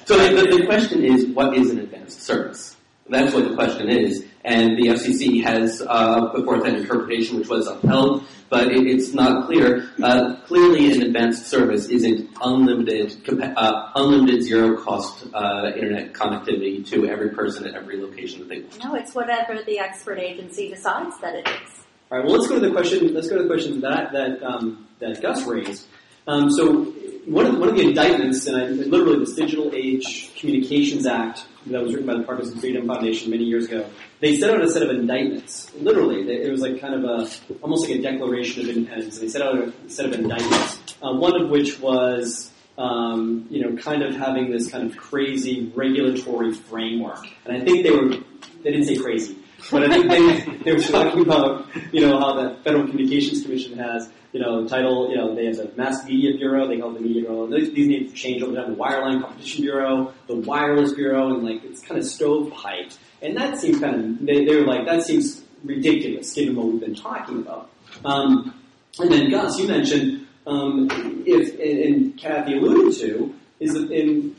So 0.05 0.17
the, 0.17 0.43
the, 0.43 0.57
the 0.59 0.67
question 0.67 1.05
is, 1.05 1.27
what 1.29 1.57
is 1.57 1.71
an 1.71 1.79
advanced 1.81 2.23
service? 2.23 2.77
That's 3.09 3.35
what 3.35 3.49
the 3.49 3.55
question 3.55 3.89
is. 3.89 4.25
And 4.45 4.79
the 4.79 4.89
FCC 4.89 5.43
has 5.43 5.83
uh, 5.87 6.29
put 6.29 6.45
forth 6.45 6.65
an 6.65 6.77
interpretation 6.77 7.39
which 7.39 7.49
was 7.49 7.67
upheld, 7.67 8.25
but 8.49 8.69
it, 8.69 8.87
it's 8.87 9.13
not 9.13 9.47
clear. 9.47 9.91
Uh, 10.03 10.37
clearly, 10.47 10.93
an 10.93 11.03
advanced 11.03 11.47
service 11.47 11.89
isn't 11.89 12.31
unlimited, 12.43 13.17
uh, 13.29 13.91
unlimited 13.95 14.43
zero 14.43 14.77
cost 14.83 15.27
uh, 15.35 15.73
internet 15.75 16.13
connectivity 16.13 16.87
to 16.89 17.09
every 17.09 17.31
person 17.31 17.67
at 17.67 17.75
every 17.75 18.01
location 18.01 18.41
that 18.41 18.49
they 18.49 18.61
want. 18.61 18.85
No, 18.85 18.95
it's 18.95 19.15
whatever 19.15 19.63
the 19.65 19.79
expert 19.79 20.19
agency 20.19 20.71
decides 20.71 21.19
that 21.21 21.35
it 21.35 21.49
is. 21.49 21.81
All 22.11 22.19
right. 22.19 22.27
Well, 22.27 22.39
let's 22.39 22.49
go 22.49 22.59
to 22.59 22.67
the 22.67 22.73
question. 22.73 23.13
Let's 23.13 23.29
go 23.29 23.37
to 23.37 23.43
the 23.43 23.49
question 23.49 23.81
that 23.83 24.13
that 24.13 24.43
um, 24.43 24.87
that 24.99 25.21
Gus 25.21 25.45
raised. 25.45 25.87
Um, 26.29 26.51
so 26.51 26.85
one 27.25 27.47
of, 27.47 27.59
one 27.59 27.71
of 27.71 27.77
the 27.77 27.89
indictments, 27.89 28.47
and 28.47 28.57
I, 28.57 28.67
literally 28.67 29.19
this 29.21 29.35
Digital 29.35 29.71
Age 29.75 30.31
Communications 30.37 31.07
Act 31.07 31.47
that 31.67 31.83
was 31.83 31.93
written 31.93 32.07
by 32.07 32.19
the 32.19 32.23
Partners 32.23 32.51
in 32.53 32.61
Freedom 32.61 32.87
Foundation 32.87 33.31
many 33.31 33.45
years 33.45 33.65
ago, 33.65 33.89
they 34.21 34.37
set 34.37 34.51
out 34.51 34.63
a 34.63 34.71
set 34.71 34.83
of 34.83 34.91
indictments. 34.91 35.73
Literally, 35.75 36.31
it 36.31 36.51
was 36.51 36.61
like 36.61 36.81
kind 36.81 36.95
of 36.95 37.05
a 37.05 37.29
almost 37.63 37.89
like 37.89 37.99
a 37.99 38.03
declaration 38.03 38.63
of 38.63 38.77
independence. 38.77 39.19
They 39.19 39.29
set 39.29 39.41
out 39.41 39.57
a 39.57 39.73
set 39.89 40.05
of 40.05 40.13
indictments. 40.13 40.97
Uh, 41.03 41.13
one 41.15 41.41
of 41.41 41.49
which 41.49 41.81
was. 41.81 42.53
Um, 42.79 43.49
you 43.51 43.61
know, 43.61 43.77
kind 43.83 44.05
of 44.05 44.15
having 44.15 44.53
this 44.53 44.71
kind 44.71 44.89
of 44.89 44.97
crazy 44.97 45.73
regulatory 45.75 46.53
framework, 46.53 47.27
and 47.45 47.57
I 47.57 47.65
think 47.65 47.83
they 47.83 47.91
were, 47.91 48.09
they 48.09 48.71
didn't 48.71 48.85
say 48.85 48.97
crazy, 48.97 49.37
but 49.71 49.83
I 49.83 49.89
think 49.89 50.09
they, 50.09 50.59
they 50.65 50.73
were 50.73 50.81
talking 50.81 51.23
about, 51.23 51.67
you 51.93 52.01
know, 52.01 52.19
how 52.19 52.35
the 52.35 52.59
Federal 52.63 52.87
Communications 52.87 53.43
Commission 53.43 53.77
has, 53.79 54.11
you 54.33 54.41
know, 54.41 54.67
title, 54.67 55.11
you 55.11 55.17
know, 55.17 55.35
they 55.35 55.47
have 55.47 55.57
the 55.57 55.73
Mass 55.77 56.05
Media 56.05 56.37
Bureau, 56.37 56.69
they 56.69 56.79
call 56.79 56.91
it 56.91 56.95
the 56.95 57.01
Media 57.01 57.23
Bureau, 57.23 57.47
these, 57.49 57.73
these 57.73 57.89
names 57.89 58.13
change 58.13 58.43
over 58.43 58.55
time, 58.55 58.71
the 58.71 58.77
Wireline 58.77 59.21
Competition 59.21 59.63
Bureau, 59.63 60.13
the 60.27 60.37
Wireless 60.37 60.93
Bureau, 60.93 61.35
and 61.35 61.45
like, 61.45 61.65
it's 61.65 61.81
kind 61.81 61.99
of 61.99 62.07
stovepiped. 62.07 62.99
And 63.21 63.37
that 63.37 63.59
seems 63.59 63.81
kind 63.81 63.97
of, 63.97 64.27
they, 64.27 64.45
they 64.45 64.57
were 64.57 64.67
like, 64.67 64.87
that 64.87 65.03
seems 65.03 65.43
ridiculous 65.65 66.33
given 66.33 66.55
what 66.55 66.67
we've 66.67 66.81
been 66.81 66.95
talking 66.95 67.39
about. 67.39 67.71
Um, 68.05 68.55
and 69.01 69.11
then 69.11 69.31
Gus, 69.31 69.59
you 69.59 69.67
mentioned, 69.67 70.27
um, 70.47 70.89
if, 71.27 71.53
and, 71.59 71.95
and 71.95 72.19
Kathy 72.19 72.59
alluded 72.59 72.99
to, 73.01 73.35
is 73.61 73.75
in, 73.75 74.37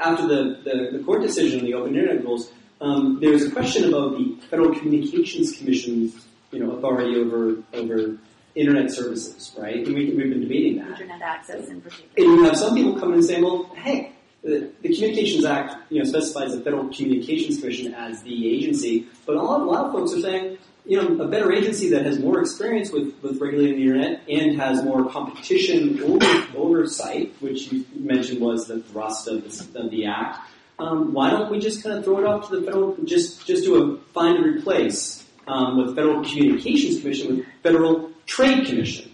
after 0.00 0.26
the, 0.26 0.60
the, 0.64 0.98
the 0.98 1.04
court 1.04 1.22
decision 1.22 1.60
on 1.60 1.66
the 1.66 1.74
open 1.74 1.94
internet 1.94 2.24
rules, 2.24 2.50
um, 2.80 3.18
there 3.20 3.30
was 3.30 3.44
a 3.44 3.50
question 3.50 3.88
about 3.88 4.16
the 4.16 4.36
Federal 4.50 4.74
Communications 4.74 5.56
Commission's, 5.56 6.26
you 6.50 6.64
know, 6.64 6.72
authority 6.72 7.16
over 7.16 7.56
over 7.72 8.18
internet 8.54 8.90
services, 8.90 9.54
right? 9.58 9.86
And 9.86 9.94
we, 9.94 10.10
we've 10.10 10.30
been 10.30 10.40
debating 10.40 10.78
that. 10.78 10.92
Internet 10.92 11.22
access 11.22 11.68
in 11.68 11.80
particular. 11.80 12.10
And 12.16 12.26
you 12.26 12.44
have 12.44 12.56
some 12.56 12.74
people 12.74 12.98
come 12.98 13.10
in 13.10 13.16
and 13.16 13.24
say, 13.24 13.40
well, 13.40 13.64
hey, 13.74 14.12
the, 14.42 14.70
the 14.82 14.94
Communications 14.94 15.44
Act, 15.44 15.90
you 15.90 15.98
know, 15.98 16.08
specifies 16.08 16.54
the 16.56 16.62
Federal 16.62 16.88
Communications 16.88 17.58
Commission 17.60 17.94
as 17.94 18.22
the 18.22 18.48
agency, 18.48 19.08
but 19.26 19.36
a 19.36 19.42
lot, 19.42 19.60
a 19.60 19.64
lot 19.64 19.86
of 19.86 19.92
folks 19.92 20.12
are 20.12 20.20
saying, 20.20 20.58
you 20.86 21.00
know, 21.00 21.24
a 21.24 21.28
better 21.28 21.50
agency 21.50 21.88
that 21.90 22.04
has 22.04 22.18
more 22.18 22.40
experience 22.40 22.92
with, 22.92 23.14
with 23.22 23.40
regulating 23.40 23.76
the 23.76 23.82
internet 23.82 24.20
and 24.28 24.60
has 24.60 24.84
more 24.84 25.08
competition 25.10 26.00
over, 26.02 26.46
oversight, 26.54 27.34
which 27.40 27.72
you 27.72 27.86
mentioned 27.94 28.40
was 28.40 28.66
the 28.66 28.80
thrust 28.82 29.26
of, 29.26 29.44
this, 29.44 29.60
of 29.74 29.90
the 29.90 30.04
act. 30.04 30.46
Um, 30.78 31.12
why 31.12 31.30
don't 31.30 31.50
we 31.50 31.60
just 31.60 31.82
kind 31.82 31.96
of 31.96 32.04
throw 32.04 32.18
it 32.18 32.26
off 32.26 32.48
to 32.48 32.58
the 32.58 32.66
federal, 32.66 32.96
just 33.04 33.46
just 33.46 33.64
do 33.64 33.76
a 33.76 33.98
find 34.12 34.36
and 34.38 34.56
replace 34.56 35.24
um, 35.46 35.78
with 35.78 35.94
Federal 35.94 36.24
Communications 36.24 37.00
Commission 37.00 37.36
with 37.36 37.46
Federal 37.62 38.10
Trade 38.26 38.66
Commission? 38.66 39.10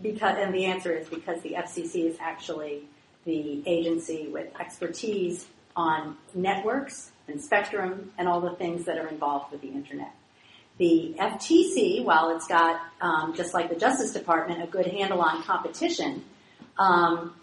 Because, 0.00 0.36
and 0.38 0.54
the 0.54 0.64
answer 0.64 0.92
is 0.92 1.08
because 1.08 1.42
the 1.42 1.50
FCC 1.50 2.06
is 2.06 2.16
actually 2.20 2.84
the 3.26 3.62
agency 3.66 4.28
with 4.28 4.48
expertise 4.58 5.46
on 5.76 6.16
networks 6.34 7.12
and 7.28 7.42
spectrum 7.42 8.12
and 8.16 8.26
all 8.26 8.40
the 8.40 8.56
things 8.56 8.86
that 8.86 8.98
are 8.98 9.08
involved 9.08 9.52
with 9.52 9.60
the 9.60 9.68
internet. 9.68 10.14
The 10.78 11.14
FTC, 11.18 12.02
while 12.04 12.34
it's 12.34 12.46
got, 12.46 12.80
um, 13.02 13.34
just 13.34 13.52
like 13.52 13.68
the 13.68 13.76
Justice 13.76 14.12
Department, 14.12 14.62
a 14.62 14.66
good 14.66 14.86
handle 14.86 15.20
on 15.20 15.42
competition, 15.42 16.24
um, 16.78 17.34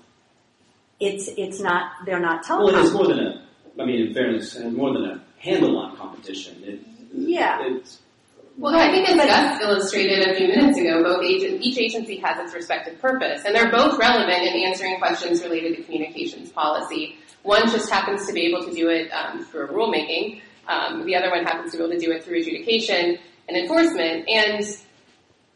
it's 1.00 1.28
it's 1.38 1.60
not 1.60 1.92
they're 2.06 2.20
not 2.20 2.44
telecom. 2.44 2.66
Well, 2.66 2.70
it 2.70 2.76
has 2.76 2.94
more 2.94 3.08
than 3.08 3.20
a. 3.20 3.44
I 3.80 3.86
mean, 3.86 4.08
in 4.08 4.14
fairness, 4.14 4.56
it 4.56 4.64
has 4.64 4.74
more 4.74 4.94
than 4.94 5.06
a 5.06 5.24
handle 5.38 5.78
on 5.78 5.96
competition. 5.98 6.56
It, 6.64 6.80
Yeah. 7.14 7.60
It's, 7.62 8.00
Well, 8.58 8.76
I 8.76 8.92
think 8.92 9.08
as 9.08 9.18
Gus 9.18 9.62
illustrated 9.62 10.28
a 10.28 10.36
few 10.36 10.48
minutes 10.48 10.80
ago, 10.80 11.04
both 11.04 11.24
agent, 11.24 11.62
each 11.62 11.78
agency 11.78 12.18
has 12.18 12.40
its 12.40 12.56
respective 12.56 13.00
purpose, 13.00 13.44
and 13.46 13.56
they're 13.56 13.72
both 13.72 14.00
relevant 14.00 14.42
in 14.44 14.64
answering 14.66 14.98
questions 14.98 15.44
related 15.44 15.78
to 15.78 15.84
communications 15.84 16.50
policy. 16.50 17.18
One 17.44 17.70
just 17.72 17.90
happens 17.90 18.26
to 18.28 18.34
be 18.34 18.48
able 18.48 18.66
to 18.66 18.74
do 18.74 18.90
it 18.90 19.10
um, 19.12 19.46
through 19.46 19.68
rulemaking. 19.68 20.42
Um, 20.68 21.06
the 21.06 21.16
other 21.16 21.30
one 21.30 21.46
happens 21.46 21.72
to 21.72 21.78
be 21.78 21.84
able 21.84 21.94
to 21.94 22.00
do 22.00 22.12
it 22.12 22.24
through 22.24 22.40
adjudication 22.40 23.20
and 23.48 23.58
enforcement. 23.58 24.28
And 24.28 24.66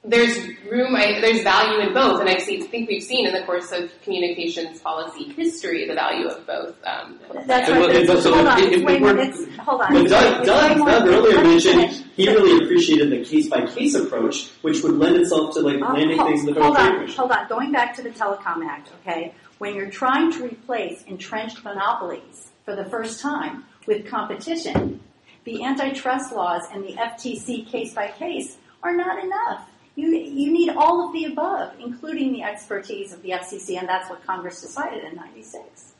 there's 0.04 0.36
room, 0.70 0.95
I, 0.95 1.20
there's 1.22 1.43
value 1.43 1.80
in 1.88 1.93
both, 1.93 2.20
and 2.22 2.28
I 2.30 2.38
see, 2.39 2.60
think 2.62 2.89
we've 2.89 3.04
seen 3.04 3.28
in 3.28 3.34
the 3.34 3.43
course 3.43 3.72
of 3.72 3.91
communications 4.04 4.80
policy 4.82 5.32
history 5.34 5.88
the 5.88 5.93
value 5.93 6.28
of 6.28 6.45
both. 6.47 6.76
Um, 6.84 7.20
That's 7.45 7.70
right. 7.70 7.80
what- 7.80 8.08
but 8.08 8.22
so 8.24 8.34
hold 8.34 8.47
on. 8.47 8.60
if- 8.60 8.66
It's 8.68 8.78
if 8.78 8.84
way 8.84 8.99
we're- 8.99 9.14
more. 9.14 9.24
It's, 9.24 9.56
hold 9.58 9.82
on. 9.82 9.93
but 9.93 10.02
It's 10.02 10.12
Doug, 10.12 10.39
way 10.39 10.45
Doug, 10.47 10.78
Doug 10.86 11.08
earlier 11.08 11.43
mentioned 11.43 12.06
he 12.16 12.28
really 12.28 12.64
appreciated 12.66 13.12
the 13.12 13.24
case 13.24 13.47
by 13.47 13.66
case 13.68 13.93
approach, 13.93 14.49
which 14.64 14.82
would 14.82 14.93
lend 14.97 15.18
itself 15.18 15.54
to 15.54 15.60
like 15.60 15.76
Oh, 15.84 15.93
landing 15.93 16.18
hold, 16.18 16.30
things 16.30 16.39
in 16.41 16.45
the 16.47 16.54
Federal 16.54 16.74
hold 16.74 16.78
on, 16.88 16.93
Commission. 16.95 17.18
hold 17.18 17.32
on. 17.32 17.47
Going 17.47 17.72
back 17.72 17.95
to 17.97 18.02
the 18.02 18.10
Telecom 18.10 18.66
Act, 18.66 18.89
okay? 19.02 19.36
When 19.60 19.76
you're 19.76 19.91
trying 19.91 20.32
to 20.32 20.43
replace 20.45 21.04
entrenched 21.04 21.64
monopolies 21.64 22.49
for 22.66 22.76
the 22.76 22.86
first 22.86 23.22
time 23.22 23.66
with 23.86 24.08
competition, 24.10 24.99
the 25.43 25.64
antitrust 25.64 26.34
laws 26.34 26.64
and 26.74 26.84
the 26.84 26.93
FTC 26.97 27.66
case 27.72 27.93
by 27.93 28.08
case 28.08 28.58
are 28.82 28.95
not 28.95 29.24
enough. 29.24 29.68
You, 29.96 30.08
you 30.08 30.52
need 30.52 30.70
all 30.70 31.06
of 31.06 31.14
the 31.14 31.26
above, 31.26 31.74
including 31.80 32.32
the 32.32 32.44
expertise 32.44 33.12
of 33.12 33.22
the 33.22 33.32
FCC, 33.32 33.78
and 33.78 33.88
that's 33.88 34.10
what 34.10 34.26
Congress 34.26 34.62
decided 34.62 35.04
in 35.04 35.16
'96. 35.16 35.94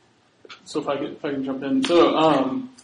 So 0.64 0.80
if 0.80 0.88
I 0.88 0.96
could, 0.96 1.12
if 1.12 1.24
I 1.24 1.30
can 1.30 1.44
jump 1.44 1.62
in. 1.62 1.84
So 1.84 2.16
um, 2.16 2.74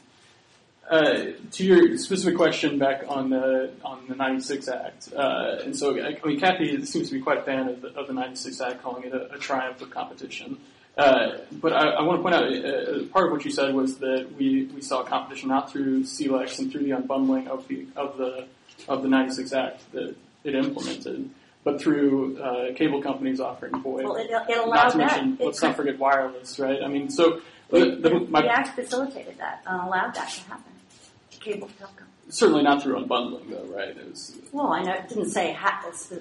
uh, 0.91 1.25
to 1.53 1.65
your 1.65 1.97
specific 1.97 2.37
question 2.37 2.79
back 2.79 3.05
on 3.09 3.31
the 3.31 3.73
on 3.83 4.07
the 4.09 4.15
'96 4.15 4.69
Act, 4.69 5.13
uh, 5.15 5.59
and 5.65 5.77
so 5.77 5.99
I 5.99 6.19
mean 6.25 6.41
Kathy 6.41 6.85
seems 6.85 7.09
to 7.09 7.15
be 7.15 7.21
quite 7.21 7.39
a 7.39 7.43
fan 7.43 7.69
of 7.69 7.81
the, 7.81 7.89
of 7.89 8.07
the 8.07 8.13
'96 8.13 8.61
Act, 8.61 8.83
calling 8.83 9.05
it 9.05 9.15
a, 9.15 9.35
a 9.35 9.39
triumph 9.39 9.81
of 9.81 9.91
competition. 9.91 10.59
Uh, 10.97 11.39
but 11.53 11.73
I, 11.73 11.91
I 11.91 12.03
want 12.03 12.19
to 12.19 12.23
point 12.23 12.35
out 12.35 12.45
uh, 12.45 13.07
part 13.13 13.27
of 13.27 13.33
what 13.33 13.45
you 13.45 13.53
said 13.53 13.73
was 13.73 13.99
that 13.99 14.35
we, 14.37 14.65
we 14.75 14.81
saw 14.81 15.05
competition 15.05 15.49
not 15.49 15.71
through 15.71 16.03
CLECs 16.03 16.59
and 16.59 16.73
through 16.73 16.83
the 16.83 16.91
unbundling 16.91 17.47
of 17.47 17.69
the 17.69 17.87
of 17.95 18.19
the 18.19 18.47
of 18.89 19.03
the 19.03 19.09
'96 19.09 19.53
Act 19.53 19.93
that 19.93 20.17
it 20.45 20.55
implemented, 20.55 21.31
but 21.65 21.81
through 21.81 22.39
uh, 22.39 22.75
cable 22.75 23.03
companies 23.03 23.41
offering 23.41 23.73
VoIP. 23.73 24.05
Well, 24.05 24.17
it, 24.17 24.31
it 24.31 24.67
not 24.69 24.93
to 24.93 24.99
that. 24.99 25.07
mention, 25.23 25.39
let's 25.41 25.63
not 25.63 25.77
forget 25.77 25.99
wireless, 25.99 26.59
right? 26.59 26.83
I 26.83 26.89
mean, 26.89 27.11
so 27.11 27.41
the, 27.71 27.97
the, 28.01 28.27
the, 28.31 28.49
Act 28.51 28.75
facilitated 28.75 29.39
that 29.39 29.63
and 29.67 29.87
allowed 29.87 30.15
that 30.15 30.31
to 30.31 30.41
happen. 30.43 30.73
Cable 31.41 31.69
telecom. 31.81 32.07
certainly 32.31 32.63
not 32.63 32.83
through 32.83 32.97
unbundling, 33.05 33.51
though, 33.51 33.65
right? 33.75 33.89
It 33.89 34.11
was, 34.11 34.37
Well, 34.53 34.69
I 34.69 34.83
know 34.83 34.93
it 34.93 35.09
didn't 35.09 35.31
say 35.31 35.57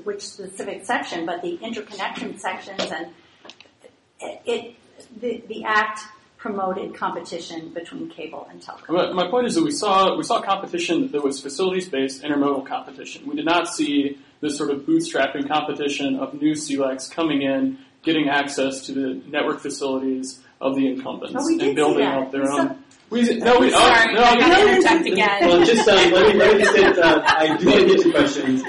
which 0.04 0.22
specific 0.22 0.86
section, 0.86 1.26
but 1.26 1.42
the 1.42 1.56
interconnection 1.56 2.38
sections 2.40 2.92
and 2.92 3.08
it, 4.20 4.42
it 4.46 4.76
the, 5.20 5.44
the 5.48 5.64
act 5.64 6.02
promoted 6.38 6.94
competition 6.94 7.70
between 7.70 8.10
cable 8.10 8.48
and 8.52 8.62
telco. 8.62 8.90
my, 8.90 9.12
my 9.12 9.30
point 9.30 9.48
is 9.48 9.56
that 9.56 9.64
we 9.64 9.72
saw 9.72 10.16
we 10.16 10.24
saw 10.24 10.42
competition 10.42 11.12
that 11.12 11.24
was 11.24 11.42
facilities 11.42 11.90
based 11.90 12.22
intermodal 12.24 12.66
competition. 12.66 13.26
We 13.28 13.36
did 13.36 13.46
not 13.46 13.68
see 13.68 14.20
this 14.42 14.56
sort 14.58 14.70
of 14.70 14.82
bootstrapping 14.82 15.48
competition 15.48 16.16
of 16.18 16.34
new 16.36 16.54
CLECs 16.54 17.10
coming 17.12 17.42
in, 17.42 17.80
getting 18.04 18.30
access 18.30 18.86
to 18.86 18.92
the 18.94 19.22
network 19.30 19.60
facilities 19.62 20.40
of 20.62 20.76
the 20.76 20.88
incumbents 20.88 21.36
Oh, 21.38 21.46
we 21.46 21.54
did 21.58 21.62
see 21.62 21.68
and 21.70 21.76
building 21.76 22.06
that. 22.06 22.18
up 22.20 22.32
their 22.32 22.42
We 22.42 22.48
saw- 22.48 22.60
own. 22.62 22.84
We, 23.10 23.22
no, 23.38 23.60
we, 23.62 23.68
oh, 23.68 23.80
Sorry, 23.80 24.14
no, 24.16 24.22
I 24.22 24.34
no, 24.36 24.40
gotta 24.42 24.70
interject 24.76 25.06
again. 25.08 25.48
Well, 25.48 25.66
just 25.66 25.88
uh, 25.88 25.94
let 25.96 26.12
me 26.12 26.34
let 26.40 26.58
me 26.58 26.64
just 26.64 26.76
get, 26.76 26.98
uh, 27.00 27.22
I 27.26 27.56
do 27.56 27.66
want 27.68 27.80
to 27.80 27.86
get 27.88 28.00
to 28.02 28.12
questions. 28.12 28.64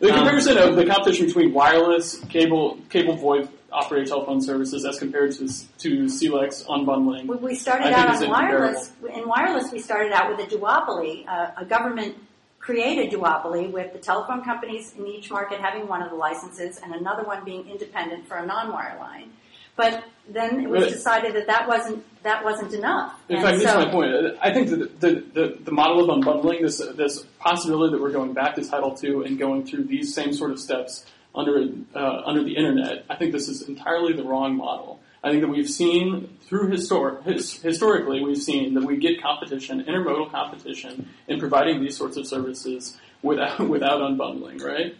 The 0.00 0.08
Um, 0.10 0.14
comparison 0.18 0.58
of 0.58 0.76
the 0.76 0.84
competition 0.84 1.26
between 1.26 1.54
wireless, 1.54 2.18
cable, 2.28 2.78
cable 2.90 3.16
VoIP 3.16 3.48
operated 3.72 4.08
telephone 4.08 4.40
services 4.40 4.84
as 4.84 4.98
compared 4.98 5.32
to 5.32 5.46
to 5.78 6.04
CLECs 6.04 6.66
unbundling. 6.66 7.26
We, 7.26 7.36
we 7.36 7.54
started 7.54 7.92
out 7.92 8.22
on 8.22 8.30
wireless. 8.30 8.92
In 9.14 9.28
wireless, 9.28 9.70
we 9.72 9.78
started 9.78 10.12
out 10.12 10.36
with 10.36 10.46
a 10.46 10.56
duopoly, 10.56 11.26
uh, 11.28 11.50
a 11.56 11.64
government 11.64 12.16
created 12.58 13.10
duopoly 13.12 13.70
with 13.70 13.92
the 13.92 13.98
telephone 13.98 14.42
companies 14.44 14.94
in 14.98 15.06
each 15.06 15.30
market 15.30 15.60
having 15.60 15.86
one 15.86 16.02
of 16.02 16.10
the 16.10 16.16
licenses 16.16 16.78
and 16.82 16.94
another 16.94 17.24
one 17.24 17.44
being 17.44 17.68
independent 17.68 18.26
for 18.26 18.36
a 18.36 18.44
non-wireline. 18.44 19.28
But 19.76 20.04
then 20.28 20.60
it 20.60 20.68
was 20.68 20.84
But- 20.84 20.92
decided 20.92 21.34
that 21.36 21.46
that 21.46 21.68
wasn't 21.68 22.04
that 22.24 22.44
wasn't 22.44 22.74
enough. 22.74 23.14
In 23.28 23.36
And 23.36 23.44
fact, 23.44 23.58
this 23.58 23.68
is 23.68 23.74
my 23.74 23.90
point. 23.90 24.36
I 24.42 24.52
think 24.52 24.70
that 24.70 25.00
the, 25.00 25.24
the, 25.32 25.58
the 25.62 25.70
model 25.70 26.10
of 26.10 26.18
unbundling, 26.18 26.62
this, 26.62 26.78
this 26.96 27.22
possibility 27.38 27.92
that 27.92 28.02
we're 28.02 28.10
going 28.10 28.34
back 28.34 28.56
to 28.56 28.68
Title 28.68 28.98
II 29.02 29.24
and 29.24 29.38
going 29.38 29.64
through 29.64 29.84
these 29.84 30.12
same 30.12 30.32
sort 30.32 30.50
of 30.50 30.58
steps 30.58 31.06
under, 31.38 31.68
uh, 31.94 32.22
under 32.24 32.42
the 32.42 32.56
internet, 32.56 33.04
I 33.08 33.16
think 33.16 33.32
this 33.32 33.48
is 33.48 33.68
entirely 33.68 34.12
the 34.12 34.24
wrong 34.24 34.56
model. 34.56 35.00
I 35.22 35.30
think 35.30 35.42
that 35.42 35.48
we've 35.48 35.68
seen 35.68 36.36
through 36.42 36.70
histor- 36.70 37.22
his, 37.24 37.60
historically, 37.60 38.22
we've 38.22 38.42
seen 38.42 38.74
that 38.74 38.84
we 38.84 38.96
get 38.96 39.22
competition, 39.22 39.84
intermodal 39.84 40.30
competition, 40.30 41.08
in 41.26 41.38
providing 41.38 41.80
these 41.80 41.96
sorts 41.96 42.16
of 42.16 42.26
services 42.26 42.96
without 43.22 43.60
without 43.68 44.00
unbundling, 44.00 44.62
right? 44.62 44.96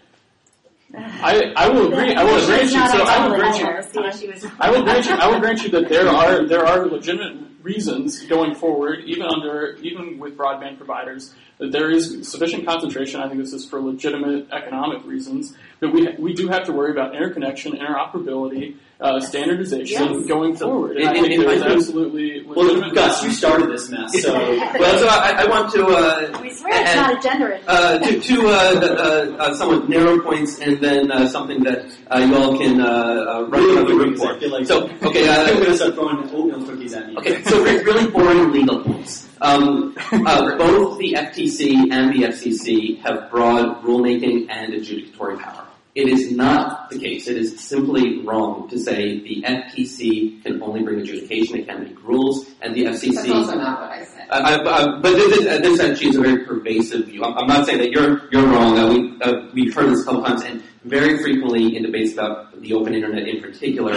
I, 0.95 1.53
I 1.57 1.68
will 1.68 1.93
agree. 1.93 2.14
I 2.14 2.24
will 2.24 2.34
The 2.47 2.62
issue 2.62 2.72
grant 2.72 2.72
you. 2.72 2.99
So 2.99 3.05
I 3.05 3.26
will 3.28 3.36
grant 3.36 3.59
you. 3.59 3.66
Iris. 3.66 3.86
The 3.89 4.07
issue 4.07 4.30
is- 4.30 4.47
I 4.59 4.70
will 4.70 4.82
grant 4.82 5.05
you. 5.07 5.12
I 5.12 5.26
will 5.28 5.41
grant 5.41 5.62
you 5.62 5.70
that 5.70 5.89
there 5.89 6.09
are 6.20 6.47
there 6.47 6.66
are 6.66 6.86
legitimate 6.86 7.47
reasons 7.62 8.24
going 8.24 8.55
forward, 8.55 9.01
even 9.05 9.26
under 9.26 9.76
even 9.82 10.18
with 10.18 10.36
broadband 10.36 10.78
providers, 10.78 11.34
that 11.59 11.72
there 11.72 11.91
is 11.91 12.26
sufficient 12.30 12.66
concentration. 12.66 13.20
I 13.20 13.28
think 13.28 13.41
this 13.41 13.53
is 13.53 13.68
for 13.68 13.80
legitimate 13.80 14.49
economic 14.51 15.05
reasons. 15.05 15.55
That 15.80 15.93
we 15.93 16.09
we 16.18 16.32
do 16.32 16.49
have 16.49 16.64
to 16.64 16.72
worry 16.72 16.91
about 16.93 17.14
interconnection, 17.14 17.72
interoperability, 17.72 18.76
uh, 19.01 19.20
standardization 19.20 20.12
Yes. 20.14 20.26
going 20.26 20.57
forward. 20.57 20.96
And, 20.96 21.09
I 21.09 21.12
And- 21.14 21.26
think 21.26 21.40
there 21.40 21.53
is 21.53 21.62
absolutely 21.62 22.42
Well. 22.44 22.90
Gus, 22.90 23.22
you 23.22 23.30
started 23.30 23.70
this 23.70 23.88
mess, 23.90 24.11
so 24.22 24.32
Well, 24.80 24.99
so 24.99 25.07
I, 25.07 25.44
I 25.44 25.46
want 25.46 25.72
to 25.74 25.86
uh, 25.86 26.38
We 26.42 26.53
swear 26.53 26.82
it's 26.82 26.94
not 26.96 27.16
a 27.16 27.20
gender 27.20 27.51
issue. 27.53 27.64
uh, 27.68 27.99
to 28.01 28.20
two 28.20 28.46
uh, 28.49 28.51
uh, 28.51 29.36
uh, 29.38 29.55
somewhat 29.55 29.88
narrow 29.88 30.20
points, 30.20 30.59
and 30.59 30.80
then 30.80 31.12
uh, 31.12 31.28
something 31.28 31.62
that 31.62 31.86
uh, 32.11 32.18
you 32.18 32.34
all 32.34 32.59
can 32.59 32.80
uh, 32.80 33.46
write 33.49 33.61
really 33.62 33.70
another 33.76 33.84
quickly, 33.94 34.05
room 34.05 34.16
'cause 34.16 34.26
I 34.26 34.38
for. 34.40 34.49
like 34.49 34.66
So, 34.66 34.90
okay, 35.09 35.28
I'm 35.28 35.40
uh, 35.46 35.53
going 35.61 35.64
to 35.66 35.76
start 35.76 35.94
throwing 35.94 36.18
oatmeal 36.34 36.66
cookies 36.66 36.94
at 36.94 37.07
me. 37.09 37.16
okay, 37.18 37.42
so 37.44 37.62
re- 37.62 37.82
really 37.84 38.11
boring 38.11 38.51
legal 38.51 38.82
points. 38.82 39.28
Um, 39.40 39.94
uh, 40.11 40.57
both 40.59 40.99
the 40.99 41.12
FTC 41.14 41.92
and 41.92 42.12
the 42.12 42.26
FCC 42.26 42.99
have 43.03 43.30
broad 43.30 43.80
rulemaking 43.84 44.46
and 44.51 44.72
adjudicatory 44.74 45.38
power. 45.38 45.68
It 45.99 46.09
is 46.09 46.30
not 46.30 46.90
the 46.90 46.99
case. 47.01 47.26
It 47.26 47.36
is 47.36 47.59
simply 47.59 48.22
wrong 48.24 48.68
to 48.68 48.78
say 48.78 49.18
the 49.18 49.42
FTC 49.42 50.44
can 50.44 50.62
only 50.62 50.84
bring 50.84 51.01
adjudication, 51.01 51.59
it 51.59 51.66
can 51.66 51.82
make 51.82 52.01
rules, 52.05 52.46
and 52.62 52.72
the 52.72 52.84
FCC. 52.84 53.14
That's 53.16 53.30
also 53.30 53.57
not 53.57 53.80
what 53.80 53.90
I 53.90 54.05
said. 54.05 54.28
Uh, 54.30 54.34
uh, 54.34 55.01
but 55.01 55.14
this, 55.14 55.38
this 55.40 55.80
actually 55.80 56.11
is 56.11 56.16
a 56.16 56.20
very 56.20 56.44
pervasive 56.46 57.07
view. 57.07 57.24
I'm, 57.24 57.36
I'm 57.36 57.49
not 57.49 57.66
saying 57.66 57.78
that 57.78 57.90
you're 57.90 58.30
you're 58.30 58.46
wrong. 58.46 58.78
Uh, 58.78 58.88
we 58.92 59.20
uh, 59.22 59.51
we've 59.53 59.74
heard 59.74 59.90
this 59.90 60.03
a 60.03 60.05
couple 60.05 60.22
times, 60.22 60.44
and 60.44 60.62
very 60.84 61.18
frequently 61.18 61.76
in 61.76 61.82
debates 61.82 62.12
about 62.12 62.61
the 62.61 62.74
open 62.74 62.94
internet 62.94 63.26
in 63.26 63.42
particular, 63.42 63.94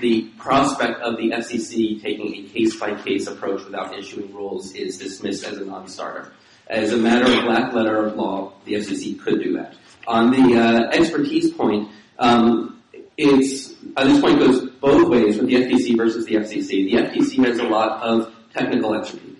the 0.00 0.30
prospect 0.38 1.00
of 1.00 1.16
the 1.16 1.32
FCC 1.32 2.00
taking 2.00 2.32
a 2.32 2.48
case 2.48 2.78
by 2.78 2.94
case 2.94 3.26
approach 3.26 3.64
without 3.64 3.92
issuing 3.98 4.32
rules 4.32 4.72
is 4.76 4.98
dismissed 4.98 5.44
as 5.44 5.58
a 5.58 5.64
non-starter. 5.64 6.32
As 6.68 6.92
a 6.92 6.96
matter 6.96 7.26
of 7.26 7.44
black 7.44 7.72
letter 7.72 8.08
law, 8.12 8.52
the 8.66 8.74
FCC 8.74 9.18
could 9.18 9.42
do 9.42 9.54
that. 9.54 9.74
On 10.06 10.30
the 10.30 10.58
uh, 10.58 10.90
expertise 10.90 11.52
point, 11.52 11.90
um, 12.18 12.82
it's 13.16 13.74
uh, 13.96 14.04
this 14.04 14.20
point 14.20 14.38
goes 14.38 14.70
both 14.80 15.08
ways 15.08 15.38
with 15.38 15.48
the 15.48 15.54
FTC 15.54 15.96
versus 15.96 16.24
the 16.26 16.36
FCC. 16.36 16.90
The 16.90 16.94
FTC 16.94 17.44
has 17.44 17.58
a 17.58 17.64
lot 17.64 18.02
of 18.02 18.32
technical 18.54 18.94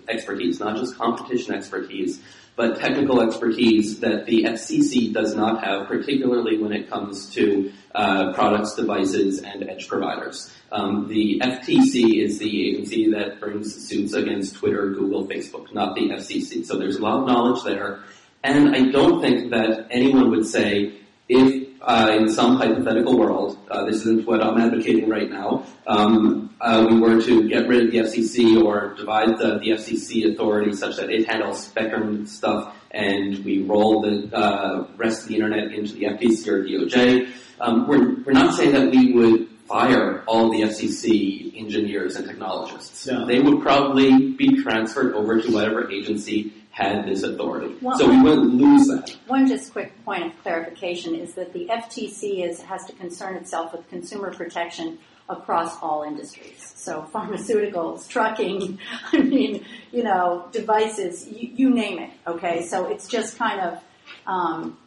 expertise, 0.07 0.59
not 0.59 0.77
just 0.77 0.97
competition 0.97 1.53
expertise, 1.53 2.21
but 2.55 2.79
technical 2.79 3.21
expertise 3.21 3.99
that 3.99 4.25
the 4.25 4.43
FCC 4.43 5.11
does 5.13 5.35
not 5.35 5.63
have, 5.63 5.87
particularly 5.87 6.57
when 6.57 6.71
it 6.71 6.89
comes 6.89 7.29
to 7.33 7.71
uh, 7.95 8.33
products, 8.33 8.75
devices, 8.75 9.39
and 9.39 9.67
edge 9.69 9.87
providers. 9.87 10.53
Um, 10.71 11.07
the 11.07 11.41
FTC 11.43 12.23
is 12.23 12.39
the 12.39 12.69
agency 12.69 13.11
that 13.11 13.39
brings 13.39 13.87
suits 13.87 14.13
against 14.13 14.55
Twitter, 14.55 14.91
Google, 14.91 15.27
Facebook, 15.27 15.73
not 15.73 15.95
the 15.95 16.09
FCC. 16.09 16.65
So 16.65 16.77
there's 16.77 16.97
a 16.97 17.01
lot 17.01 17.21
of 17.21 17.27
knowledge 17.27 17.63
there. 17.63 18.03
And 18.43 18.75
I 18.75 18.91
don't 18.91 19.21
think 19.21 19.51
that 19.51 19.87
anyone 19.91 20.31
would 20.31 20.45
say 20.45 20.93
if 21.29 21.61
uh, 21.81 22.11
in 22.15 22.29
some 22.29 22.57
hypothetical 22.57 23.17
world, 23.17 23.57
uh, 23.69 23.85
this 23.85 23.97
isn't 24.01 24.27
what 24.27 24.43
I'm 24.43 24.59
advocating 24.59 25.09
right 25.09 25.29
now, 25.29 25.65
um, 25.87 26.55
uh, 26.61 26.85
we 26.87 26.99
were 26.99 27.21
to 27.21 27.49
get 27.49 27.67
rid 27.67 27.85
of 27.85 27.91
the 27.91 27.97
FCC 27.99 28.63
or 28.63 28.93
divide 28.93 29.37
the, 29.39 29.57
the, 29.57 29.71
FCC 29.71 30.31
authority 30.31 30.73
such 30.73 30.97
that 30.97 31.09
it 31.09 31.27
handles 31.27 31.65
spectrum 31.65 32.27
stuff 32.27 32.75
and 32.91 33.43
we 33.43 33.63
roll 33.63 34.01
the 34.01 34.35
uh, 34.35 34.87
rest 34.95 35.23
of 35.23 35.29
the 35.29 35.35
internet 35.35 35.71
into 35.71 35.93
the 35.93 36.03
FTC 36.03 36.47
or 36.47 36.63
DOJ. 36.63 37.31
Um, 37.59 37.87
we're, 37.87 38.21
we're 38.23 38.33
not 38.33 38.53
saying 38.53 38.73
that 38.73 38.91
we 38.91 39.13
would 39.13 39.47
fire 39.67 40.23
all 40.27 40.51
the 40.51 40.61
FCC 40.61 41.57
engineers 41.57 42.15
and 42.15 42.27
technologists. 42.27 43.07
No. 43.07 43.25
They 43.25 43.39
would 43.39 43.61
probably 43.61 44.31
be 44.33 44.61
transferred 44.61 45.13
over 45.13 45.41
to 45.41 45.51
whatever 45.51 45.89
agency 45.89 46.53
had 46.71 47.05
this 47.05 47.23
authority. 47.23 47.75
Well, 47.81 47.97
so 47.97 48.09
we 48.09 48.21
wouldn't 48.21 48.53
lose 48.55 48.87
that. 48.87 49.15
One 49.27 49.47
just 49.47 49.73
quick 49.73 49.93
point 50.05 50.25
of 50.25 50.41
clarification 50.41 51.15
is 51.15 51.33
that 51.35 51.53
the 51.53 51.67
FTC 51.67 52.47
is, 52.49 52.61
has 52.61 52.85
to 52.85 52.93
concern 52.93 53.35
itself 53.35 53.73
with 53.73 53.87
consumer 53.89 54.33
protection 54.33 54.97
across 55.29 55.81
all 55.81 56.03
industries. 56.03 56.71
So 56.75 57.07
pharmaceuticals, 57.13 58.07
trucking, 58.07 58.79
I 59.11 59.17
mean, 59.19 59.65
you 59.91 60.03
know, 60.03 60.47
devices, 60.51 61.27
you, 61.27 61.49
you 61.53 61.69
name 61.69 61.99
it. 61.99 62.11
Okay, 62.25 62.65
so 62.65 62.89
it's 62.89 63.07
just 63.07 63.37
kind 63.37 63.59
of. 63.59 63.83
Um, 64.25 64.77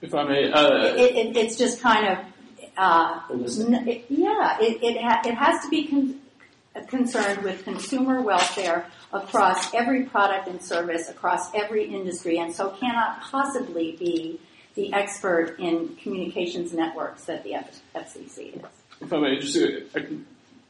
if 0.00 0.14
I 0.14 0.24
may, 0.24 0.52
uh, 0.52 0.94
it, 0.94 1.16
it, 1.16 1.36
it's 1.36 1.56
just 1.56 1.80
kind 1.80 2.08
of. 2.08 2.18
Uh, 2.76 3.20
it, 3.30 4.06
yeah, 4.08 4.56
it 4.60 4.82
it, 4.82 5.02
ha- 5.02 5.22
it 5.26 5.34
has 5.34 5.64
to 5.64 5.68
be 5.68 5.88
con- 5.88 6.20
concerned 6.86 7.42
with 7.42 7.64
consumer 7.64 8.22
welfare 8.22 8.86
across 9.12 9.72
every 9.74 10.04
product 10.04 10.48
and 10.48 10.62
service, 10.62 11.08
across 11.08 11.54
every 11.54 11.84
industry, 11.84 12.38
and 12.38 12.54
so 12.54 12.70
cannot 12.70 13.20
possibly 13.22 13.96
be 13.96 14.40
the 14.74 14.92
expert 14.92 15.58
in 15.58 15.96
communications 15.96 16.72
networks 16.72 17.24
that 17.24 17.42
the 17.42 17.54
FCC 17.94 18.56
is. 18.56 18.62
If 19.00 19.12
I 19.12 19.18
may, 19.18 19.38
just 19.38 19.56
I 19.96 20.06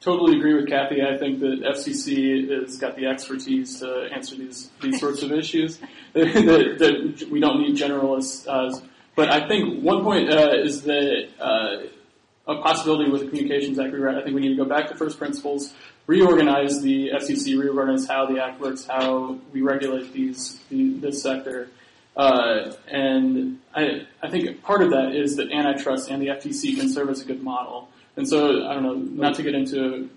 totally 0.01 0.39
agree 0.39 0.55
with 0.55 0.69
Kathy. 0.69 1.03
I 1.03 1.19
think 1.19 1.41
that 1.41 1.61
FCC 1.63 2.49
has 2.63 2.79
got 2.79 2.97
the 2.97 3.07
expertise 3.07 3.81
to 3.81 4.09
answer 4.15 4.37
these 4.37 4.71
these 4.81 5.01
sorts 5.01 5.23
of 5.23 5.33
issues. 5.33 5.79
that, 6.13 6.77
that, 6.79 7.29
we 7.31 7.41
don't 7.41 7.61
need 7.61 7.77
generalists. 7.77 8.47
Uh, 8.47 8.81
but 9.15 9.31
I 9.31 9.49
think 9.49 9.83
one 9.83 10.05
point 10.05 10.31
uh, 10.31 10.53
is 10.55 10.83
that 10.83 11.29
uh, 11.41 11.89
a 12.49 12.57
possibility 12.63 13.11
with 13.11 13.21
the 13.21 13.29
Communications 13.29 13.79
Act 13.79 13.93
rewrite. 13.93 14.17
I 14.17 14.23
think 14.23 14.35
we 14.35 14.41
need 14.41 14.57
to 14.57 14.65
go 14.65 14.65
back 14.65 14.89
to 14.89 14.97
first 14.97 15.19
principles, 15.19 15.75
reorganize 16.07 16.81
the 16.81 17.11
FCC, 17.11 17.59
reorganize 17.61 18.07
how 18.07 18.27
the 18.27 18.43
act 18.43 18.61
works, 18.61 18.87
how 18.87 19.39
we 19.53 19.61
regulate 19.61 20.13
these 20.13 20.59
the, 20.71 20.95
this 20.95 21.23
sector. 21.23 21.69
Uh, 22.17 22.73
and 22.89 23.61
I, 23.75 24.07
I 24.23 24.31
think 24.31 24.63
part 24.63 24.83
of 24.83 24.91
that 24.91 25.15
is 25.15 25.37
that 25.37 25.53
antitrust 25.53 26.11
and 26.11 26.21
the 26.21 26.29
FTC 26.29 26.77
can 26.77 26.89
serve 26.89 27.11
as 27.11 27.21
a 27.21 27.25
good 27.25 27.43
model. 27.43 27.91
And 28.17 28.27
so, 28.27 28.67
I 28.67 28.75
don't 28.75 28.83
know, 28.83 28.95
not 28.95 29.37
to 29.37 29.43
get 29.43 29.55
into 29.55 30.09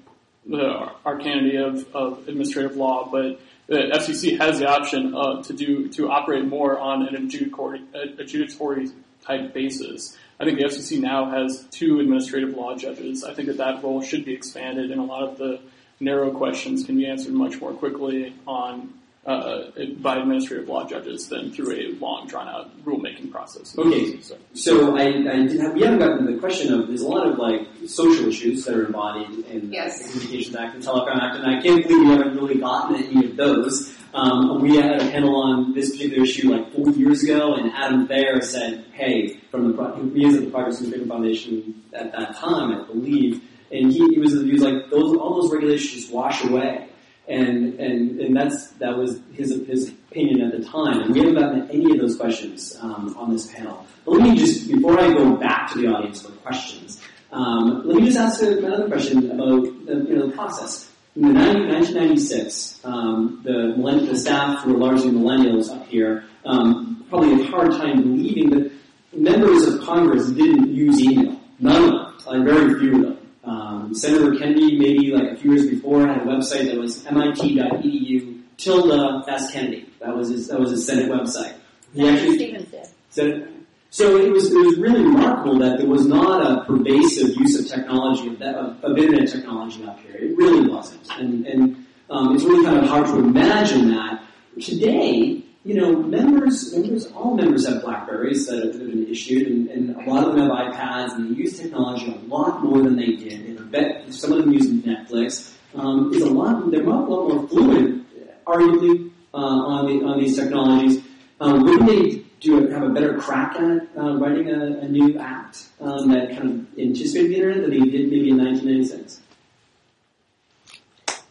the 0.45 0.89
arcanity 1.05 1.63
of, 1.63 1.85
of 1.93 2.27
administrative 2.27 2.75
law, 2.75 3.07
but 3.11 3.39
the 3.67 3.91
FCC 3.93 4.39
has 4.39 4.57
the 4.57 4.67
option 4.67 5.13
uh, 5.13 5.43
to 5.43 5.53
do 5.53 5.87
to 5.89 6.09
operate 6.09 6.45
more 6.45 6.79
on 6.79 7.07
an 7.07 7.29
adjudicatory, 7.29 7.85
adjudicatory 7.93 8.91
type 9.23 9.53
basis. 9.53 10.17
I 10.41 10.43
think 10.43 10.57
the 10.57 10.65
FCC 10.65 10.99
now 10.99 11.29
has 11.29 11.67
two 11.69 11.99
administrative 11.99 12.57
law 12.57 12.75
judges. 12.75 13.23
I 13.23 13.35
think 13.35 13.47
that 13.47 13.57
that 13.57 13.83
role 13.83 14.01
should 14.01 14.25
be 14.25 14.33
expanded, 14.33 14.89
and 14.89 14.99
a 14.99 15.03
lot 15.03 15.21
of 15.21 15.37
the 15.37 15.59
narrow 15.99 16.31
questions 16.31 16.83
can 16.83 16.97
be 16.97 17.05
answered 17.05 17.33
much 17.33 17.61
more 17.61 17.73
quickly 17.73 18.33
on 18.47 18.91
uh, 19.23 19.65
by 19.99 20.15
administrative 20.15 20.67
law 20.67 20.83
judges 20.83 21.29
than 21.29 21.51
through 21.51 21.73
a 21.73 21.93
long, 21.99 22.25
drawn-out 22.25 22.83
rulemaking 22.83 23.31
process. 23.31 23.77
Okay, 23.77 24.19
so, 24.19 24.35
so 24.55 24.97
I, 24.97 25.03
I 25.03 25.35
have, 25.61 25.75
we 25.75 25.83
haven't 25.83 25.99
gotten 25.99 26.25
to 26.25 26.33
the 26.33 26.39
question 26.39 26.73
of 26.73 26.87
there's 26.87 27.03
a 27.03 27.07
lot 27.07 27.27
of 27.27 27.37
like 27.37 27.67
social 27.87 28.27
issues 28.27 28.65
that 28.65 28.75
are 28.75 28.87
embodied 28.87 29.45
in 29.45 29.71
yes. 29.71 30.01
the 30.01 30.11
Communications 30.11 30.55
Act 30.55 30.73
and 30.73 30.83
Telecom 30.83 31.21
Act, 31.21 31.35
and 31.35 31.45
I 31.45 31.61
can't 31.61 31.87
believe 31.87 32.07
we 32.07 32.13
haven't 32.15 32.35
really 32.35 32.59
gotten 32.59 32.95
any 32.95 33.25
of 33.29 33.35
those. 33.35 33.95
Um, 34.13 34.61
we 34.61 34.75
had 34.75 35.01
a 35.01 35.11
panel 35.11 35.35
on 35.41 35.73
this 35.73 35.91
particular 35.91 36.23
issue 36.23 36.51
like 36.51 36.73
four 36.73 36.89
years 36.89 37.23
ago, 37.23 37.55
and 37.55 37.71
Adam 37.71 38.07
Baer 38.07 38.41
said, 38.41 38.85
"Hey, 38.93 39.39
from 39.49 39.75
the 39.75 40.11
he 40.13 40.25
was 40.25 40.35
at 40.35 40.45
the 40.45 40.51
Progress 40.51 40.77
Communication 40.77 41.09
Foundation 41.09 41.83
at 41.93 42.11
that 42.11 42.35
time, 42.35 42.71
I 42.71 42.85
believe." 42.85 43.41
and 43.71 43.91
he, 43.91 44.07
he 44.09 44.19
was 44.19 44.33
he 44.33 44.57
like 44.57 44.89
those 44.89 45.17
all 45.17 45.41
those 45.41 45.51
regulations 45.51 46.01
just 46.01 46.13
wash 46.13 46.43
away, 46.43 46.87
and 47.27 47.79
and 47.79 48.19
and 48.19 48.35
that's 48.35 48.71
that 48.73 48.97
was 48.97 49.19
his 49.33 49.65
his 49.67 49.89
opinion 49.89 50.41
at 50.41 50.59
the 50.59 50.65
time. 50.65 51.01
And 51.01 51.13
we 51.13 51.19
haven't 51.19 51.35
gotten 51.35 51.69
any 51.69 51.91
of 51.91 51.99
those 51.99 52.17
questions 52.17 52.77
um, 52.81 53.15
on 53.17 53.31
this 53.31 53.51
panel. 53.51 53.85
But 54.05 54.15
let 54.15 54.29
me 54.29 54.35
just 54.35 54.67
before 54.67 54.99
I 54.99 55.13
go 55.13 55.35
back 55.35 55.71
to 55.71 55.79
the 55.79 55.87
audience 55.87 56.21
for 56.21 56.31
questions, 56.33 57.01
um, 57.31 57.83
let 57.85 57.97
me 57.97 58.05
just 58.05 58.17
ask 58.17 58.41
another 58.41 58.87
question 58.87 59.31
about 59.31 59.63
the, 59.85 60.05
you 60.07 60.15
know 60.17 60.27
the 60.27 60.33
process. 60.33 60.90
In 61.13 61.23
the 61.23 61.33
90, 61.33 61.67
1996, 61.67 62.85
um, 62.85 63.41
the, 63.43 63.73
the 64.05 64.17
staff 64.17 64.63
who 64.63 64.73
were 64.73 64.79
largely 64.79 65.11
millennials 65.11 65.69
up 65.69 65.85
here 65.87 66.23
um, 66.45 67.05
probably 67.09 67.31
had 67.31 67.41
a 67.41 67.51
hard 67.51 67.71
time 67.71 68.01
believing 68.01 68.49
that 68.51 68.71
members 69.11 69.63
of 69.63 69.81
Congress 69.81 70.29
didn't 70.29 70.69
use 70.69 71.01
email. 71.01 71.37
None 71.59 71.83
of 71.83 71.91
them, 71.91 72.15
like 72.25 72.45
very 72.45 72.79
few 72.79 72.95
of 72.95 73.01
them. 73.01 73.17
Um, 73.43 73.93
Senator 73.93 74.37
Kennedy, 74.39 74.77
maybe 74.77 75.11
like 75.11 75.33
a 75.33 75.35
few 75.35 75.53
years 75.53 75.69
before, 75.69 76.07
had 76.07 76.17
a 76.17 76.25
website 76.25 76.65
that 76.67 76.77
was 76.77 77.03
mit.edu 77.03 78.41
tilde 78.55 79.27
S. 79.27 79.51
Kennedy. 79.51 79.89
That 79.99 80.15
was 80.15 80.29
his, 80.29 80.47
that 80.47 80.59
was 80.59 80.71
his 80.71 80.85
Senate 80.85 81.09
website. 81.09 81.55
He 81.93 82.07
actually, 82.07 82.35
Stevens 82.35 82.71
did. 82.71 82.87
Said, 83.09 83.50
so 83.91 84.15
it 84.15 84.31
was, 84.31 84.49
it 84.49 84.57
was 84.57 84.77
really 84.79 85.03
remarkable 85.03 85.59
that 85.59 85.77
there 85.77 85.87
was 85.87 86.07
not 86.07 86.49
a 86.49 86.63
pervasive 86.63 87.35
use 87.35 87.59
of 87.59 87.67
technology, 87.67 88.29
of, 88.29 88.39
that, 88.39 88.55
of, 88.55 88.81
of 88.85 88.97
internet 88.97 89.29
technology 89.29 89.83
up 89.83 89.99
here. 89.99 90.15
It 90.15 90.37
really 90.37 90.65
wasn't. 90.69 91.05
And, 91.19 91.45
and 91.45 91.85
um, 92.09 92.33
it's 92.33 92.45
really 92.45 92.63
kind 92.63 92.77
of 92.77 92.89
hard 92.89 93.07
to 93.07 93.19
imagine 93.19 93.89
that. 93.89 94.23
Today, 94.61 95.43
you 95.65 95.73
know, 95.73 95.91
members, 96.03 96.73
members, 96.73 97.05
all 97.07 97.35
members 97.35 97.67
have 97.67 97.81
Blackberries 97.81 98.47
that 98.47 98.63
have 98.63 98.79
been 98.79 99.07
issued, 99.07 99.47
and, 99.47 99.69
and, 99.69 99.95
a 99.97 100.09
lot 100.09 100.25
of 100.25 100.35
them 100.35 100.49
have 100.49 100.51
iPads, 100.51 101.15
and 101.15 101.35
they 101.35 101.39
use 101.39 101.59
technology 101.59 102.11
a 102.11 102.27
lot 102.33 102.63
more 102.63 102.81
than 102.81 102.95
they 102.95 103.17
did. 103.17 103.45
And 103.45 103.71
bet 103.71 104.13
some 104.13 104.31
of 104.31 104.39
them 104.39 104.53
use 104.53 104.67
Netflix. 104.67 105.53
Um, 105.75 106.11
it's 106.13 106.23
a 106.23 106.29
lot. 106.29 106.71
They're 106.71 106.81
a 106.81 106.89
lot 106.89 107.07
more 107.07 107.47
fluent, 107.47 108.07
arguably, 108.45 109.11
uh, 109.33 109.37
on 109.37 109.85
the 109.87 110.05
on 110.05 110.19
these 110.19 110.37
technologies. 110.37 111.03
Um, 111.39 111.65
they 111.65 112.20
do 112.41 112.67
a, 112.67 112.73
have 112.73 112.83
a 112.83 112.89
better 112.89 113.17
crack 113.17 113.55
at 113.55 113.87
uh, 113.97 114.17
writing 114.17 114.49
a, 114.49 114.79
a, 114.79 114.87
new 114.87 115.17
act 115.19 115.69
um, 115.79 116.09
that 116.09 116.31
kind 116.31 116.49
of 116.49 116.79
anticipated 116.79 117.29
the 117.29 117.35
internet 117.35 117.61
than 117.61 117.69
they 117.69 117.89
did 117.89 118.09
maybe 118.09 118.29
in 118.29 118.37
1996? 118.37 119.21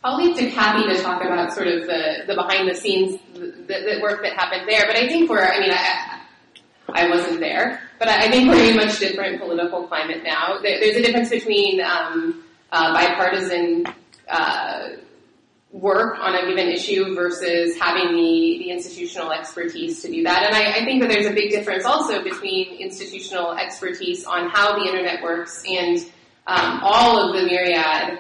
I'll 0.02 0.16
leave 0.16 0.36
to 0.36 0.50
Kathy 0.50 0.86
to 0.88 1.02
talk 1.02 1.22
about 1.22 1.52
sort 1.52 1.66
of 1.66 1.86
the, 1.86 2.24
the 2.26 2.34
behind 2.34 2.70
the 2.70 2.74
scenes, 2.74 3.20
the, 3.34 3.66
the, 3.66 3.98
work 4.00 4.22
that 4.22 4.32
happened 4.32 4.66
there. 4.66 4.86
But 4.86 4.96
I 4.96 5.08
think 5.08 5.28
we're, 5.28 5.44
I 5.44 5.60
mean, 5.60 5.72
I, 5.72 6.20
I 6.94 7.08
wasn't 7.10 7.40
there, 7.40 7.82
but 7.98 8.08
I, 8.08 8.30
think 8.30 8.48
we're 8.48 8.64
in 8.64 8.78
a 8.78 8.86
much 8.86 8.98
different 8.98 9.40
political 9.40 9.86
climate 9.88 10.22
now. 10.24 10.58
There, 10.62 10.80
there's 10.80 10.96
a 10.96 11.02
difference 11.02 11.28
between 11.28 11.82
um, 11.82 12.44
uh, 12.72 12.94
bipartisan 12.94 13.84
uh, 14.28 14.88
work 15.72 16.18
on 16.18 16.34
a 16.34 16.48
given 16.48 16.68
issue 16.68 17.14
versus 17.14 17.78
having 17.78 18.16
the, 18.16 18.58
the 18.58 18.70
institutional 18.70 19.30
expertise 19.30 20.02
to 20.02 20.08
do 20.10 20.24
that. 20.24 20.42
And 20.42 20.54
I, 20.54 20.80
I 20.80 20.84
think 20.84 21.00
that 21.00 21.08
there's 21.08 21.26
a 21.26 21.32
big 21.32 21.50
difference 21.50 21.84
also 21.84 22.24
between 22.24 22.80
institutional 22.80 23.52
expertise 23.52 24.24
on 24.24 24.50
how 24.50 24.78
the 24.78 24.84
internet 24.84 25.22
works 25.22 25.62
and 25.68 25.98
um, 26.46 26.80
all 26.82 27.28
of 27.28 27.36
the 27.36 27.46
myriad 27.46 28.18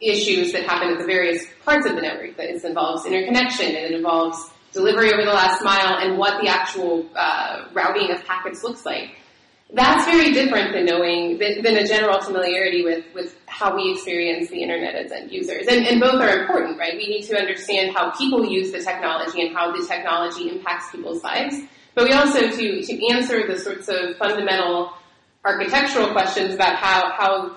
issues 0.00 0.52
that 0.52 0.64
happen 0.64 0.88
at 0.88 0.98
the 0.98 1.04
various 1.04 1.44
parts 1.64 1.86
of 1.86 1.96
the 1.96 2.02
network. 2.02 2.36
That 2.38 2.46
it 2.46 2.64
involves 2.64 3.04
interconnection 3.04 3.66
and 3.66 3.76
it 3.76 3.92
involves 3.92 4.50
delivery 4.72 5.12
over 5.12 5.22
the 5.22 5.32
last 5.32 5.62
mile 5.62 5.98
and 5.98 6.18
what 6.18 6.40
the 6.40 6.48
actual 6.48 7.06
uh, 7.14 7.66
routing 7.72 8.10
of 8.10 8.24
packets 8.24 8.62
looks 8.62 8.86
like. 8.86 9.15
That's 9.72 10.04
very 10.04 10.32
different 10.32 10.72
than 10.72 10.86
knowing 10.86 11.38
than, 11.38 11.76
a 11.76 11.84
general 11.84 12.20
familiarity 12.20 12.84
with, 12.84 13.04
with 13.14 13.36
how 13.46 13.74
we 13.74 13.92
experience 13.92 14.48
the 14.48 14.62
internet 14.62 14.94
as 14.94 15.10
end 15.10 15.32
users. 15.32 15.66
And, 15.66 15.84
and 15.86 16.00
both 16.00 16.22
are 16.22 16.42
important, 16.42 16.78
right? 16.78 16.96
We 16.96 17.08
need 17.08 17.24
to 17.24 17.36
understand 17.36 17.94
how 17.96 18.12
people 18.12 18.46
use 18.46 18.70
the 18.70 18.80
technology 18.80 19.44
and 19.44 19.56
how 19.56 19.76
the 19.76 19.84
technology 19.84 20.50
impacts 20.50 20.92
people's 20.92 21.24
lives. 21.24 21.56
But 21.96 22.04
we 22.04 22.12
also 22.12 22.48
to, 22.48 22.82
to 22.82 23.08
answer 23.08 23.46
the 23.46 23.58
sorts 23.58 23.88
of 23.88 24.16
fundamental 24.18 24.92
architectural 25.44 26.12
questions 26.12 26.54
about 26.54 26.76
how, 26.76 27.12
how 27.12 27.56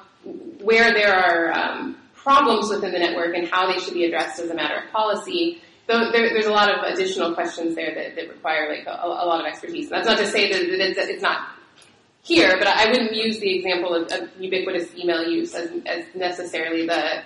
where 0.62 0.92
there 0.94 1.14
are 1.14 1.52
um, 1.52 1.98
problems 2.16 2.70
within 2.70 2.92
the 2.92 3.00
network 3.00 3.36
and 3.36 3.48
how 3.48 3.72
they 3.72 3.80
should 3.80 3.94
be 3.94 4.06
addressed 4.06 4.40
as 4.40 4.50
a 4.50 4.56
matter 4.56 4.84
of 4.84 4.92
policy. 4.92 5.62
So 5.88 6.12
there, 6.12 6.30
there's 6.30 6.46
a 6.46 6.52
lot 6.52 6.70
of 6.70 6.92
additional 6.92 7.34
questions 7.34 7.76
there 7.76 7.94
that, 7.94 8.16
that 8.16 8.30
require 8.30 8.70
like 8.70 8.86
a, 8.88 8.92
a, 8.92 9.26
lot 9.26 9.42
of 9.42 9.46
expertise. 9.46 9.92
And 9.92 9.94
that's 9.94 10.08
not 10.08 10.18
to 10.18 10.28
say 10.28 10.52
that, 10.52 11.10
it's 11.10 11.22
not 11.22 11.50
here, 12.22 12.58
but 12.58 12.68
I 12.68 12.90
wouldn't 12.90 13.16
use 13.16 13.40
the 13.40 13.58
example 13.58 13.96
of, 13.96 14.12
of 14.12 14.30
ubiquitous 14.40 14.94
email 14.96 15.24
use 15.24 15.56
as, 15.56 15.72
as, 15.86 16.06
necessarily 16.16 16.86
the 16.86 17.24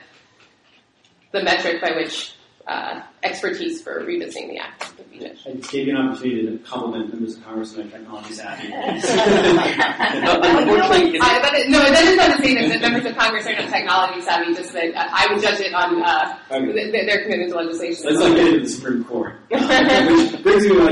the 1.31 1.43
metric 1.43 1.81
by 1.81 1.91
which 1.95 2.35
uh, 2.67 3.01
expertise 3.23 3.81
for 3.81 4.03
revisiting 4.05 4.49
the 4.49 4.57
act 4.57 4.93
would 4.97 5.11
be 5.11 5.25
I 5.25 5.33
just 5.53 5.71
gave 5.71 5.87
you 5.87 5.97
an 5.97 6.07
opportunity 6.07 6.45
to 6.45 6.57
compliment 6.63 7.09
members 7.09 7.37
of 7.37 7.43
Congress 7.43 7.73
on 7.73 7.79
their 7.81 7.89
technology 7.99 8.33
savvy. 8.33 8.71
Unfortunately, 8.71 11.19
I, 11.19 11.39
but 11.41 11.53
it, 11.53 11.69
no, 11.69 11.79
that 11.79 12.05
is 12.05 12.15
not 12.15 12.37
to 12.37 12.43
say 12.43 12.69
that 12.69 12.81
members 12.81 13.05
of 13.05 13.17
Congress 13.17 13.47
are 13.47 13.53
not 13.53 13.69
technology 13.69 14.21
savvy. 14.21 14.53
Just 14.53 14.71
that 14.73 14.93
I 14.95 15.33
would 15.33 15.41
judge 15.41 15.59
it 15.59 15.73
on 15.73 16.03
uh, 16.03 16.37
okay. 16.51 16.71
th- 16.71 17.05
their 17.05 17.23
commitment 17.23 17.51
to 17.51 17.57
legislation. 17.57 18.05
Let's 18.05 18.19
not 18.19 18.35
get 18.35 18.47
into 18.47 18.59
the 18.61 18.69
Supreme 18.69 19.03
Court. 19.03 19.39
Which 19.49 20.43
brings 20.43 20.67
me 20.67 20.75
to 20.75 20.87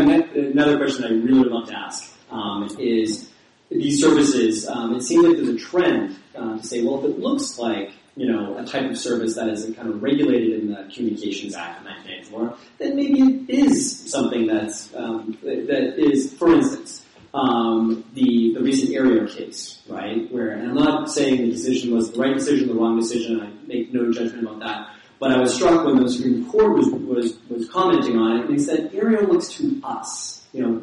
another 0.51 0.77
question 0.77 1.05
I 1.05 1.09
really 1.09 1.39
would 1.39 1.51
love 1.51 1.67
to 1.69 1.77
ask: 1.77 2.11
um, 2.31 2.67
is 2.79 3.29
these 3.71 4.01
services, 4.01 4.67
um, 4.67 4.95
it 4.95 5.01
seems 5.01 5.25
like 5.25 5.37
there's 5.37 5.49
a 5.49 5.57
trend 5.57 6.17
uh, 6.35 6.57
to 6.57 6.63
say, 6.63 6.83
well, 6.83 6.99
if 6.99 7.11
it 7.11 7.19
looks 7.19 7.57
like 7.57 7.91
you 8.15 8.29
know 8.29 8.57
a 8.57 8.65
type 8.65 8.89
of 8.89 8.97
service 8.97 9.35
that 9.35 9.47
is 9.47 9.63
kind 9.75 9.87
of 9.87 10.03
regulated 10.03 10.59
in 10.59 10.67
the 10.67 10.89
Communications 10.93 11.55
Act 11.55 11.79
of 11.79 11.85
1994, 11.85 12.57
then 12.79 12.95
maybe 12.95 13.21
it 13.21 13.49
is 13.49 14.11
something 14.11 14.47
that's 14.47 14.93
um, 14.95 15.37
that 15.41 15.95
is, 15.97 16.33
for 16.33 16.53
instance, 16.53 17.05
um, 17.33 18.03
the 18.13 18.53
the 18.53 18.61
recent 18.61 18.91
Aereo 18.91 19.29
case, 19.29 19.81
right? 19.87 20.31
Where 20.31 20.51
and 20.51 20.69
I'm 20.69 20.75
not 20.75 21.09
saying 21.09 21.37
the 21.37 21.51
decision 21.51 21.95
was 21.95 22.11
the 22.11 22.19
right 22.19 22.33
decision, 22.33 22.67
the 22.67 22.73
wrong 22.73 22.99
decision. 22.99 23.39
I 23.39 23.67
make 23.67 23.93
no 23.93 24.11
judgment 24.11 24.43
about 24.43 24.59
that. 24.59 24.95
But 25.19 25.31
I 25.31 25.39
was 25.39 25.53
struck 25.53 25.85
when 25.85 26.03
the 26.03 26.09
Supreme 26.09 26.49
Court 26.49 26.75
was 26.75 26.87
was 26.89 27.37
was 27.53 27.69
commenting 27.69 28.17
on 28.17 28.37
it, 28.37 28.45
and 28.45 28.57
they 28.57 28.61
said 28.61 28.91
Aereo 28.91 29.27
looks 29.27 29.49
to 29.55 29.81
us 29.83 30.41
you 30.53 30.61
know, 30.61 30.73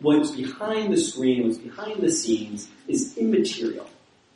what's 0.00 0.32
behind 0.32 0.92
the 0.92 1.00
screen, 1.00 1.46
what's 1.46 1.58
behind 1.58 2.00
the 2.00 2.10
scenes 2.10 2.68
is 2.88 3.16
immaterial, 3.16 3.88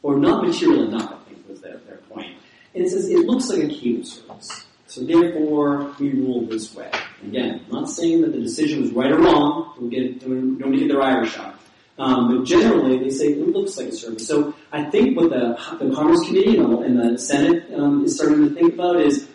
or 0.02 0.18
not 0.18 0.46
material 0.46 0.86
enough, 0.86 1.12
I 1.12 1.28
think 1.28 1.48
was 1.48 1.60
their, 1.60 1.78
their 1.78 1.96
point. 2.08 2.36
And 2.74 2.84
it 2.84 2.90
says 2.90 3.08
it 3.08 3.18
looks 3.18 3.48
like 3.48 3.64
a 3.64 3.68
cable 3.68 4.04
service. 4.04 4.66
So 4.86 5.02
therefore, 5.02 5.92
we 5.98 6.12
rule 6.12 6.46
this 6.46 6.74
way. 6.74 6.90
Again, 7.24 7.64
I'm 7.66 7.72
not 7.72 7.90
saying 7.90 8.20
that 8.22 8.32
the 8.32 8.38
decision 8.38 8.82
was 8.82 8.92
right 8.92 9.10
or 9.10 9.18
wrong. 9.18 9.74
Don't 9.76 9.90
get, 9.90 10.20
don't, 10.20 10.58
don't 10.58 10.72
get 10.72 10.88
their 10.88 11.02
Irish 11.02 11.36
out. 11.36 11.58
Um, 11.98 12.28
but 12.28 12.46
generally, 12.46 12.98
they 12.98 13.10
say 13.10 13.32
it 13.32 13.48
looks 13.48 13.76
like 13.76 13.88
a 13.88 13.92
service. 13.92 14.28
So 14.28 14.54
I 14.70 14.84
think 14.84 15.16
what 15.16 15.30
the, 15.30 15.58
the 15.80 15.94
Commerce 15.94 16.24
Committee 16.26 16.58
and 16.58 16.72
the, 16.72 16.78
and 16.78 17.14
the 17.14 17.18
Senate 17.18 17.72
um, 17.74 18.04
is 18.04 18.16
starting 18.16 18.48
to 18.48 18.54
think 18.54 18.74
about 18.74 19.00
is 19.00 19.28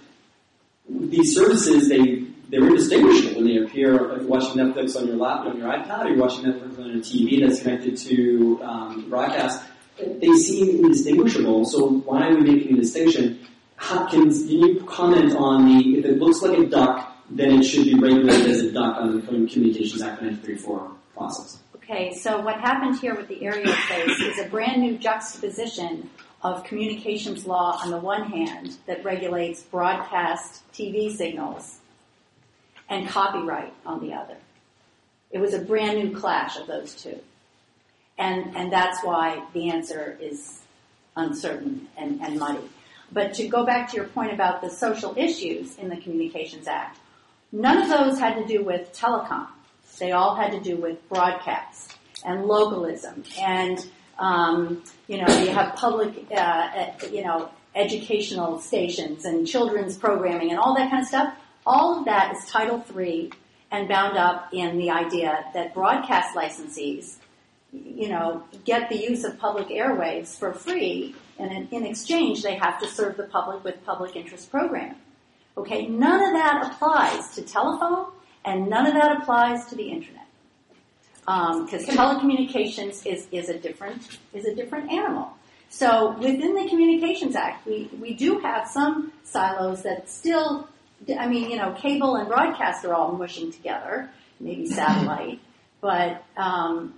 these 0.87 1.35
services, 1.35 1.89
they 1.89 2.20
they're 2.51 2.67
indistinguishable 2.67 3.35
when 3.37 3.45
they 3.45 3.57
appear. 3.57 3.95
If 3.95 4.21
you're 4.21 4.27
watching 4.27 4.61
Netflix 4.61 4.95
on 4.97 5.07
your 5.07 5.15
laptop, 5.15 5.53
on 5.53 5.57
your 5.57 5.69
iPad, 5.69 6.05
or 6.05 6.09
you're 6.09 6.17
watching 6.17 6.43
Netflix 6.43 6.77
on 6.77 6.91
a 6.91 6.99
TV 6.99 7.41
that's 7.41 7.61
connected 7.61 7.97
to 7.97 8.61
um, 8.61 9.09
broadcast, 9.09 9.63
they 9.97 10.33
seem 10.33 10.83
indistinguishable. 10.83 11.65
So 11.65 11.87
why 11.87 12.27
are 12.27 12.35
we 12.35 12.41
making 12.41 12.77
a 12.77 12.81
distinction? 12.81 13.47
Hopkins, 13.77 14.41
can, 14.45 14.49
you 14.49 14.83
comment 14.83 15.33
on 15.35 15.65
the 15.65 15.99
if 15.99 16.05
it 16.05 16.19
looks 16.19 16.41
like 16.41 16.57
a 16.57 16.65
duck, 16.65 17.15
then 17.29 17.61
it 17.61 17.63
should 17.63 17.85
be 17.85 17.95
regulated 17.95 18.51
as 18.51 18.61
a 18.61 18.71
duck 18.71 18.97
on 18.97 19.15
the 19.15 19.21
Communications 19.21 20.01
Act 20.01 20.21
1934 20.21 20.91
process? 21.15 21.59
Okay, 21.77 22.13
so 22.13 22.39
what 22.41 22.59
happened 22.59 22.99
here 22.99 23.15
with 23.15 23.27
the 23.27 23.35
Aereo 23.35 23.73
case 23.87 24.19
is 24.19 24.39
a 24.39 24.49
brand 24.49 24.81
new 24.81 24.97
juxtaposition 24.97 26.09
of 26.43 26.63
communications 26.63 27.45
law 27.45 27.79
on 27.83 27.91
the 27.91 27.97
one 27.97 28.29
hand 28.29 28.77
that 28.87 29.03
regulates 29.03 29.63
broadcast 29.63 30.63
TV 30.73 31.15
signals 31.15 31.80
and 32.91 33.07
copyright 33.07 33.73
on 33.85 34.01
the 34.01 34.13
other. 34.13 34.35
It 35.31 35.39
was 35.39 35.53
a 35.53 35.59
brand 35.59 35.97
new 35.97 36.15
clash 36.15 36.57
of 36.57 36.67
those 36.67 36.93
two. 36.93 37.17
And, 38.17 38.55
and 38.55 38.71
that's 38.71 39.03
why 39.03 39.43
the 39.53 39.71
answer 39.71 40.17
is 40.21 40.59
uncertain 41.15 41.87
and, 41.97 42.21
and 42.21 42.37
muddy. 42.37 42.69
But 43.11 43.33
to 43.35 43.47
go 43.47 43.65
back 43.65 43.89
to 43.89 43.95
your 43.95 44.05
point 44.05 44.33
about 44.33 44.61
the 44.61 44.69
social 44.69 45.15
issues 45.17 45.77
in 45.77 45.89
the 45.89 45.97
Communications 45.97 46.67
Act, 46.67 46.99
none 47.51 47.81
of 47.81 47.89
those 47.89 48.19
had 48.19 48.35
to 48.35 48.45
do 48.45 48.63
with 48.63 48.93
telecom. 48.93 49.47
They 49.97 50.11
all 50.11 50.35
had 50.35 50.51
to 50.51 50.59
do 50.59 50.75
with 50.75 51.07
broadcast 51.09 51.95
and 52.25 52.45
localism 52.45 53.23
and 53.39 53.85
um, 54.19 54.83
you 55.07 55.17
know 55.17 55.27
you 55.39 55.49
have 55.49 55.75
public 55.75 56.25
uh, 56.35 56.87
you 57.11 57.23
know 57.23 57.49
educational 57.73 58.59
stations 58.59 59.25
and 59.25 59.47
children's 59.47 59.97
programming 59.97 60.51
and 60.51 60.59
all 60.59 60.75
that 60.75 60.89
kind 60.89 61.01
of 61.01 61.07
stuff 61.07 61.33
all 61.65 61.99
of 61.99 62.05
that 62.05 62.35
is 62.35 62.49
Title 62.49 62.83
III 62.95 63.31
and 63.71 63.87
bound 63.87 64.17
up 64.17 64.49
in 64.53 64.77
the 64.77 64.89
idea 64.89 65.45
that 65.53 65.73
broadcast 65.73 66.35
licensees, 66.35 67.17
you 67.71 68.09
know, 68.09 68.43
get 68.65 68.89
the 68.89 68.97
use 68.97 69.23
of 69.23 69.39
public 69.39 69.69
airwaves 69.69 70.37
for 70.37 70.53
free, 70.53 71.15
and 71.39 71.71
in, 71.71 71.85
exchange 71.85 72.43
they 72.43 72.55
have 72.55 72.79
to 72.79 72.87
serve 72.87 73.17
the 73.17 73.23
public 73.23 73.63
with 73.63 73.83
public 73.85 74.15
interest 74.15 74.51
programming. 74.51 74.95
Okay, 75.57 75.87
none 75.87 76.21
of 76.21 76.33
that 76.33 76.71
applies 76.71 77.33
to 77.35 77.41
telephone, 77.41 78.11
and 78.43 78.69
none 78.69 78.85
of 78.85 78.93
that 78.93 79.21
applies 79.21 79.65
to 79.67 79.75
the 79.75 79.89
internet 79.89 80.21
because 81.25 81.87
um, 81.87 81.95
telecommunications 81.95 83.05
is, 83.05 83.27
is 83.31 83.47
a 83.47 83.57
different 83.57 84.19
is 84.33 84.45
a 84.45 84.55
different 84.55 84.91
animal. 84.91 85.31
So 85.69 86.17
within 86.17 86.53
the 86.53 86.67
Communications 86.67 87.35
Act, 87.35 87.65
we, 87.65 87.89
we 87.99 88.13
do 88.13 88.39
have 88.39 88.67
some 88.67 89.13
silos 89.23 89.83
that 89.83 90.09
still 90.09 90.67
I 91.17 91.27
mean, 91.27 91.49
you 91.49 91.57
know, 91.57 91.73
cable 91.73 92.15
and 92.15 92.27
broadcast 92.27 92.85
are 92.85 92.93
all 92.93 93.13
mushing 93.13 93.51
together, 93.51 94.09
maybe 94.39 94.65
satellite, 94.69 95.39
but 95.81 96.23
um, 96.37 96.95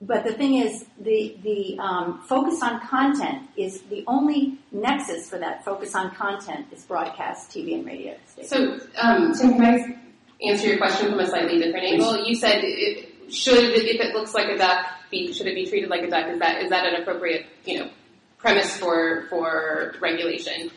but 0.00 0.24
the 0.24 0.32
thing 0.32 0.56
is, 0.56 0.84
the 1.00 1.36
the 1.42 1.78
um, 1.78 2.22
focus 2.26 2.62
on 2.62 2.80
content 2.86 3.48
is 3.56 3.80
the 3.82 4.04
only 4.06 4.58
nexus 4.72 5.28
for 5.28 5.38
that 5.38 5.64
focus 5.64 5.94
on 5.94 6.14
content 6.14 6.66
is 6.72 6.84
broadcast 6.84 7.50
TV 7.50 7.74
and 7.74 7.86
radio. 7.86 8.16
So, 8.42 8.78
um, 9.00 9.32
Tim, 9.34 9.54
can 9.54 9.64
I 9.64 10.48
answer 10.48 10.68
your 10.68 10.78
question 10.78 11.10
from 11.10 11.20
a 11.20 11.26
slightly 11.26 11.58
different 11.58 11.86
angle? 11.86 12.26
You 12.26 12.34
said 12.34 12.60
it, 12.62 13.32
should 13.32 13.64
if 13.64 14.00
it 14.00 14.14
looks 14.14 14.34
like 14.34 14.48
a 14.48 14.58
duck, 14.58 14.84
be, 15.10 15.32
should 15.32 15.46
it 15.46 15.54
be 15.54 15.66
treated 15.66 15.88
like 15.88 16.02
a 16.02 16.10
duck? 16.10 16.28
Is 16.28 16.38
that 16.40 16.62
is 16.62 16.70
that 16.70 16.86
an 16.86 17.00
appropriate 17.00 17.46
you 17.64 17.78
know 17.80 17.90
premise 18.38 18.76
for 18.76 19.26
for 19.30 19.94
regulation? 20.00 20.70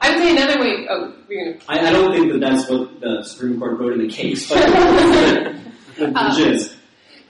I 0.00 0.10
would 0.10 0.18
say 0.18 0.30
another 0.32 0.60
way. 0.60 0.86
Oh, 0.88 1.14
you're 1.28 1.52
gonna. 1.52 1.64
I, 1.68 1.88
I 1.88 1.92
don't 1.92 2.12
think 2.12 2.32
that 2.32 2.40
that's 2.40 2.68
what 2.68 3.00
the 3.00 3.22
Supreme 3.22 3.58
Court 3.58 3.78
wrote 3.78 3.92
in 3.92 4.06
the 4.06 4.08
case, 4.08 4.48
but 4.48 4.58
um, 6.16 6.70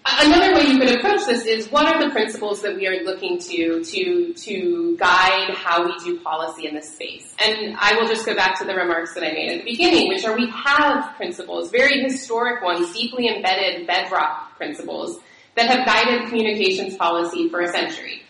Another 0.06 0.54
way 0.54 0.66
you 0.66 0.78
could 0.78 0.98
approach 0.98 1.26
this 1.26 1.44
is 1.44 1.70
what 1.70 1.86
are 1.86 2.02
the 2.02 2.10
principles 2.10 2.62
that 2.62 2.74
we 2.74 2.86
are 2.86 3.02
looking 3.04 3.38
to 3.38 3.84
to 3.84 4.32
to 4.32 4.96
guide 4.98 5.50
how 5.54 5.84
we 5.84 5.94
do 5.98 6.18
policy 6.20 6.66
in 6.66 6.74
this 6.74 6.94
space? 6.94 7.34
And 7.44 7.76
I 7.78 7.96
will 7.96 8.08
just 8.08 8.24
go 8.24 8.34
back 8.34 8.58
to 8.60 8.64
the 8.64 8.74
remarks 8.74 9.14
that 9.14 9.22
I 9.22 9.32
made 9.32 9.50
at 9.50 9.64
the 9.64 9.70
beginning, 9.70 10.08
which 10.08 10.24
are 10.24 10.34
we 10.34 10.48
have 10.50 11.16
principles, 11.16 11.70
very 11.70 12.02
historic 12.02 12.62
ones, 12.62 12.92
deeply 12.94 13.28
embedded 13.28 13.86
bedrock 13.86 14.56
principles 14.56 15.20
that 15.54 15.68
have 15.68 15.86
guided 15.86 16.28
communications 16.28 16.96
policy 16.96 17.50
for 17.50 17.60
a 17.60 17.68
century. 17.68 18.22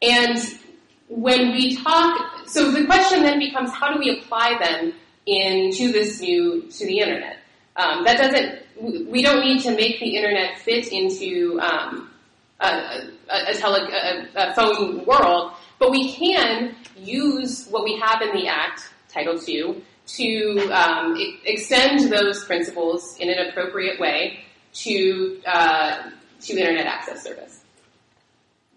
And 0.00 0.38
when 1.12 1.52
we 1.52 1.76
talk, 1.76 2.46
so 2.46 2.70
the 2.70 2.86
question 2.86 3.22
then 3.22 3.38
becomes 3.38 3.70
how 3.70 3.92
do 3.92 3.98
we 3.98 4.18
apply 4.18 4.58
them 4.58 4.94
into 5.26 5.92
this 5.92 6.20
new, 6.20 6.62
to 6.70 6.86
the 6.86 7.00
internet? 7.00 7.38
Um, 7.76 8.04
that 8.04 8.18
doesn't, 8.18 9.10
we 9.10 9.22
don't 9.22 9.44
need 9.44 9.62
to 9.62 9.70
make 9.72 10.00
the 10.00 10.16
internet 10.16 10.58
fit 10.58 10.88
into 10.88 11.60
um, 11.60 12.10
a, 12.60 12.66
a, 12.66 13.50
a, 13.50 13.54
tele, 13.54 13.80
a, 13.92 14.28
a 14.34 14.54
phone 14.54 15.04
world, 15.04 15.52
but 15.78 15.90
we 15.90 16.12
can 16.12 16.74
use 16.96 17.66
what 17.68 17.84
we 17.84 17.98
have 17.98 18.22
in 18.22 18.34
the 18.34 18.48
Act, 18.48 18.82
Title 19.08 19.38
II, 19.46 19.82
to 20.06 20.70
um, 20.72 21.16
e- 21.16 21.38
extend 21.44 22.10
those 22.10 22.44
principles 22.44 23.16
in 23.18 23.28
an 23.28 23.48
appropriate 23.48 24.00
way 24.00 24.40
to 24.74 25.40
uh, 25.46 26.10
to 26.40 26.58
internet 26.58 26.86
access 26.86 27.22
service. 27.22 27.61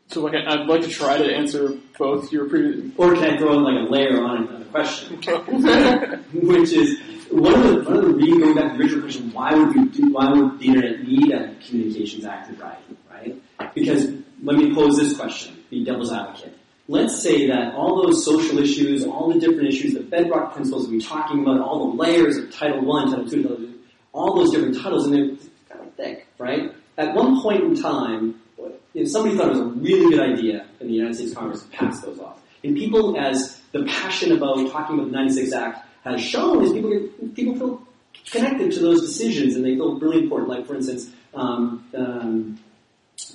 So 0.08 0.28
okay, 0.28 0.46
I'd 0.46 0.68
like 0.68 0.82
to 0.82 0.88
try 0.88 1.18
to 1.18 1.26
answer 1.26 1.74
both 1.98 2.32
your 2.32 2.48
previous. 2.48 2.92
Or 2.98 3.16
can 3.16 3.36
I 3.36 3.38
throw 3.38 3.54
in 3.54 3.64
like 3.64 3.88
a 3.88 3.92
layer 3.92 4.24
on 4.24 4.48
another 4.48 4.66
question, 4.66 5.18
which 6.34 6.72
is 6.72 7.00
one 7.32 7.54
of 7.54 7.64
the 7.64 7.90
one 7.90 7.98
of 7.98 8.06
the 8.06 8.14
reasons 8.14 8.40
going 8.44 8.56
back 8.56 8.72
to 8.72 8.78
the 8.78 8.84
original 8.84 9.02
question: 9.02 9.34
Why 9.34 9.54
would 9.56 9.76
we 9.76 9.90
do? 9.90 10.14
Why 10.14 10.32
would 10.32 10.60
the 10.60 10.68
internet 10.68 11.08
need 11.08 11.32
a 11.32 11.56
Communications 11.66 12.24
Act 12.24 12.52
of 12.52 12.60
right? 12.60 12.78
Right? 13.10 13.74
Because 13.74 14.12
let 14.44 14.58
me 14.58 14.74
pose 14.76 14.98
this 14.98 15.18
question: 15.18 15.64
Be 15.70 15.84
devil's 15.84 16.12
advocate. 16.12 16.58
Let's 16.88 17.20
say 17.20 17.48
that 17.48 17.74
all 17.74 18.04
those 18.04 18.24
social 18.24 18.60
issues, 18.60 19.04
all 19.06 19.34
the 19.34 19.40
different 19.40 19.68
issues, 19.68 19.96
the 19.96 20.04
bedrock 20.04 20.54
principles 20.54 20.88
we're 20.88 21.02
talking 21.02 21.42
about, 21.42 21.60
all 21.60 21.92
the 21.92 21.98
layers 21.98 22.38
of 22.38 22.54
Title 22.54 22.86
One, 22.86 23.10
Title 23.10 23.28
Two, 23.28 23.42
Title 23.42 23.58
Two, 23.58 23.80
all 24.14 24.36
those 24.36 24.52
different 24.52 24.78
titles, 24.80 25.08
and 25.08 25.16
they're 25.16 25.36
kind 25.68 25.88
of 25.88 25.96
thick, 25.96 26.28
right? 26.38 26.72
At 26.98 27.16
one 27.16 27.42
point 27.42 27.64
in 27.64 27.82
time, 27.82 28.40
somebody 29.04 29.38
thought 29.38 29.48
it 29.48 29.52
was 29.52 29.60
a 29.60 29.66
really 29.66 30.10
good 30.10 30.20
idea 30.20 30.66
in 30.80 30.88
the 30.88 30.94
United 30.94 31.16
States 31.16 31.34
Congress 31.34 31.64
to 31.64 31.70
pass 31.70 32.02
those 32.02 32.20
off. 32.20 32.40
And 32.64 32.76
people, 32.76 33.18
as 33.20 33.62
the 33.72 33.84
passion 33.86 34.32
about 34.32 34.72
talking 34.72 34.98
about 34.98 35.12
the 35.12 35.18
96 35.18 35.54
Act 35.54 35.88
has 36.04 36.22
shown, 36.22 36.64
is 36.64 36.72
people 36.72 36.90
get, 36.90 37.36
people 37.36 37.56
feel 37.56 37.88
connected 38.32 38.72
to 38.72 38.80
those 38.80 39.02
decisions 39.02 39.56
and 39.56 39.66
they 39.66 39.76
feel 39.76 40.00
really 40.00 40.24
important. 40.24 40.50
Like, 40.50 40.66
for 40.66 40.76
instance, 40.76 41.12
um, 41.34 41.86
um, 41.96 42.60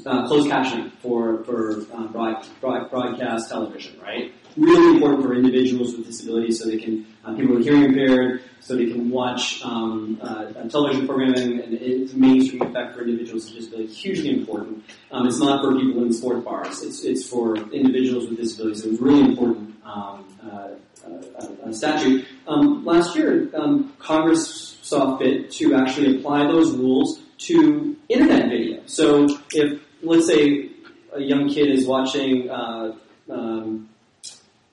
uh, 0.07 0.27
closed 0.27 0.49
captioning 0.49 0.91
for 1.03 1.45
for 1.45 1.81
uh, 1.93 2.07
broad, 2.09 2.47
broad, 2.61 2.91
broadcast 2.91 3.49
television, 3.49 3.99
right? 4.01 4.33
Really 4.57 4.95
important 4.95 5.23
for 5.23 5.35
individuals 5.35 5.97
with 5.97 6.07
disabilities, 6.07 6.61
so 6.61 6.69
they 6.69 6.79
can 6.79 7.07
uh, 7.25 7.35
people 7.35 7.57
with 7.57 7.65
hearing 7.65 7.85
impaired, 7.85 8.43
so 8.61 8.77
they 8.77 8.87
can 8.87 9.11
watch 9.11 9.63
um, 9.65 10.19
uh, 10.23 10.47
television 10.69 11.07
programming, 11.07 11.61
and 11.61 11.75
its 11.75 12.13
mainstream 12.15 12.63
effect 12.63 12.95
for 12.95 13.03
individuals 13.03 13.51
just 13.51 13.71
really 13.71 13.87
hugely 13.87 14.31
important. 14.31 14.85
Um, 15.13 15.27
it's 15.27 15.39
not 15.39 15.63
for 15.63 15.79
people 15.79 16.03
in 16.03 16.13
sports 16.13 16.45
bars; 16.45 16.83
it's 16.83 17.05
it's 17.05 17.29
for 17.29 17.57
individuals 17.57 18.29
with 18.29 18.39
disabilities. 18.39 18.83
So 18.83 18.91
it's 18.91 19.01
really 19.01 19.21
important 19.21 19.77
um, 19.85 20.27
uh, 20.43 20.69
uh, 21.07 21.73
statute. 21.73 22.27
Um, 22.47 22.85
last 22.85 23.17
year, 23.17 23.51
um, 23.55 23.95
Congress 23.99 24.79
saw 24.83 25.17
fit 25.19 25.51
to 25.53 25.75
actually 25.75 26.19
apply 26.19 26.47
those 26.47 26.77
rules 26.77 27.21
to 27.39 27.97
internet 28.09 28.49
video. 28.51 28.83
So 28.87 29.27
if, 29.53 29.81
let's 30.03 30.27
say, 30.27 30.71
a 31.13 31.21
young 31.21 31.49
kid 31.49 31.69
is 31.71 31.87
watching 31.87 32.49
uh, 32.51 32.97
um, 33.29 33.89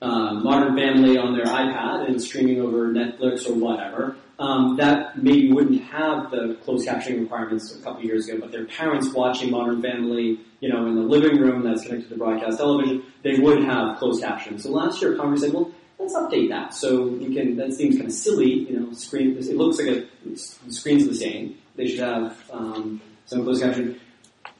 uh, 0.00 0.34
Modern 0.34 0.76
Family 0.76 1.18
on 1.18 1.34
their 1.34 1.46
iPad 1.46 2.08
and 2.08 2.22
streaming 2.22 2.60
over 2.60 2.88
Netflix 2.88 3.48
or 3.48 3.54
whatever, 3.54 4.16
um, 4.38 4.76
that 4.76 5.20
maybe 5.20 5.52
wouldn't 5.52 5.82
have 5.82 6.30
the 6.30 6.56
closed 6.62 6.86
captioning 6.86 7.20
requirements 7.20 7.74
a 7.74 7.82
couple 7.82 8.04
years 8.04 8.28
ago, 8.28 8.38
but 8.40 8.52
their 8.52 8.66
parents 8.66 9.08
watching 9.12 9.50
Modern 9.50 9.82
Family, 9.82 10.38
you 10.60 10.72
know, 10.72 10.86
in 10.86 10.94
the 10.94 11.02
living 11.02 11.40
room 11.40 11.64
that's 11.64 11.82
connected 11.82 12.08
to 12.10 12.16
broadcast 12.16 12.58
television, 12.58 13.02
they 13.24 13.38
would 13.40 13.64
have 13.64 13.98
closed 13.98 14.22
captioning. 14.22 14.60
So 14.60 14.70
last 14.70 15.02
year, 15.02 15.16
Congress 15.16 15.40
said, 15.40 15.52
well, 15.52 15.72
let's 15.98 16.14
update 16.14 16.48
that 16.50 16.72
so 16.72 17.08
we 17.08 17.34
can. 17.34 17.56
That 17.56 17.72
seems 17.72 17.96
kind 17.96 18.06
of 18.06 18.12
silly, 18.12 18.68
you 18.68 18.78
know. 18.78 18.92
Screen. 18.92 19.36
It 19.36 19.56
looks 19.56 19.78
like 19.78 19.88
a 19.88 20.06
the 20.24 20.36
screen's 20.72 21.06
the 21.06 21.14
same. 21.14 21.58
They 21.76 21.88
should 21.88 22.00
have 22.00 22.42
um, 22.52 23.00
some 23.26 23.44
closed 23.44 23.62
captioning. 23.62 23.98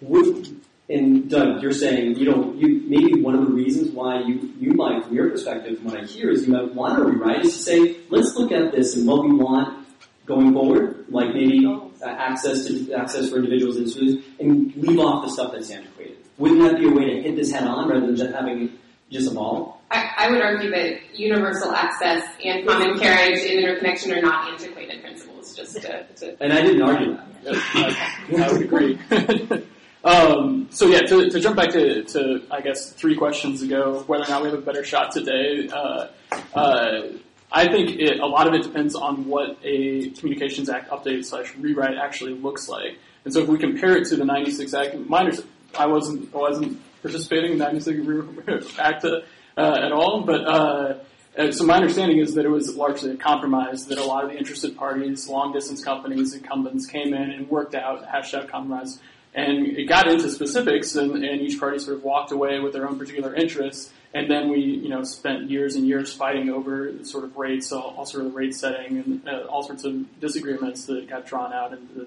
Would, 0.01 0.61
and 0.89 1.29
Doug, 1.29 1.63
you're 1.63 1.73
saying 1.73 2.17
you 2.17 2.31
know 2.31 2.55
you 2.55 2.83
maybe 2.89 3.21
one 3.21 3.35
of 3.35 3.43
the 3.43 3.53
reasons 3.53 3.91
why 3.91 4.21
you 4.21 4.53
you 4.59 4.73
might, 4.73 5.05
from 5.05 5.15
your 5.15 5.31
perspective, 5.31 5.79
from 5.79 5.87
what 5.87 6.01
I 6.01 6.05
hear, 6.05 6.31
is 6.31 6.47
you 6.47 6.53
might 6.53 6.75
want 6.75 6.97
to 6.97 7.05
rewrite 7.05 7.45
is 7.45 7.53
to 7.55 7.63
say 7.63 7.97
let's 8.11 8.35
look 8.37 8.53
at 8.53 8.73
this 8.73 8.97
and 8.97 9.07
what 9.07 9.25
we 9.25 9.35
want 9.35 9.87
going 10.27 10.53
forward, 10.53 11.07
like 11.09 11.35
maybe 11.35 11.67
uh, 11.67 12.07
access 12.07 12.67
to 12.67 12.93
access 12.93 13.31
for 13.31 13.37
individuals 13.37 13.77
and 13.77 13.91
students, 13.91 14.27
and 14.39 14.75
leave 14.77 14.99
off 14.99 15.25
the 15.25 15.31
stuff 15.31 15.53
that's 15.53 15.71
antiquated. 15.71 16.19
Wouldn't 16.37 16.61
that 16.61 16.79
be 16.79 16.87
a 16.87 16.91
way 16.91 17.15
to 17.15 17.23
hit 17.23 17.37
this 17.37 17.51
head 17.51 17.67
on 17.67 17.89
rather 17.89 18.07
than 18.07 18.17
just 18.17 18.33
having 18.33 18.65
it 18.65 18.71
just 19.11 19.31
evolve? 19.31 19.75
I, 19.91 20.11
I 20.19 20.31
would 20.31 20.43
argue 20.43 20.71
that 20.71 21.19
universal 21.19 21.73
access 21.73 22.23
and 22.45 22.67
common 22.67 22.99
carriage 22.99 23.41
and 23.41 23.59
interconnection 23.59 24.13
are 24.13 24.21
not 24.21 24.53
antiquated 24.53 25.03
principles. 25.03 25.57
Just 25.57 25.81
to, 25.81 26.07
to 26.17 26.43
And 26.43 26.53
I 26.53 26.61
didn't 26.61 26.83
argue 26.83 27.17
that. 27.45 28.19
I 28.39 28.53
would 28.53 28.63
agree. 28.63 28.99
um, 30.05 30.69
so 30.71 30.87
yeah, 30.87 31.01
to, 31.01 31.29
to 31.31 31.41
jump 31.41 31.57
back 31.57 31.71
to, 31.71 32.05
to 32.05 32.43
I 32.51 32.61
guess 32.61 32.93
three 32.93 33.17
questions 33.17 33.63
ago, 33.63 34.05
whether 34.07 34.25
or 34.25 34.29
not 34.29 34.43
we 34.43 34.51
have 34.51 34.59
a 34.59 34.63
better 34.63 34.85
shot 34.85 35.13
today. 35.13 35.69
Uh, 35.69 36.09
uh, 36.55 37.03
I 37.51 37.67
think 37.69 37.99
it, 37.99 38.21
a 38.21 38.27
lot 38.27 38.47
of 38.47 38.55
it 38.55 38.63
depends 38.63 38.95
on 38.95 39.27
what 39.27 39.59
a 39.65 40.11
Communications 40.11 40.69
Act 40.69 40.91
update 40.91 41.25
slash 41.25 41.55
rewrite 41.57 41.97
actually 41.97 42.35
looks 42.35 42.69
like. 42.69 42.99
And 43.25 43.33
so 43.33 43.41
if 43.41 43.49
we 43.49 43.59
compare 43.59 43.97
it 43.97 44.07
to 44.09 44.17
the 44.17 44.25
96 44.25 44.75
Act, 44.75 44.95
I 44.95 45.87
wasn't 45.87 46.35
I 46.35 46.39
wasn't 46.39 46.81
participating 47.03 47.53
in 47.53 47.59
the 47.59 47.65
96 47.65 48.79
Act 48.79 49.05
uh, 49.05 49.21
at 49.57 49.93
all, 49.93 50.23
but 50.23 50.47
uh, 50.47 50.99
so 51.53 51.65
my 51.65 51.77
understanding 51.77 52.19
is 52.19 52.35
that 52.35 52.45
it 52.45 52.49
was 52.49 52.75
largely 52.77 53.13
a 53.13 53.17
compromise 53.17 53.87
that 53.87 53.99
a 53.99 54.05
lot 54.05 54.25
of 54.25 54.31
the 54.31 54.37
interested 54.37 54.77
parties, 54.77 55.29
long 55.29 55.53
distance 55.53 55.85
companies, 55.85 56.35
incumbents 56.35 56.87
came 56.87 57.15
in 57.15 57.31
and 57.31 57.49
worked 57.49 57.75
out 57.75 58.07
hashtag 58.07 58.49
compromise. 58.49 59.01
And 59.35 59.79
it 59.79 59.89
got 59.89 60.09
into 60.09 60.29
specifics 60.31 60.97
and, 60.97 61.25
and 61.25 61.41
each 61.41 61.61
party 61.61 61.79
sort 61.79 61.99
of 61.99 62.05
walked 62.05 62.33
away 62.33 62.59
with 62.61 62.73
their 62.73 62.89
own 62.89 62.99
particular 62.99 63.35
interests. 63.35 63.91
And 64.15 64.31
then 64.31 64.49
we, 64.49 64.61
you 64.61 64.89
know, 64.89 65.05
spent 65.05 65.51
years 65.51 65.77
and 65.77 65.87
years 65.87 66.13
fighting 66.13 66.49
over 66.49 67.05
sort 67.05 67.25
of 67.25 67.37
rates, 67.37 67.71
all, 67.71 67.95
all 67.97 68.07
sort 68.07 68.25
of 68.25 68.35
rate 68.35 68.55
setting 68.55 68.99
and 68.99 69.29
uh, 69.29 69.47
all 69.49 69.63
sorts 69.63 69.85
of 69.85 70.21
disagreements 70.21 70.87
that 70.87 71.09
got 71.09 71.27
drawn 71.27 71.53
out 71.53 71.73
into, 71.73 72.07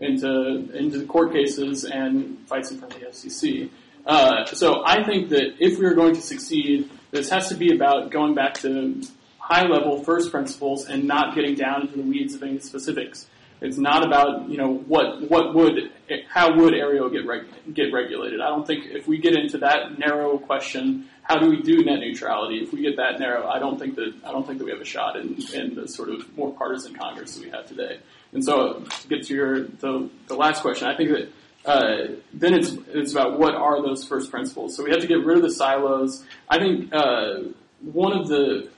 into, 0.00 0.76
into 0.76 0.98
the 0.98 1.04
court 1.04 1.32
cases 1.32 1.84
and 1.84 2.38
fights 2.48 2.70
in 2.70 2.78
front 2.78 2.94
of 2.94 3.00
the 3.00 3.06
FCC. 3.06 3.68
Uh, 4.06 4.44
so 4.46 4.82
I 4.84 5.04
think 5.04 5.28
that 5.28 5.56
if 5.60 5.78
we 5.78 5.84
are 5.84 5.94
going 5.94 6.14
to 6.14 6.22
succeed, 6.22 6.90
this 7.10 7.30
has 7.30 7.48
to 7.50 7.54
be 7.54 7.74
about 7.74 8.10
going 8.10 8.34
back 8.34 8.54
to 8.54 9.02
high 9.38 9.66
level 9.66 10.02
first 10.02 10.30
principles 10.30 10.86
and 10.86 11.04
not 11.04 11.34
getting 11.34 11.54
down 11.54 11.82
into 11.82 11.96
the 11.96 12.02
weeds 12.02 12.34
of 12.34 12.42
any 12.42 12.58
specifics. 12.58 13.26
It's 13.62 13.78
not 13.78 14.04
about 14.04 14.48
you 14.48 14.56
know 14.56 14.74
what 14.74 15.30
what 15.30 15.54
would 15.54 15.92
how 16.28 16.56
would 16.56 16.74
Aereo 16.74 17.10
get 17.10 17.24
reg, 17.24 17.44
get 17.72 17.92
regulated. 17.92 18.40
I 18.40 18.48
don't 18.48 18.66
think 18.66 18.86
if 18.86 19.06
we 19.06 19.18
get 19.18 19.34
into 19.34 19.58
that 19.58 19.98
narrow 20.00 20.36
question, 20.36 21.08
how 21.22 21.38
do 21.38 21.48
we 21.48 21.62
do 21.62 21.84
net 21.84 22.00
neutrality? 22.00 22.56
If 22.56 22.72
we 22.72 22.82
get 22.82 22.96
that 22.96 23.20
narrow, 23.20 23.46
I 23.48 23.60
don't 23.60 23.78
think 23.78 23.94
that 23.94 24.14
I 24.24 24.32
don't 24.32 24.44
think 24.44 24.58
that 24.58 24.64
we 24.64 24.72
have 24.72 24.80
a 24.80 24.84
shot 24.84 25.16
in, 25.16 25.40
in 25.54 25.76
the 25.76 25.86
sort 25.86 26.10
of 26.10 26.36
more 26.36 26.52
partisan 26.52 26.94
Congress 26.94 27.36
that 27.36 27.44
we 27.44 27.50
have 27.50 27.66
today. 27.66 28.00
And 28.32 28.44
so 28.44 28.80
to 28.80 29.08
get 29.08 29.22
to 29.26 29.34
your 29.34 29.60
the, 29.60 30.10
the 30.26 30.34
last 30.34 30.62
question, 30.62 30.88
I 30.88 30.96
think 30.96 31.10
that 31.10 31.32
uh, 31.64 32.14
then 32.34 32.54
it's 32.54 32.72
it's 32.88 33.12
about 33.12 33.38
what 33.38 33.54
are 33.54 33.80
those 33.80 34.04
first 34.04 34.32
principles. 34.32 34.76
So 34.76 34.82
we 34.82 34.90
have 34.90 35.00
to 35.00 35.06
get 35.06 35.24
rid 35.24 35.36
of 35.36 35.44
the 35.44 35.52
silos. 35.52 36.24
I 36.48 36.58
think 36.58 36.92
uh, 36.92 37.42
one 37.80 38.12
of 38.18 38.26
the 38.26 38.70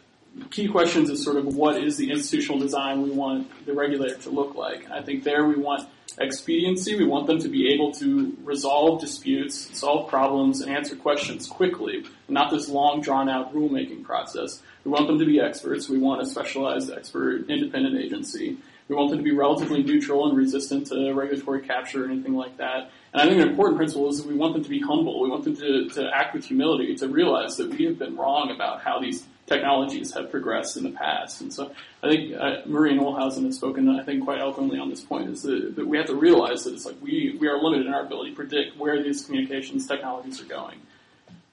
key 0.50 0.68
questions 0.68 1.10
is 1.10 1.22
sort 1.22 1.36
of 1.36 1.46
what 1.54 1.82
is 1.82 1.96
the 1.96 2.10
institutional 2.10 2.58
design 2.58 3.02
we 3.02 3.10
want 3.10 3.48
the 3.66 3.72
regulator 3.72 4.16
to 4.16 4.30
look 4.30 4.54
like. 4.54 4.90
I 4.90 5.02
think 5.02 5.24
there 5.24 5.46
we 5.46 5.56
want 5.56 5.88
expediency. 6.18 6.96
We 6.96 7.06
want 7.06 7.26
them 7.26 7.38
to 7.40 7.48
be 7.48 7.72
able 7.72 7.92
to 7.94 8.36
resolve 8.44 9.00
disputes, 9.00 9.78
solve 9.78 10.08
problems, 10.08 10.60
and 10.60 10.74
answer 10.74 10.96
questions 10.96 11.46
quickly, 11.46 12.04
not 12.28 12.50
this 12.50 12.68
long 12.68 13.00
drawn 13.00 13.28
out 13.28 13.54
rulemaking 13.54 14.04
process. 14.04 14.62
We 14.84 14.90
want 14.90 15.06
them 15.06 15.18
to 15.18 15.24
be 15.24 15.40
experts. 15.40 15.88
We 15.88 15.98
want 15.98 16.22
a 16.22 16.26
specialized 16.26 16.90
expert 16.90 17.48
independent 17.48 17.96
agency. 17.96 18.58
We 18.88 18.96
want 18.96 19.10
them 19.10 19.18
to 19.18 19.24
be 19.24 19.32
relatively 19.32 19.82
neutral 19.82 20.28
and 20.28 20.36
resistant 20.36 20.88
to 20.88 21.12
regulatory 21.14 21.62
capture 21.62 22.04
or 22.04 22.10
anything 22.10 22.34
like 22.34 22.58
that. 22.58 22.90
And 23.14 23.22
I 23.22 23.26
think 23.26 23.40
an 23.40 23.48
important 23.48 23.78
principle 23.78 24.10
is 24.10 24.22
we 24.22 24.34
want 24.34 24.52
them 24.52 24.62
to 24.62 24.68
be 24.68 24.80
humble. 24.80 25.22
We 25.22 25.30
want 25.30 25.44
them 25.44 25.56
to, 25.56 25.88
to 25.90 26.10
act 26.14 26.34
with 26.34 26.44
humility, 26.44 26.94
to 26.96 27.08
realize 27.08 27.56
that 27.56 27.70
we 27.70 27.86
have 27.86 27.98
been 27.98 28.16
wrong 28.16 28.50
about 28.54 28.82
how 28.82 29.00
these 29.00 29.24
technologies 29.46 30.14
have 30.14 30.30
progressed 30.30 30.76
in 30.76 30.84
the 30.84 30.90
past. 30.90 31.40
And 31.40 31.52
so 31.52 31.70
I 32.02 32.08
think 32.08 32.34
uh, 32.34 32.66
Maureen 32.66 32.98
Ohlhausen 32.98 33.44
have 33.44 33.54
spoken, 33.54 33.88
I 33.88 34.02
think, 34.02 34.24
quite 34.24 34.40
eloquently 34.40 34.78
on 34.78 34.90
this 34.90 35.02
point, 35.02 35.28
is 35.28 35.42
that, 35.42 35.76
that 35.76 35.86
we 35.86 35.96
have 35.98 36.06
to 36.06 36.14
realize 36.14 36.64
that 36.64 36.74
it's 36.74 36.86
like 36.86 36.96
we, 37.02 37.36
we 37.38 37.48
are 37.48 37.60
limited 37.60 37.86
in 37.86 37.94
our 37.94 38.04
ability 38.04 38.30
to 38.30 38.36
predict 38.36 38.76
where 38.76 39.02
these 39.02 39.24
communications 39.24 39.86
technologies 39.86 40.40
are 40.40 40.46
going. 40.46 40.80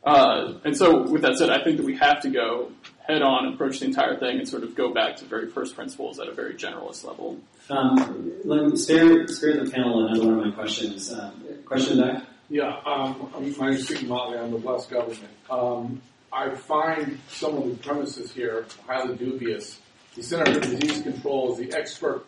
Uh, 0.03 0.53
and 0.63 0.75
so, 0.75 1.03
with 1.03 1.21
that 1.21 1.37
said, 1.37 1.51
I 1.51 1.63
think 1.63 1.77
that 1.77 1.85
we 1.85 1.95
have 1.97 2.21
to 2.21 2.29
go 2.29 2.71
head 3.07 3.21
on, 3.21 3.53
approach 3.53 3.79
the 3.79 3.85
entire 3.85 4.17
thing, 4.17 4.39
and 4.39 4.47
sort 4.47 4.63
of 4.63 4.73
go 4.75 4.91
back 4.91 5.17
to 5.17 5.25
very 5.25 5.47
first 5.47 5.75
principles 5.75 6.19
at 6.19 6.27
a 6.27 6.33
very 6.33 6.55
generalist 6.55 7.05
level. 7.05 7.39
Um, 7.69 8.33
let 8.43 8.65
me 8.65 8.75
spare, 8.75 9.27
spare 9.27 9.63
the 9.63 9.69
panel 9.69 10.07
another 10.07 10.25
one 10.25 10.39
of 10.39 10.45
my 10.47 10.51
questions. 10.51 11.11
Uh, 11.11 11.31
question 11.65 11.99
back? 11.99 12.23
Yeah, 12.49 12.81
um, 12.85 13.31
my 13.57 13.69
name 13.69 13.75
is 13.75 13.87
Seton 13.87 14.09
Motley. 14.09 14.39
I'm 14.39 14.51
the 14.51 14.57
Blessed 14.57 14.89
Government. 14.89 15.29
Um, 15.49 16.01
I 16.33 16.55
find 16.55 17.19
some 17.29 17.57
of 17.57 17.69
the 17.69 17.75
premises 17.83 18.31
here 18.31 18.65
highly 18.87 19.17
dubious. 19.17 19.79
The 20.15 20.23
Center 20.23 20.53
for 20.53 20.59
Disease 20.61 21.01
Control 21.01 21.53
is 21.53 21.59
the 21.59 21.77
expert 21.77 22.25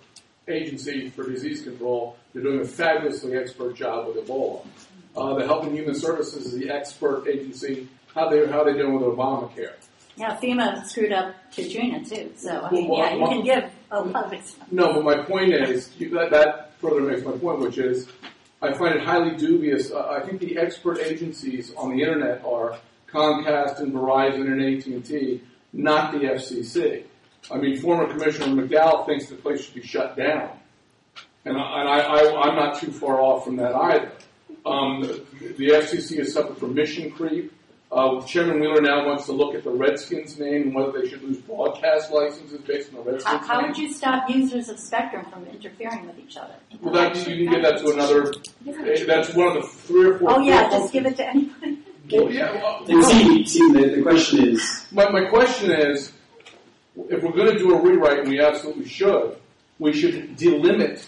agency 0.48 1.10
for 1.10 1.30
disease 1.30 1.62
control. 1.62 2.18
They're 2.34 2.44
doing 2.44 2.62
a 2.62 2.66
fabulously 2.66 3.38
expert 3.38 3.76
job 3.76 4.08
with 4.08 4.28
Ebola. 4.28 4.66
Uh, 5.16 5.36
the 5.36 5.46
Health 5.46 5.66
and 5.66 5.76
Human 5.76 5.96
Services 5.96 6.48
is 6.48 6.60
the 6.60 6.70
expert 6.70 7.28
agency. 7.28 7.88
How 8.14 8.30
they 8.30 8.46
how 8.48 8.64
they 8.64 8.74
doing 8.74 8.94
with 8.96 9.04
Obamacare? 9.04 9.74
Yeah, 10.16 10.38
FEMA 10.38 10.86
screwed 10.86 11.12
up 11.12 11.34
Katrina 11.56 12.04
too, 12.06 12.34
so 12.36 12.62
I 12.62 12.72
mean, 12.72 12.88
Well, 12.88 13.00
yeah, 13.00 13.16
you 13.16 13.26
can 13.26 13.44
give 13.44 13.72
a 13.90 14.02
lot 14.02 14.26
of 14.26 14.34
it. 14.34 14.56
No, 14.70 14.94
but 14.94 15.04
my 15.04 15.24
point 15.24 15.54
is, 15.54 15.90
you, 15.98 16.10
that, 16.12 16.30
that 16.30 16.80
further 16.80 17.02
makes 17.02 17.24
my 17.24 17.32
point, 17.32 17.60
which 17.60 17.80
is, 17.80 18.08
I 18.62 18.74
find 18.74 18.96
it 18.96 19.04
highly 19.04 19.36
dubious. 19.36 19.92
Uh, 19.92 20.10
I 20.10 20.24
think 20.24 20.40
the 20.40 20.58
expert 20.60 21.00
agencies 21.00 21.74
on 21.76 21.96
the 21.96 22.04
internet 22.04 22.46
are 22.46 22.78
Comcast 23.14 23.80
and 23.80 23.94
Verizon 23.94 24.52
and 24.52 24.62
AT&T, 24.62 25.42
not 25.72 26.12
the 26.12 26.20
FCC. 26.20 27.04
I 27.52 27.58
mean, 27.58 27.78
former 27.80 28.08
Commissioner 28.12 28.48
McDowell 28.62 29.06
thinks 29.06 29.28
the 29.28 29.36
place 29.36 29.66
should 29.66 29.76
be 29.76 29.84
shut 29.84 30.18
down. 30.18 30.50
And, 31.46 31.58
I, 31.58 31.80
and 31.82 31.90
I, 31.90 32.00
I, 32.00 32.42
I'm 32.50 32.56
not 32.56 32.80
too 32.80 32.92
far 32.92 33.22
off 33.22 33.44
from 33.46 33.58
that 33.58 33.76
either. 33.76 34.12
Um, 34.66 35.02
the, 35.02 35.24
the 35.58 35.68
FCC 35.70 36.18
has 36.20 36.34
suffered 36.34 36.58
from 36.58 36.74
mission 36.74 37.12
creep. 37.12 37.54
Uh, 37.92 38.22
Chairman 38.22 38.60
Wheeler 38.60 38.82
now 38.82 39.06
wants 39.06 39.26
to 39.28 39.34
look 39.34 39.54
at 39.54 39.64
the 39.64 39.70
Redskins 39.70 40.40
name 40.40 40.64
and 40.64 40.74
whether 40.76 41.00
they 41.00 41.08
should 41.08 41.22
lose 41.22 41.38
broadcast 41.38 42.12
licenses 42.12 42.60
based 42.62 42.90
on 42.92 43.04
the 43.04 43.12
Redskins 43.12 43.46
How, 43.46 43.60
how 43.62 43.68
would 43.68 43.78
you 43.78 43.94
stop 43.94 44.28
users 44.30 44.70
of 44.70 44.80
Spectrum 44.80 45.26
from 45.32 45.46
interfering 45.46 46.08
with 46.08 46.18
each 46.18 46.36
other? 46.38 46.56
Well, 46.82 46.94
that, 46.94 47.16
you 47.28 47.46
can 47.46 47.54
give 47.54 47.62
that 47.62 47.78
to 47.80 47.92
another. 47.94 48.34
eh, 48.68 49.04
That's 49.06 49.36
one 49.36 49.50
of 49.56 49.62
the 49.62 49.68
three 49.68 50.10
or 50.10 50.18
four. 50.18 50.32
Oh 50.32 50.40
yeah, 50.40 50.70
just 50.72 50.92
give 50.92 51.06
it 51.06 51.18
to 51.18 51.28
anybody. 51.28 51.83
Well, 52.12 52.32
yeah. 52.32 52.52
Well, 52.54 52.86
And 52.88 53.04
see, 53.06 53.46
see 53.46 53.72
the, 53.72 53.96
the 53.96 54.02
question 54.02 54.50
is, 54.50 54.88
my 54.92 55.10
my 55.10 55.26
question 55.26 55.72
is, 55.72 56.12
if 56.96 57.24
we're 57.24 57.32
going 57.32 57.54
to 57.54 57.58
do 57.58 57.74
a 57.74 57.82
rewrite, 57.82 58.20
and 58.20 58.30
we 58.30 58.42
absolutely 58.42 58.88
should, 58.88 59.38
we 59.80 59.94
should 59.94 60.38
delimit 60.38 61.06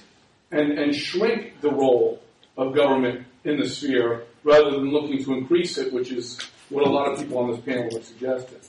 and 0.51 0.79
and 0.79 0.95
shrink 0.95 1.59
the 1.61 1.69
role 1.69 2.21
of 2.57 2.73
government 2.73 3.25
in 3.43 3.59
the 3.59 3.67
sphere 3.67 4.23
rather 4.43 4.71
than 4.71 4.89
looking 4.91 5.23
to 5.23 5.33
increase 5.33 5.77
it, 5.77 5.91
which 5.91 6.11
is 6.11 6.39
what 6.69 6.85
a 6.87 6.89
lot 6.89 7.11
of 7.11 7.19
people 7.19 7.37
on 7.39 7.51
this 7.51 7.59
panel 7.61 7.89
have 7.91 8.05
suggested. 8.05 8.59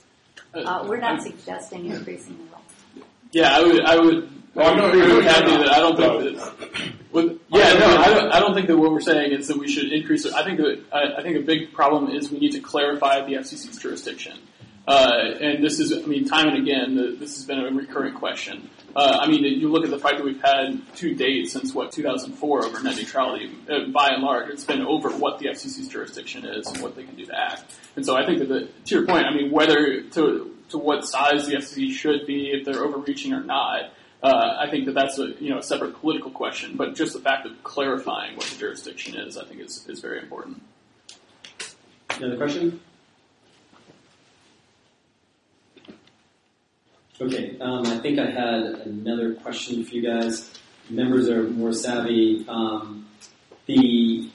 Uh, 0.53 0.85
we're 0.87 0.97
not 0.97 1.21
suggesting 1.21 1.85
increasing 1.85 2.37
the 2.37 2.43
role. 2.51 3.05
Yeah, 3.31 3.57
I 3.57 3.63
would. 3.63 3.81
I 3.81 3.97
would. 3.97 4.29
Oh, 4.57 4.63
I 4.63 4.75
know- 4.75 4.87
agree 4.87 5.01
I 5.01 5.07
know 5.07 5.15
with 5.15 5.25
you're 5.25 5.59
that 5.59 5.71
I 5.71 5.79
don't 5.79 5.97
think 5.97 6.37
that. 6.37 6.91
With, 7.11 7.39
yeah, 7.49 7.73
no, 7.73 7.97
I 7.97 8.09
don't. 8.09 8.31
I 8.31 8.39
don't 8.39 8.53
think 8.53 8.67
that 8.67 8.77
what 8.77 8.91
we're 8.91 8.99
saying 8.99 9.31
is 9.31 9.47
that 9.47 9.57
we 9.57 9.67
should 9.67 9.91
increase 9.93 10.25
it. 10.25 10.33
I 10.33 10.43
think 10.43 10.57
that 10.57 10.83
I, 10.91 11.19
I 11.19 11.23
think 11.23 11.37
a 11.37 11.41
big 11.41 11.73
problem 11.73 12.11
is 12.11 12.31
we 12.31 12.39
need 12.39 12.51
to 12.51 12.59
clarify 12.59 13.25
the 13.25 13.35
FCC's 13.35 13.77
jurisdiction. 13.77 14.37
Uh, 14.87 15.33
and 15.41 15.61
this 15.61 15.79
is, 15.79 15.91
I 15.91 16.05
mean, 16.07 16.25
time 16.25 16.47
and 16.47 16.57
again, 16.59 16.95
the, 16.95 17.17
this 17.19 17.35
has 17.35 17.45
been 17.45 17.59
a 17.59 17.69
recurring 17.69 18.13
question. 18.13 18.69
Uh, 18.95 19.19
I 19.21 19.27
mean, 19.27 19.43
you 19.43 19.69
look 19.69 19.83
at 19.83 19.89
the 19.89 19.99
fight 19.99 20.15
that 20.17 20.23
we've 20.23 20.41
had 20.41 20.81
to 20.95 21.13
date 21.13 21.49
since 21.49 21.73
what 21.73 21.91
2004 21.91 22.65
over 22.65 22.81
net 22.81 22.95
neutrality. 22.95 23.51
Uh, 23.69 23.91
by 23.91 24.09
and 24.11 24.23
large, 24.23 24.49
it's 24.49 24.63
been 24.63 24.81
over 24.81 25.09
what 25.09 25.39
the 25.39 25.47
FCC's 25.47 25.89
jurisdiction 25.89 26.45
is 26.45 26.67
and 26.67 26.81
what 26.81 26.95
they 26.95 27.03
can 27.03 27.15
do 27.15 27.25
to 27.25 27.37
act. 27.37 27.65
And 27.97 28.05
so 28.05 28.15
I 28.15 28.25
think 28.25 28.39
that, 28.39 28.47
the, 28.47 28.69
to 28.85 28.95
your 28.95 29.05
point, 29.05 29.25
I 29.25 29.35
mean, 29.35 29.51
whether 29.51 30.01
to 30.01 30.53
to 30.69 30.77
what 30.77 31.05
size 31.05 31.47
the 31.47 31.55
FCC 31.55 31.91
should 31.91 32.25
be, 32.25 32.49
if 32.51 32.65
they're 32.65 32.83
overreaching 32.83 33.33
or 33.33 33.43
not, 33.43 33.91
uh, 34.23 34.57
I 34.59 34.69
think 34.69 34.85
that 34.85 34.95
that's 34.95 35.19
a 35.19 35.33
you 35.39 35.49
know 35.49 35.59
a 35.59 35.63
separate 35.63 35.99
political 35.99 36.31
question. 36.31 36.75
But 36.75 36.95
just 36.95 37.13
the 37.13 37.19
fact 37.19 37.45
of 37.45 37.63
clarifying 37.63 38.35
what 38.35 38.45
the 38.45 38.57
jurisdiction 38.57 39.15
is, 39.15 39.37
I 39.37 39.45
think, 39.45 39.61
is 39.61 39.85
is 39.87 39.99
very 39.99 40.19
important. 40.19 40.61
another 42.11 42.37
question? 42.37 42.79
Okay, 47.19 47.57
um, 47.59 47.85
I 47.87 47.97
think 47.97 48.19
I 48.19 48.29
had 48.29 48.61
another 48.85 49.33
question 49.35 49.83
for 49.83 49.95
you 49.95 50.03
guys. 50.03 50.51
Members 50.89 51.29
are 51.29 51.43
more 51.43 51.73
savvy. 51.73 52.45
Um, 52.47 53.07
the 53.65 54.29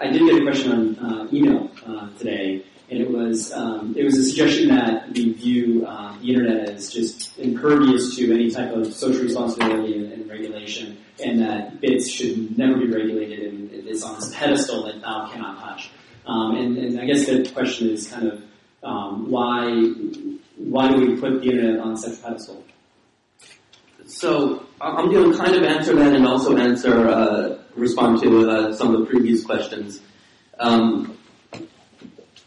I 0.00 0.08
did 0.08 0.22
get 0.22 0.40
a 0.40 0.44
question 0.44 0.72
on 0.72 0.98
uh, 0.98 1.28
email 1.32 1.70
uh, 1.86 2.08
today, 2.18 2.64
and 2.90 3.00
it 3.00 3.10
was 3.10 3.52
um, 3.52 3.94
it 3.96 4.04
was 4.04 4.18
a 4.18 4.24
suggestion 4.24 4.68
that 4.68 5.12
we 5.12 5.32
view 5.32 5.86
uh, 5.86 6.16
the 6.18 6.34
internet 6.34 6.68
as 6.70 6.92
just 6.92 7.38
impervious 7.38 8.16
to 8.16 8.32
any 8.32 8.50
type 8.50 8.72
of 8.72 8.92
social 8.92 9.22
responsibility 9.22 9.96
and, 9.96 10.12
and 10.12 10.28
regulation, 10.28 10.98
and 11.22 11.40
that 11.40 11.80
bits 11.80 12.10
should 12.10 12.56
never 12.58 12.76
be 12.76 12.86
regulated, 12.86 13.52
and 13.52 13.70
it's 13.72 14.02
on 14.02 14.16
this 14.16 14.34
pedestal 14.34 14.84
that 14.86 15.00
thou 15.00 15.28
cannot 15.32 15.58
touch. 15.60 15.90
Um, 16.26 16.56
and, 16.56 16.78
and 16.78 17.00
I 17.00 17.04
guess 17.04 17.26
the 17.26 17.48
question 17.52 17.90
is 17.90 18.08
kind 18.08 18.28
of 18.28 18.42
um, 18.82 19.30
why 19.30 19.70
why 20.56 20.90
do 20.90 21.00
we 21.00 21.20
put 21.20 21.40
the 21.40 21.50
internet 21.50 21.80
on 21.80 21.96
such 21.96 22.18
a 22.18 22.22
pedestal? 22.22 22.64
So 24.06 24.66
I'm 24.80 25.10
going 25.10 25.32
to 25.32 25.38
kind 25.38 25.54
of 25.54 25.62
answer 25.62 25.94
that 25.94 26.14
and 26.14 26.26
also 26.26 26.56
answer, 26.56 27.08
uh, 27.08 27.58
respond 27.74 28.22
to 28.22 28.50
uh, 28.50 28.72
some 28.74 28.94
of 28.94 29.00
the 29.00 29.06
previous 29.06 29.42
questions. 29.42 30.00
Um, 30.58 31.13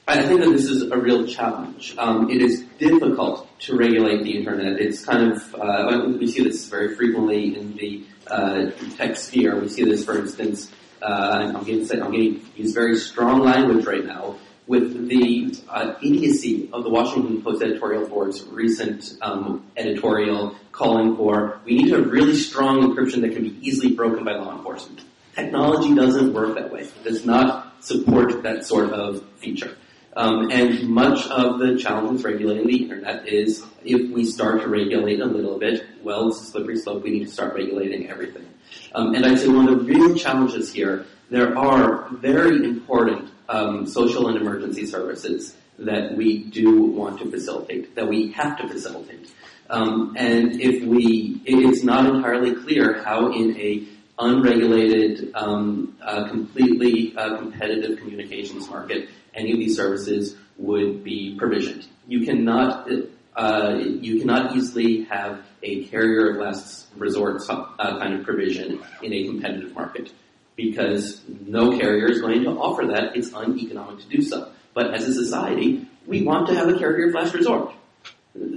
I 0.10 0.26
think 0.26 0.39
that 0.39 0.51
this 0.51 0.70
is 0.70 0.84
a 0.84 0.97
real 0.97 1.28
challenge. 1.28 1.93
Um, 1.97 2.30
it 2.30 2.41
is 2.41 2.64
difficult 2.80 3.45
to 3.60 3.76
regulate 3.76 4.24
the 4.24 4.38
internet. 4.38 4.80
It's 4.80 5.03
kind 5.03 5.34
of 5.34 5.55
uh, 5.55 6.08
we 6.18 6.32
see 6.32 6.45
this 6.45 6.66
very 6.70 6.95
frequently 6.95 7.60
in 7.60 7.76
the 7.76 8.05
uh, 8.28 8.72
tech 8.95 9.18
sphere. 9.18 9.60
We 9.60 9.68
see 9.68 9.84
this, 9.84 10.05
for 10.05 10.18
instance, 10.18 10.72
uh, 11.01 11.51
I'm 11.53 11.64
going 11.66 11.86
to 11.86 12.41
use 12.55 12.74
very 12.74 12.95
strong 12.95 13.41
language 13.41 13.86
right 13.86 14.05
now 14.05 14.38
with 14.66 15.10
the 15.10 15.53
uh, 15.68 15.95
idiocy 16.01 16.70
of 16.72 16.86
the 16.86 16.89
Washington 16.89 17.41
Post 17.41 17.62
editorial 17.62 18.08
board's 18.08 18.43
recent 18.43 19.18
um, 19.22 19.66
editorial 19.76 20.55
calling 20.72 21.18
for 21.18 21.60
we 21.66 21.76
need 21.76 21.89
to 21.89 21.97
have 21.97 22.10
really 22.10 22.36
strong 22.36 22.80
encryption 22.80 23.20
that 23.22 23.34
can 23.34 23.43
be 23.43 23.58
easily 23.62 23.93
broken 23.93 24.24
by 24.24 24.32
law 24.32 24.55
enforcement. 24.55 25.01
Technology 25.36 25.93
doesn't 25.93 26.34
work 26.34 26.55
that 26.55 26.72
way. 26.72 26.84
It 26.84 27.03
does 27.03 27.26
not 27.26 27.84
support 27.84 28.43
that 28.43 28.66
sort 28.66 28.93
of 28.93 29.22
feature. 29.36 29.76
Um, 30.18 30.49
and 30.49 30.89
much 30.89 31.28
of 31.28 31.59
the 31.59 31.78
challenge 31.78 32.11
with 32.11 32.26
regulating 32.26 32.65
the 32.65 32.76
internet 32.76 33.28
is 33.28 33.63
if 33.86 34.09
we 34.11 34.26
start 34.26 34.61
to 34.61 34.68
regulate 34.68 35.20
a 35.20 35.26
little 35.26 35.59
bit, 35.59 35.86
well, 36.03 36.30
it's 36.30 36.41
a 36.41 36.45
slippery 36.45 36.76
slope. 36.76 37.03
We 37.03 37.11
need 37.11 37.26
to 37.26 37.32
start 37.32 37.53
regulating 37.53 38.09
everything. 38.09 38.47
Um, 38.95 39.13
and 39.13 39.24
I'd 39.24 39.38
say 39.38 39.47
one 39.47 39.70
of 39.70 39.86
the 39.86 39.86
real 39.86 40.15
challenges 40.15 40.74
here, 40.74 41.05
there 41.30 41.55
are 41.55 42.09
very 42.13 42.65
important 42.65 43.30
um, 43.47 43.86
social 43.86 44.28
and 44.28 44.38
emergency 44.38 44.88
services 44.88 45.55
that 45.78 46.18
we 46.18 46.45
do 46.45 46.82
want 46.82 47.20
to 47.20 47.30
facilitate, 47.30 47.93
that 47.93 48.07
we 48.07 48.32
have 48.32 48.57
to 48.57 48.68
facilitate. 48.68 49.32
Um, 49.70 50.15
and 50.18 50.59
if 50.59 50.84
we, 50.84 51.43
it's 51.45 51.84
not 51.84 52.07
entirely 52.07 52.55
clear 52.55 53.03
how 53.03 53.32
in 53.32 53.55
a 53.55 53.88
unregulated, 54.20 55.32
um, 55.36 55.95
uh, 56.01 56.28
completely 56.28 57.15
uh, 57.15 57.38
competitive 57.38 57.99
communications 57.99 58.68
market, 58.68 59.09
any 59.38 59.54
of 59.54 59.60
these 59.60 59.76
services 59.76 60.36
would 60.58 61.04
be 61.04 61.36
provisioned. 61.38 61.88
You 62.08 62.26
cannot, 62.26 62.90
uh, 63.36 63.76
you 63.80 64.20
cannot 64.20 64.56
easily 64.56 65.04
have 65.04 65.42
a 65.64 65.86
carrier 65.86 66.32
of 66.32 66.38
last 66.38 66.88
resort 66.98 67.44
uh, 67.50 68.00
kind 68.00 68.16
of 68.16 68.26
provision 68.26 68.82
in 69.02 69.14
a 69.14 69.26
competitive 69.26 69.74
market 69.74 70.12
because 70.56 71.22
no 71.46 71.78
carrier 71.78 72.08
is 72.08 72.20
going 72.20 72.44
to 72.44 72.50
offer 72.50 72.86
that. 72.88 73.16
It's 73.16 73.32
uneconomic 73.32 74.00
to 74.00 74.10
do 74.10 74.22
so. 74.22 74.52
But 74.74 74.94
as 74.94 75.08
a 75.08 75.14
society, 75.14 75.88
we 76.08 76.24
want 76.24 76.48
to 76.48 76.56
have 76.56 76.68
a 76.68 76.78
carrier 76.78 77.10
of 77.10 77.14
last 77.14 77.34
resort. 77.34 77.74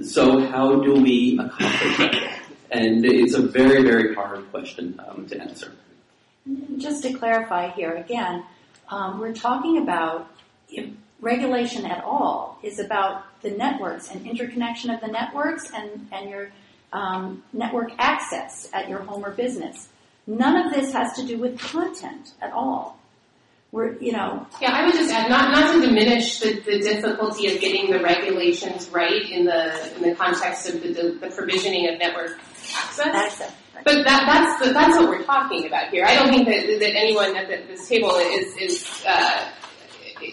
So 0.03 0.47
how 0.47 0.81
do 0.83 0.95
we 0.95 1.39
accomplish 1.39 1.99
that? 1.99 2.41
And 2.71 3.05
it's 3.05 3.35
a 3.35 3.43
very, 3.43 3.83
very 3.83 4.15
hard 4.15 4.51
question 4.51 5.01
um, 5.07 5.27
to 5.27 5.41
answer. 5.41 5.73
Just 6.79 7.03
to 7.03 7.13
clarify 7.13 7.71
here 7.71 7.95
again, 7.95 8.45
um, 8.89 9.19
we're 9.19 9.35
talking 9.35 9.79
about 9.79 10.31
regulation 11.21 11.87
at 11.87 12.03
all 12.05 12.59
is 12.63 12.79
about 12.79 13.25
the 13.43 13.51
networks 13.51 14.11
and 14.11 14.27
interconnection 14.27 14.91
of 14.91 15.01
the 15.01 15.09
networks 15.09 15.71
and, 15.71 16.09
and 16.13 16.31
your 16.31 16.51
um, 16.93 17.43
network 17.53 17.93
access 17.99 18.69
at 18.73 18.89
your 18.89 19.01
home 19.01 19.25
or 19.25 19.31
business. 19.31 19.89
None 20.27 20.67
of 20.67 20.73
this 20.73 20.93
has 20.93 21.13
to 21.15 21.27
do 21.27 21.39
with 21.39 21.59
content 21.59 22.33
at 22.41 22.53
all. 22.53 22.99
We're, 23.73 23.97
you 23.99 24.11
know, 24.13 24.47
Yeah, 24.61 24.73
I 24.73 24.85
would 24.85 24.95
just 24.95 25.13
add, 25.13 25.31
not, 25.31 25.53
not 25.53 25.75
to 25.75 25.81
diminish 25.81 26.41
the, 26.41 26.55
the 26.61 26.81
difficulty 26.81 27.55
of 27.55 27.61
getting 27.61 27.93
the 27.93 28.01
regulations 28.01 28.89
right 28.89 29.31
in 29.31 29.45
the, 29.45 29.97
in 29.97 30.03
the 30.03 30.15
context 30.17 30.69
of 30.69 30.83
the, 30.83 30.93
the, 30.93 31.19
the 31.21 31.31
provisioning 31.31 31.89
of 31.89 31.99
network 32.01 32.41
access. 32.75 33.07
access. 33.07 33.55
But 33.85 34.05
that, 34.05 34.27
that's 34.27 34.67
the, 34.67 34.73
that's 34.73 34.97
what 34.99 35.09
we're 35.09 35.23
talking 35.23 35.67
about 35.67 35.91
here. 35.91 36.05
I 36.05 36.15
don't 36.17 36.31
think 36.31 36.49
that, 36.49 36.81
that 36.81 36.97
anyone 36.97 37.37
at 37.37 37.49
the, 37.49 37.67
this 37.69 37.89
table 37.89 38.15
is 38.17 38.57
is 38.57 39.05
uh, 39.09 39.49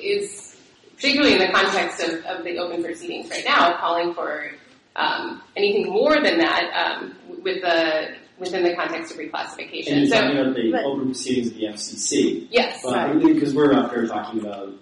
is 0.02 0.56
particularly 0.95 1.34
in 1.34 1.39
the 1.39 1.50
context 1.52 2.02
of, 2.02 2.24
of 2.26 2.43
the 2.43 2.58
open 2.58 2.84
proceedings 2.84 3.30
right 3.30 3.43
now, 3.45 3.78
calling 3.78 4.14
for 4.14 4.52
um, 4.95 5.41
anything 5.56 5.91
more 5.91 6.16
than 6.24 6.39
that 6.39 6.72
um, 7.02 7.16
with 7.43 7.62
the 7.62 8.16
within 8.39 8.64
the 8.64 8.76
context 8.76 9.12
of 9.14 9.20
And 9.20 9.32
reclassification. 9.32 9.98
you're 9.98 10.06
So 10.08 10.22
talking 10.22 10.38
about 10.38 10.56
the 10.56 10.72
but- 10.72 10.84
open 10.86 11.06
proceedings 11.08 11.48
of 11.48 11.54
the 11.56 11.64
FCC. 11.66 12.48
yes, 12.52 12.82
But 12.84 13.20
because 13.20 13.54
we're 13.56 13.74
up 13.74 13.91
here 13.91 14.06
talking 14.06 14.39
about 14.41 14.74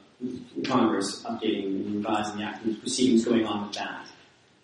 Congress 0.66 1.24
updating 1.24 1.66
and 1.86 1.95
revising 1.95 2.38
the 2.39 2.43
act, 2.43 2.66
and 2.66 2.80
proceedings 2.82 3.24
going 3.26 3.45
on 3.45 3.68
with 3.68 3.78
that. 3.78 4.07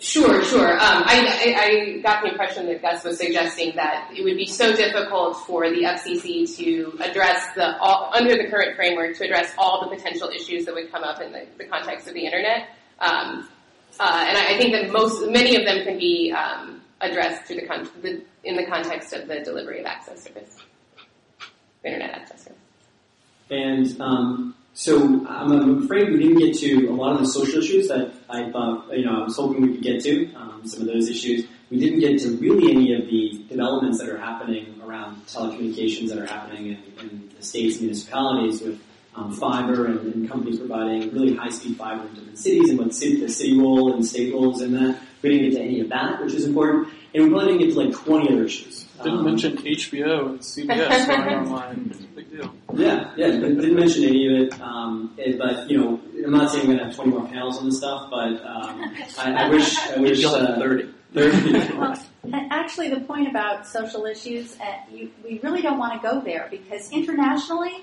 Sure, 0.02 0.44
sure. 0.46 0.74
Um, 0.74 1.04
I, 1.06 1.56
I, 1.58 1.64
I 1.64 2.02
got 2.02 2.24
the 2.24 2.32
impression 2.32 2.66
that 2.66 2.82
Gus 2.82 3.04
was 3.04 3.20
suggesting 3.20 3.74
that 3.76 4.10
it 4.18 4.24
would 4.24 4.36
be 4.36 4.48
so 4.48 4.76
difficult 4.76 5.38
for 5.46 5.70
the 5.70 5.84
FCC 5.84 6.56
to 6.58 6.98
address 7.02 7.46
the 7.56 7.78
all, 7.78 8.10
under 8.12 8.36
the 8.36 8.50
current 8.50 8.76
framework 8.76 9.16
to 9.18 9.26
address 9.26 9.54
all 9.60 9.88
the 9.88 9.96
potential 9.96 10.30
issues 10.30 10.66
that 10.66 10.74
would 10.74 10.92
come 10.92 11.04
up 11.04 11.22
in 11.22 11.32
the, 11.32 11.46
the 11.60 11.66
context 11.66 12.08
of 12.08 12.16
the 12.16 12.26
internet. 12.26 12.70
Um, 13.00 13.48
Uh, 14.00 14.26
and 14.28 14.38
I, 14.38 14.56
I 14.56 14.58
think 14.58 14.72
that 14.74 14.90
most, 14.92 15.30
many 15.30 15.56
of 15.58 15.66
them 15.66 15.84
can 15.84 15.98
be 16.00 16.32
um, 16.32 16.82
addressed 17.02 17.48
the, 17.50 17.62
con- 17.68 17.90
the 18.02 18.24
in 18.44 18.56
the 18.56 18.66
context 18.66 19.14
of 19.14 19.28
the 19.28 19.42
delivery 19.42 19.82
of 19.82 19.86
access 19.86 20.24
service, 20.24 20.56
internet 21.84 22.12
access 22.12 22.46
service. 22.46 22.58
And 23.50 24.02
um, 24.02 24.56
so 24.74 25.26
I'm, 25.28 25.84
afraid 25.84 26.10
we 26.10 26.18
didn't 26.18 26.40
get 26.40 26.58
to 26.60 26.88
a 26.88 26.94
lot 26.94 27.14
of 27.14 27.20
the 27.20 27.28
social 27.28 27.60
issues 27.60 27.88
that 27.90 28.14
I 28.30 28.50
thought, 28.52 28.96
you 28.98 29.06
know, 29.06 29.22
I 29.22 29.24
was 29.26 29.36
hoping 29.36 29.62
we 29.62 29.74
could 29.74 29.84
get 29.84 30.02
to. 30.04 30.34
Um, 30.34 30.62
some 30.66 30.82
of 30.82 30.88
those 30.88 31.10
issues. 31.10 31.46
We 31.70 31.80
didn't 31.80 32.00
get 32.00 32.20
to 32.22 32.38
really 32.38 32.72
any 32.72 32.94
of 32.94 33.06
the 33.06 33.46
developments 33.50 34.00
that 34.00 34.10
are 34.10 34.18
happening 34.18 34.80
around 34.84 35.26
telecommunications 35.28 36.10
that 36.10 36.20
are 36.20 36.26
happening 36.26 36.68
in, 36.68 36.84
in 37.00 37.32
the 37.36 37.44
states 37.44 37.78
and 37.78 37.86
municipalities 37.86 38.62
with 38.62 38.82
um, 39.16 39.34
fiber 39.34 39.88
and, 39.88 40.00
and, 40.14 40.30
companies 40.30 40.60
providing 40.60 41.12
really 41.12 41.36
high-speed 41.36 41.76
fiber 41.76 42.08
in 42.08 42.14
different 42.14 42.38
cities 42.38 42.70
and 42.70 42.80
what 42.80 42.88
the 42.90 42.94
city 43.30 43.60
role 43.60 43.94
and 43.94 44.06
state 44.06 44.34
roles 44.34 44.62
in 44.62 44.74
that. 44.74 45.02
We 45.22 45.30
didn't 45.32 45.50
get 45.50 45.58
to 45.58 45.64
any 45.64 45.82
of 45.82 45.90
that, 45.90 46.24
which 46.24 46.34
is 46.34 46.46
important. 46.46 46.94
And 47.14 47.24
we 47.26 47.30
probably 47.30 47.58
didn't 47.58 47.68
get 47.68 47.74
to 47.74 47.80
like 47.82 48.06
20 48.06 48.30
other 48.34 48.44
issues. 48.46 48.86
Didn't 49.04 49.20
Um, 49.20 49.26
mention 49.26 49.58
HBO 49.58 50.30
and 50.30 50.40
CBS 50.40 51.08
going 51.08 51.36
online. 51.36 51.88
It's 51.92 52.00
a 52.00 52.04
big 52.16 52.32
deal. 52.32 52.54
Yeah, 52.76 53.12
yeah, 53.18 53.28
but 53.40 53.48
didn't 53.60 53.76
mention 53.76 54.04
any 54.06 54.28
of 54.28 54.48
it. 54.48 54.62
Um, 54.62 55.14
it- 55.18 55.38
but 55.38 55.70
you 55.70 55.78
know, 55.80 56.00
I'm 56.24 56.32
not 56.32 56.52
saying 56.52 56.68
we're 56.68 56.76
gonna 56.76 56.86
have 56.88 56.96
20 56.96 57.12
more 57.12 57.28
panels 57.28 57.58
on 57.58 57.66
this 57.66 57.78
stuff, 57.80 58.10
but 58.10 58.46
um, 58.46 58.94
I, 59.18 59.46
I 59.46 59.50
wish, 59.50 59.78
I 59.78 59.98
wish 60.06 60.20
You'll 60.20 60.36
have 60.40 60.58
uh, 60.58 60.60
30. 60.60 60.94
30. 61.14 61.74
Well, 61.78 62.48
actually, 62.52 62.90
the 62.90 63.02
point 63.02 63.28
about 63.28 63.68
social 63.68 64.06
issues, 64.06 64.56
uh, 64.60 64.64
you, 64.94 65.10
we 65.26 65.40
really 65.40 65.62
don't 65.64 65.80
want 65.80 66.00
to 66.00 66.08
go 66.08 66.22
there 66.22 66.48
because 66.52 66.92
internationally, 66.92 67.74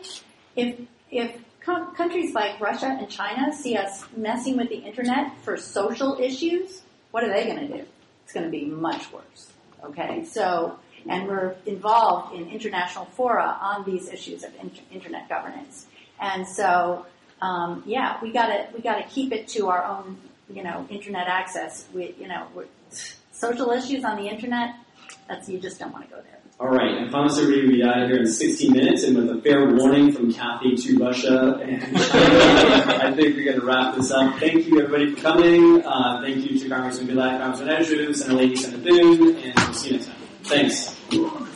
if 0.56 0.78
if 1.10 1.36
co- 1.60 1.86
countries 1.96 2.32
like 2.34 2.58
Russia 2.60 2.96
and 2.98 3.08
China 3.10 3.52
see 3.52 3.76
us 3.76 4.04
messing 4.16 4.56
with 4.56 4.68
the 4.68 4.76
internet 4.76 5.32
for 5.42 5.56
social 5.56 6.16
issues, 6.20 6.82
what 7.10 7.24
are 7.24 7.28
they 7.32 7.44
going 7.44 7.58
to 7.66 7.78
do? 7.78 7.84
It's 8.28 8.34
going 8.34 8.44
to 8.44 8.50
be 8.50 8.66
much 8.66 9.10
worse. 9.10 9.50
Okay, 9.82 10.22
so 10.26 10.78
and 11.08 11.26
we're 11.26 11.54
involved 11.64 12.34
in 12.34 12.50
international 12.50 13.06
fora 13.06 13.56
on 13.58 13.86
these 13.86 14.06
issues 14.10 14.44
of 14.44 14.54
in- 14.60 14.70
internet 14.92 15.30
governance, 15.30 15.86
and 16.20 16.46
so 16.46 17.06
um, 17.40 17.82
yeah, 17.86 18.18
we 18.20 18.30
gotta 18.30 18.66
we 18.74 18.82
gotta 18.82 19.04
keep 19.04 19.32
it 19.32 19.48
to 19.48 19.68
our 19.68 19.82
own 19.82 20.18
you 20.50 20.62
know 20.62 20.86
internet 20.90 21.26
access. 21.26 21.86
We 21.94 22.14
you 22.20 22.28
know 22.28 22.48
social 23.32 23.70
issues 23.70 24.04
on 24.04 24.18
the 24.22 24.28
internet. 24.28 24.74
That's 25.26 25.48
you 25.48 25.58
just 25.58 25.78
don't 25.78 25.94
want 25.94 26.04
to 26.04 26.10
go 26.14 26.20
there. 26.20 26.37
All 26.60 26.66
right, 26.66 27.06
I 27.06 27.08
promised 27.08 27.38
everybody 27.38 27.68
we'd 27.68 27.76
be 27.76 27.84
out 27.84 28.02
of 28.02 28.08
here 28.08 28.18
in 28.18 28.26
60 28.26 28.70
minutes, 28.70 29.04
and 29.04 29.16
with 29.16 29.30
a 29.30 29.40
fair 29.42 29.72
warning 29.76 30.10
from 30.10 30.32
Kathy 30.32 30.74
to 30.74 30.98
Russia 30.98 31.60
and 31.62 31.80
I 31.96 33.14
think 33.14 33.36
we're 33.36 33.44
going 33.44 33.60
to 33.60 33.64
wrap 33.64 33.94
this 33.94 34.10
up. 34.10 34.40
Thank 34.40 34.66
you, 34.66 34.80
everybody, 34.80 35.14
for 35.14 35.20
coming. 35.22 35.86
Uh, 35.86 36.20
thank 36.20 36.50
you 36.50 36.58
to 36.58 36.68
Congressman 36.68 37.06
Bilak, 37.06 37.38
Congressman 37.38 37.68
Andrews, 37.68 38.22
and 38.22 38.36
Lady 38.36 38.56
Senator 38.56 38.82
Boone, 38.82 39.36
and 39.36 39.54
we'll 39.54 39.72
see 39.72 39.90
you 39.90 39.96
next 39.98 40.06
time. 40.06 40.16
Thanks. 40.42 41.47